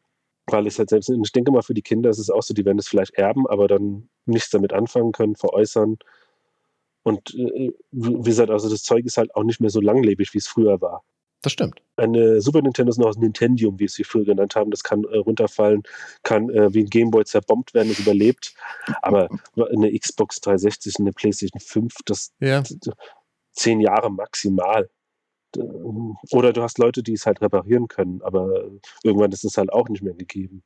[0.50, 2.66] Weil ich halt selbst, ich denke mal, für die Kinder ist es auch so, die
[2.66, 5.98] werden es vielleicht erben, aber dann nichts damit anfangen können, veräußern.
[7.04, 10.38] Und äh, wie gesagt, also das Zeug ist halt auch nicht mehr so langlebig, wie
[10.38, 11.04] es früher war.
[11.42, 11.82] Das stimmt.
[11.98, 14.72] Eine Super Nintendo ist noch aus Nintendium, wie es sie früher genannt haben.
[14.72, 15.84] Das kann äh, runterfallen,
[16.24, 18.54] kann äh, wie ein Gameboy zerbombt werden, es überlebt.
[19.02, 22.64] Aber eine Xbox 360, eine PlayStation 5, das ja.
[23.54, 24.90] zehn Jahre maximal.
[26.32, 28.66] Oder du hast Leute, die es halt reparieren können, aber
[29.04, 30.64] irgendwann ist es halt auch nicht mehr gegeben.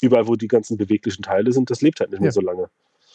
[0.00, 2.24] Überall, wo die ganzen beweglichen Teile sind, das lebt halt nicht ja.
[2.24, 2.70] mehr so lange.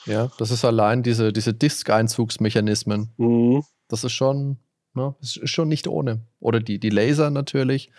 [0.05, 3.11] Ja, das ist allein diese, diese Disk-Einzugsmechanismen.
[3.17, 3.63] Mhm.
[3.89, 4.57] Das ist schon,
[4.97, 5.15] Ne?
[5.21, 6.21] Ist schon nicht ohne.
[6.39, 7.91] Oder die, die Laser natürlich.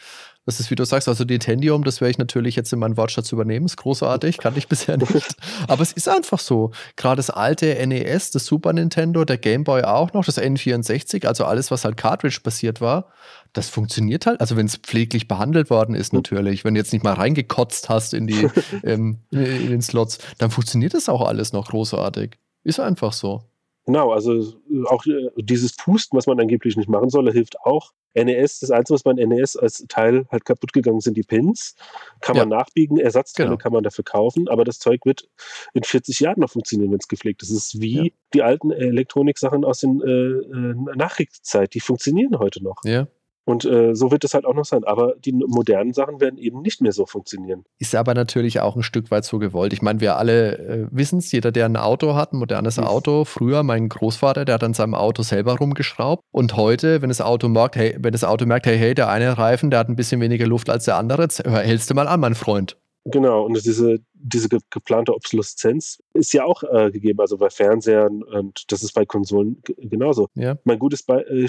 [0.49, 2.97] Das ist, wie du sagst, also die Tendium, das werde ich natürlich jetzt in meinen
[2.97, 3.67] Wortschatz übernehmen.
[3.67, 5.37] Ist großartig, kannte ich bisher nicht.
[5.67, 6.71] Aber es ist einfach so.
[6.97, 11.45] Gerade das alte NES, das Super Nintendo, der Game Boy auch noch, das N64, also
[11.45, 13.13] alles, was halt Cartridge-basiert war,
[13.53, 14.41] das funktioniert halt.
[14.41, 16.65] Also wenn es pfleglich behandelt worden ist, natürlich.
[16.65, 18.49] Wenn du jetzt nicht mal reingekotzt hast in, die,
[18.85, 22.39] ähm, in den Slots, dann funktioniert das auch alles noch großartig.
[22.65, 23.43] Ist einfach so.
[23.89, 27.95] Genau, also äh, auch äh, dieses Pusten, was man angeblich nicht machen soll, hilft auch.
[28.13, 31.75] NES, das Einzige, was beim NES als Teil halt kaputt gegangen sind, die Pins.
[32.21, 32.59] Kann man ja.
[32.59, 33.59] nachbiegen, Ersatzteile genau.
[33.59, 35.31] kann man dafür kaufen, aber das Zeug wird
[35.73, 37.49] in 40 Jahren noch funktionieren, wenn es gepflegt ist.
[37.49, 38.13] Es ist wie ja.
[38.35, 42.77] die alten Elektroniksachen aus der äh, äh, Nachkriegszeit, die funktionieren heute noch.
[42.85, 43.07] Ja.
[43.49, 44.85] Und äh, so wird es halt auch noch sein.
[44.85, 47.65] Aber die modernen Sachen werden eben nicht mehr so funktionieren.
[47.79, 49.73] Ist aber natürlich auch ein Stück weit so gewollt.
[49.73, 52.85] Ich meine, wir alle äh, wissen es, jeder, der ein Auto hat, ein modernes yes.
[52.85, 53.25] Auto.
[53.25, 56.23] Früher mein Großvater, der hat an seinem Auto selber rumgeschraubt.
[56.31, 59.39] Und heute, wenn das Auto merkt, hey, wenn das Auto merkt, hey, hey, der eine
[59.39, 62.35] Reifen, der hat ein bisschen weniger Luft als der andere, hältst du mal an, mein
[62.35, 62.77] Freund.
[63.11, 68.71] Genau, und diese, diese geplante Obsoleszenz ist ja auch äh, gegeben, also bei Fernsehern und
[68.71, 70.29] das ist bei Konsolen genauso.
[70.35, 70.59] Ja.
[70.65, 71.49] Mein gutes Be äh,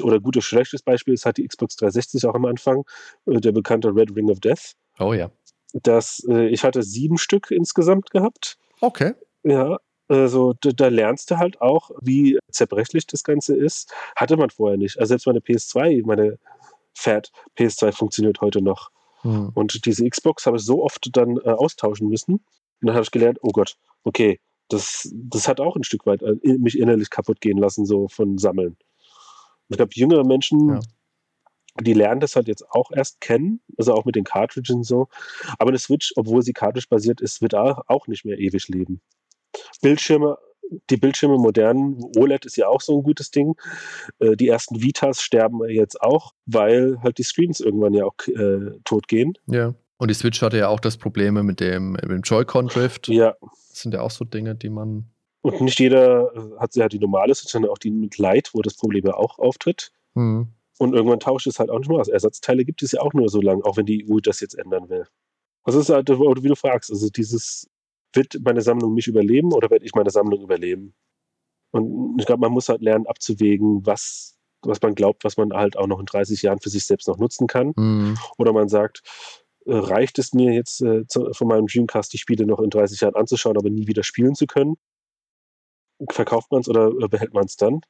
[0.00, 2.84] oder gutes, schlechtes Beispiel ist halt die Xbox 360 auch am Anfang,
[3.26, 4.74] äh, der bekannte Red Ring of Death.
[5.00, 5.32] Oh ja.
[5.72, 8.58] Das, äh, ich hatte sieben Stück insgesamt gehabt.
[8.80, 9.14] Okay.
[9.42, 13.92] Ja, also da, da, lernst du halt auch, wie zerbrechlich das Ganze ist.
[14.14, 14.98] Hatte man vorher nicht.
[15.00, 16.38] Also selbst meine PS2, meine
[16.94, 18.90] Fat PS2 funktioniert heute noch.
[19.22, 19.50] Mhm.
[19.54, 22.34] Und diese Xbox habe ich so oft dann äh, austauschen müssen.
[22.34, 22.42] Und
[22.86, 26.36] dann habe ich gelernt, oh Gott, okay, das, das hat auch ein Stück weit äh,
[26.58, 28.76] mich innerlich kaputt gehen lassen, so von Sammeln.
[29.68, 30.80] Ich glaube, jüngere Menschen, ja.
[31.80, 35.08] die lernen das halt jetzt auch erst kennen, also auch mit den Cartridges und so.
[35.58, 39.00] Aber eine Switch, obwohl sie Cartridge-basiert ist, wird auch nicht mehr ewig leben.
[39.80, 40.38] Bildschirme
[40.90, 43.54] die Bildschirme modernen, OLED ist ja auch so ein gutes Ding.
[44.18, 48.78] Äh, die ersten Vitas sterben jetzt auch, weil halt die Screens irgendwann ja auch äh,
[48.84, 49.34] tot gehen.
[49.46, 49.74] Ja.
[49.98, 53.08] Und die Switch hatte ja auch das Problem mit dem, mit dem Joy-Con-Drift.
[53.08, 53.36] Ja.
[53.40, 55.04] Das sind ja auch so Dinge, die man.
[55.42, 58.62] Und nicht jeder äh, hat ja die normale Switch, sondern auch die mit Light, wo
[58.62, 59.92] das Problem ja auch auftritt.
[60.14, 60.48] Mhm.
[60.78, 62.08] Und irgendwann tauscht es halt auch nicht mehr aus.
[62.08, 64.88] Ersatzteile gibt es ja auch nur so lange, auch wenn die EU das jetzt ändern
[64.88, 65.06] will.
[65.64, 67.68] Das ist halt, wie du fragst, also dieses
[68.14, 70.94] wird meine Sammlung mich überleben oder werde ich meine Sammlung überleben?
[71.70, 75.76] Und ich glaube, man muss halt lernen abzuwägen, was, was man glaubt, was man halt
[75.76, 77.72] auch noch in 30 Jahren für sich selbst noch nutzen kann.
[77.76, 78.18] Mhm.
[78.36, 79.02] Oder man sagt,
[79.64, 83.00] äh, reicht es mir jetzt äh, zu, von meinem Dreamcast die Spiele noch in 30
[83.00, 84.76] Jahren anzuschauen, aber nie wieder spielen zu können?
[86.10, 87.80] Verkauft man es oder äh, behält man es dann?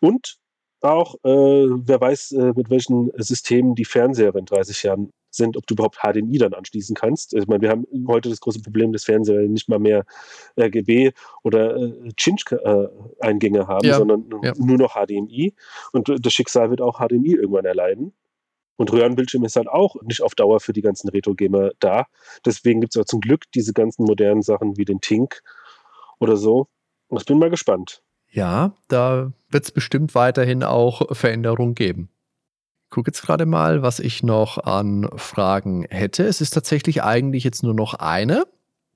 [0.00, 0.36] Und
[0.82, 5.66] auch, äh, wer weiß, äh, mit welchen Systemen die Fernseher in 30 Jahren sind, ob
[5.66, 7.34] du überhaupt HDMI dann anschließen kannst.
[7.34, 10.04] Ich meine, wir haben heute das große Problem, dass Fernseher nicht mal mehr
[10.58, 11.12] RGB
[11.42, 14.52] oder äh, Cinch-Eingänge äh, haben, ja, sondern ja.
[14.58, 15.54] nur noch HDMI.
[15.92, 18.12] Und das Schicksal wird auch HDMI irgendwann erleiden.
[18.76, 22.06] Und Röhrenbildschirm ist halt auch nicht auf Dauer für die ganzen Retro-Gamer da.
[22.44, 25.42] Deswegen gibt es auch zum Glück diese ganzen modernen Sachen wie den Tink
[26.18, 26.68] oder so.
[27.08, 28.02] Und ich bin mal gespannt.
[28.32, 32.08] Ja, da wird es bestimmt weiterhin auch Veränderungen geben
[32.92, 36.24] gucke jetzt gerade mal, was ich noch an Fragen hätte.
[36.24, 38.44] Es ist tatsächlich eigentlich jetzt nur noch eine,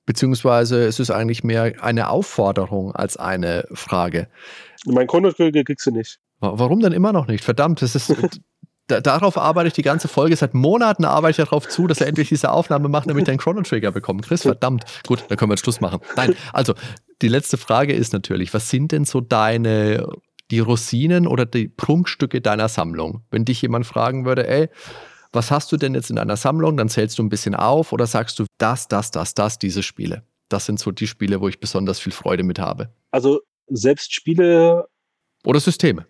[0.05, 4.29] beziehungsweise es ist eigentlich mehr eine Aufforderung als eine Frage.
[4.85, 6.19] Mein Konto kriegst du nicht.
[6.39, 7.43] Warum denn immer noch nicht?
[7.43, 8.15] Verdammt, das ist.
[8.87, 10.35] da, darauf arbeite ich die ganze Folge.
[10.35, 13.39] Seit Monaten arbeite ich darauf zu, dass er endlich diese Aufnahme macht, damit er einen
[13.39, 14.25] Chrono Trigger bekommt.
[14.25, 14.85] Chris, verdammt.
[15.05, 15.99] Gut, dann können wir jetzt Schluss machen.
[16.15, 16.73] Nein, also
[17.21, 20.07] die letzte Frage ist natürlich, was sind denn so deine,
[20.51, 23.23] die Rosinen oder die Prunkstücke deiner Sammlung?
[23.29, 24.69] Wenn dich jemand fragen würde, ey,
[25.33, 26.77] was hast du denn jetzt in deiner Sammlung?
[26.77, 30.23] Dann zählst du ein bisschen auf oder sagst du das, das, das, das, diese Spiele.
[30.49, 32.89] Das sind so die Spiele, wo ich besonders viel Freude mit habe.
[33.11, 34.87] Also selbst Spiele.
[35.43, 36.05] Oder Systeme.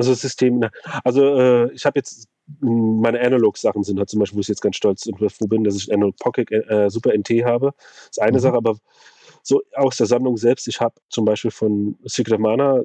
[0.00, 0.70] Also Systeme.
[1.04, 2.26] Also äh, ich habe jetzt
[2.60, 5.76] meine Analog-Sachen sind halt zum Beispiel, wo ich jetzt ganz stolz und froh bin, dass
[5.76, 7.72] ich Analog Pocket äh, Super NT habe.
[7.76, 8.42] Das ist eine mhm.
[8.42, 8.76] Sache, aber
[9.42, 12.82] so aus der Sammlung selbst, ich habe zum Beispiel von Secret of Mana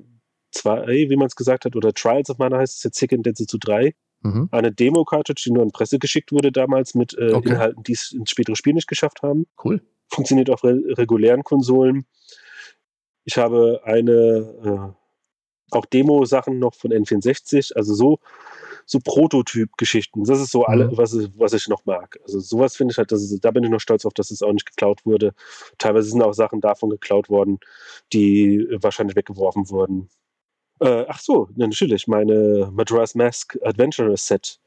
[0.52, 3.58] 2, wie man es gesagt hat, oder Trials of Mana heißt es jetzt Second Density
[3.60, 3.96] 3.
[4.22, 4.50] Mhm.
[4.52, 7.50] Eine Demo-Cartridge, die nur in Presse geschickt wurde damals mit äh, okay.
[7.50, 9.46] Inhalten, die es ins spätere Spiel nicht geschafft haben.
[9.64, 9.82] Cool.
[10.10, 12.06] Funktioniert auf re regulären Konsolen.
[13.24, 15.05] Ich habe eine äh,
[15.72, 18.20] auch Demo-Sachen noch von N64, also so,
[18.86, 20.24] so Prototyp-Geschichten.
[20.24, 20.98] Das ist so alle, mhm.
[20.98, 22.20] was, was ich noch mag.
[22.24, 24.54] Also sowas finde ich halt, ist, da bin ich noch stolz auf, dass es auch
[24.54, 25.34] nicht geklaut wurde.
[25.78, 27.60] Teilweise sind auch Sachen davon geklaut worden,
[28.14, 30.10] die wahrscheinlich weggeworfen wurden.
[30.80, 34.60] Äh, ach so, natürlich, meine Madras Mask Adventurer Set,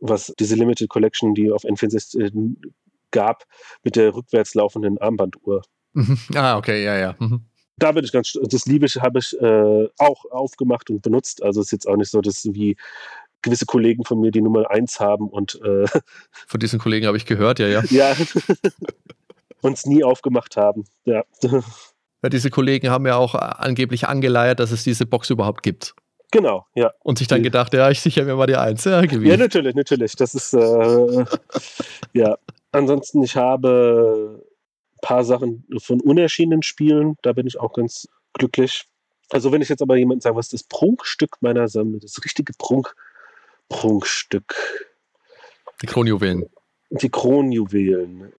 [0.00, 2.30] was diese Limited Collection, die auf N64 äh,
[3.10, 3.44] gab,
[3.82, 5.62] mit der rückwärts laufenden Armbanduhr.
[5.92, 6.18] Mhm.
[6.36, 7.16] Ah, okay, ja, ja.
[7.18, 7.49] Mhm
[7.82, 11.42] da bin ich ganz, das liebe ich, habe ich äh, auch aufgemacht und benutzt.
[11.42, 12.76] Also es ist jetzt auch nicht so, dass wie
[13.42, 15.86] gewisse Kollegen von mir die Nummer 1 haben und äh,
[16.46, 17.82] von diesen Kollegen habe ich gehört, ja, ja.
[17.90, 18.14] ja.
[19.62, 20.84] uns nie aufgemacht haben.
[21.04, 21.24] Ja.
[21.42, 22.28] ja.
[22.28, 25.94] Diese Kollegen haben ja auch angeblich angeleiert, dass es diese Box überhaupt gibt.
[26.32, 26.92] Genau, ja.
[27.02, 28.84] Und sich dann gedacht, ja, ich sichere mir mal die Eins.
[28.84, 30.14] Ja, ja natürlich, natürlich.
[30.14, 31.24] Das ist, äh,
[32.12, 32.36] ja.
[32.72, 34.44] Ansonsten, ich habe
[35.02, 38.86] paar Sachen von unerschienenen Spielen, da bin ich auch ganz glücklich.
[39.30, 42.52] Also wenn ich jetzt aber jemanden sage, was ist das Prunkstück meiner Sammlung, das richtige
[42.58, 42.94] Prunk,
[43.68, 44.54] Prunkstück.
[45.82, 46.48] Die Kronjuwelen.
[46.90, 48.32] Die Kronjuwelen.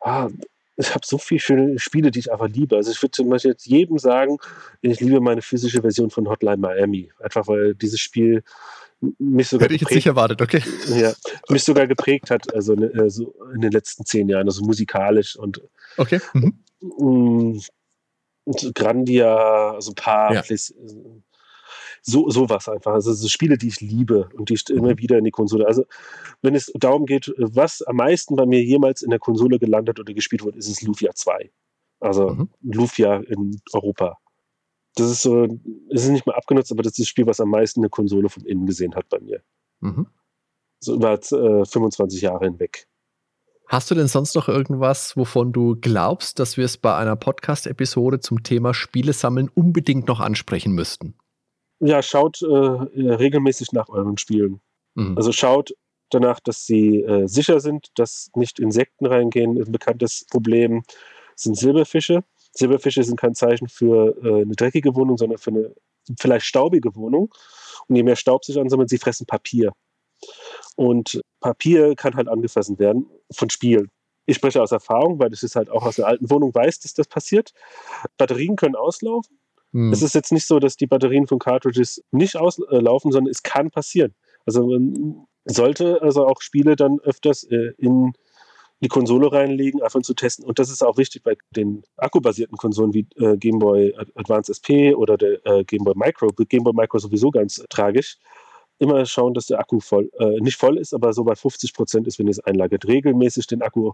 [0.00, 0.28] Ah,
[0.76, 2.76] ich habe so viele schöne Spiele, die ich einfach liebe.
[2.76, 4.38] Also ich würde zum Beispiel jetzt jedem sagen,
[4.80, 7.12] ich liebe meine physische Version von Hotline Miami.
[7.20, 8.42] Einfach weil dieses Spiel
[9.18, 10.62] mich sogar Hätte ich geprägt, jetzt nicht erwartet, okay.
[10.96, 11.12] Ja,
[11.48, 15.36] mich sogar geprägt hat, also ne, äh, so in den letzten zehn Jahren, also musikalisch
[15.36, 15.60] und
[15.96, 16.20] okay.
[16.32, 16.58] Mhm.
[16.80, 17.60] Mm,
[18.44, 20.42] und Grandia, also ein paar, ja.
[22.06, 22.92] So sowas einfach.
[22.92, 24.98] Also so Spiele, die ich liebe und die ich immer mhm.
[24.98, 25.66] wieder in die Konsole.
[25.66, 25.84] Also
[26.42, 30.12] wenn es darum geht, was am meisten bei mir jemals in der Konsole gelandet oder
[30.14, 31.50] gespielt wurde, ist es Lufia 2.
[32.00, 32.48] Also mhm.
[32.62, 34.18] Lufia in Europa
[34.94, 35.44] das ist so,
[35.90, 38.28] es ist nicht mehr abgenutzt, aber das ist das Spiel, was am meisten eine Konsole
[38.28, 39.42] von innen gesehen hat bei mir.
[39.80, 40.06] Mhm.
[40.80, 42.86] So über äh, 25 Jahre hinweg.
[43.66, 48.20] Hast du denn sonst noch irgendwas, wovon du glaubst, dass wir es bei einer Podcast-Episode
[48.20, 51.14] zum Thema Spiele sammeln unbedingt noch ansprechen müssten?
[51.80, 54.60] Ja, schaut äh, regelmäßig nach euren Spielen.
[54.94, 55.16] Mhm.
[55.16, 55.74] Also schaut
[56.10, 59.58] danach, dass sie äh, sicher sind, dass nicht Insekten reingehen.
[59.60, 60.82] Ein bekanntes Problem
[61.34, 62.24] sind Silberfische.
[62.52, 65.74] Silberfische sind kein Zeichen für äh, eine dreckige Wohnung, sondern für eine
[66.18, 67.34] vielleicht staubige Wohnung.
[67.88, 69.72] Und je mehr Staub sich ansammelt, sie fressen Papier.
[70.76, 73.90] Und Papier kann halt angefressen werden von Spielen.
[74.26, 76.94] Ich spreche aus Erfahrung, weil ich es halt auch aus der alten Wohnung weiß, dass
[76.94, 77.52] das passiert.
[78.16, 79.38] Batterien können auslaufen.
[79.74, 79.92] Hm.
[79.92, 83.70] Es ist jetzt nicht so, dass die Batterien von Cartridges nicht auslaufen, sondern es kann
[83.70, 84.14] passieren.
[84.46, 88.12] Also man sollte also auch Spiele dann öfters äh, in
[88.80, 90.44] die Konsole reinlegen, einfach zu testen.
[90.44, 94.94] Und das ist auch wichtig bei den akkubasierten Konsolen wie äh, Game Boy Advance SP
[94.94, 96.28] oder der äh, Game Boy Micro.
[96.28, 98.18] Game Boy Micro sowieso ganz tragisch.
[98.78, 102.06] Immer schauen, dass der Akku voll, äh, nicht voll ist, aber so bei 50 Prozent
[102.06, 102.86] ist, wenn ihr es einlagert.
[102.86, 103.92] Regelmäßig den Akku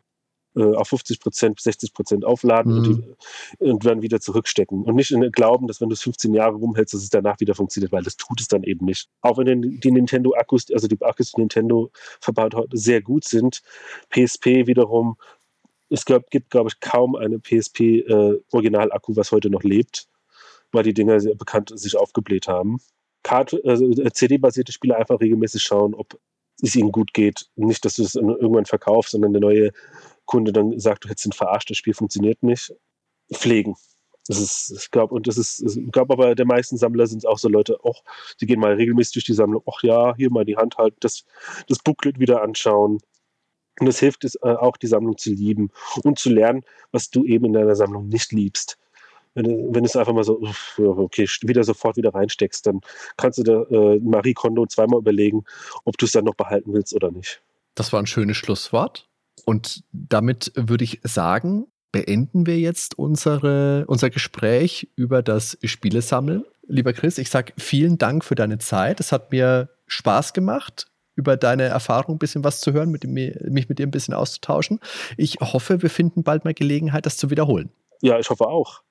[0.56, 2.78] äh, auf 50 Prozent, 60 Prozent aufladen mhm.
[2.78, 4.82] und, die, und, dann wieder zurückstecken.
[4.82, 7.54] Und nicht in glauben, dass wenn du es 15 Jahre rumhältst, dass es danach wieder
[7.54, 9.08] funktioniert, weil das tut es dann eben nicht.
[9.20, 11.90] Auch wenn die Nintendo-Akkus, also die Akkus, die Nintendo
[12.20, 13.62] verbaut hat, sehr gut sind.
[14.10, 15.16] PSP wiederum,
[15.88, 20.08] es gibt, gibt glaube ich, kaum eine PSP-Original-Akku, äh, was heute noch lebt,
[20.72, 22.78] weil die Dinger sehr bekannt sich aufgebläht haben.
[23.28, 26.18] Also äh, CD-basierte Spiele einfach regelmäßig schauen, ob
[26.62, 27.46] es ihnen gut geht.
[27.56, 29.70] Nicht, dass du es irgendwann verkaufst, sondern eine neue
[30.30, 32.72] Kunde dann sagt, du hättest ihn verarscht, das Spiel funktioniert nicht,
[33.32, 33.74] pflegen.
[34.28, 37.38] Das ist, ich glaube, und das ist, ich glaube aber, der meisten Sammler sind auch
[37.38, 38.04] so Leute, auch,
[38.40, 41.24] die gehen mal regelmäßig durch die Sammlung, ach ja, hier mal die Hand halten, das,
[41.66, 43.00] das Booklet wieder anschauen.
[43.80, 45.70] Und das hilft es äh, auch, die Sammlung zu lieben
[46.04, 46.62] und zu lernen,
[46.92, 48.78] was du eben in deiner Sammlung nicht liebst.
[49.34, 50.40] Wenn, wenn es einfach mal so,
[50.78, 52.82] okay, wieder sofort wieder reinsteckst, dann
[53.16, 55.44] kannst du da äh, Marie Kondo zweimal überlegen,
[55.84, 57.42] ob du es dann noch behalten willst oder nicht.
[57.74, 59.09] Das war ein schönes Schlusswort.
[59.44, 66.44] Und damit würde ich sagen, beenden wir jetzt unsere, unser Gespräch über das Spielesammeln.
[66.66, 69.00] lieber Chris, ich sage vielen Dank für deine Zeit.
[69.00, 70.86] Es hat mir Spaß gemacht
[71.16, 74.14] über deine Erfahrung ein bisschen was zu hören, mit dem, mich mit dir ein bisschen
[74.14, 74.80] auszutauschen.
[75.16, 77.70] Ich hoffe, wir finden bald mal Gelegenheit, das zu wiederholen.
[78.00, 78.82] Ja, ich hoffe auch.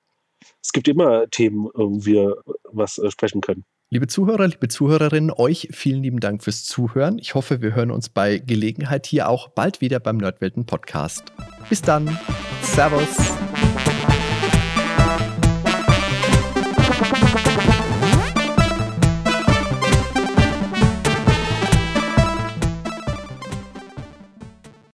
[0.62, 3.64] Es gibt immer Themen, wo wir was äh, sprechen können.
[3.92, 7.18] Liebe Zuhörer, liebe Zuhörerinnen, euch vielen lieben Dank fürs Zuhören.
[7.18, 11.24] Ich hoffe, wir hören uns bei Gelegenheit hier auch bald wieder beim Nerdwelten Podcast.
[11.68, 12.16] Bis dann.
[12.62, 13.08] Servus.